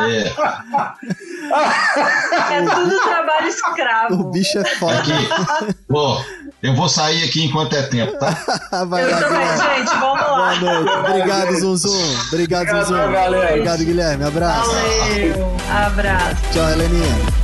[0.00, 0.32] É,
[2.50, 4.30] É tudo trabalho o escravo.
[4.30, 4.98] bicho é foda.
[4.98, 5.74] aqui.
[5.88, 6.22] Bom,
[6.62, 8.84] eu vou sair aqui enquanto é tempo, tá?
[8.86, 9.94] Vai Eu lá, também, gente.
[9.98, 10.54] Vamos lá.
[10.54, 11.08] Boa noite.
[11.10, 11.90] Obrigado, Zum Zum.
[12.28, 13.12] Obrigado, Obrigado, Zum Zum.
[13.12, 13.48] galera.
[13.50, 14.24] Obrigado, Guilherme.
[14.24, 14.70] Abraço.
[14.70, 15.56] Valeu.
[15.86, 16.36] Abraço.
[16.52, 17.43] Tchau, Heleninha.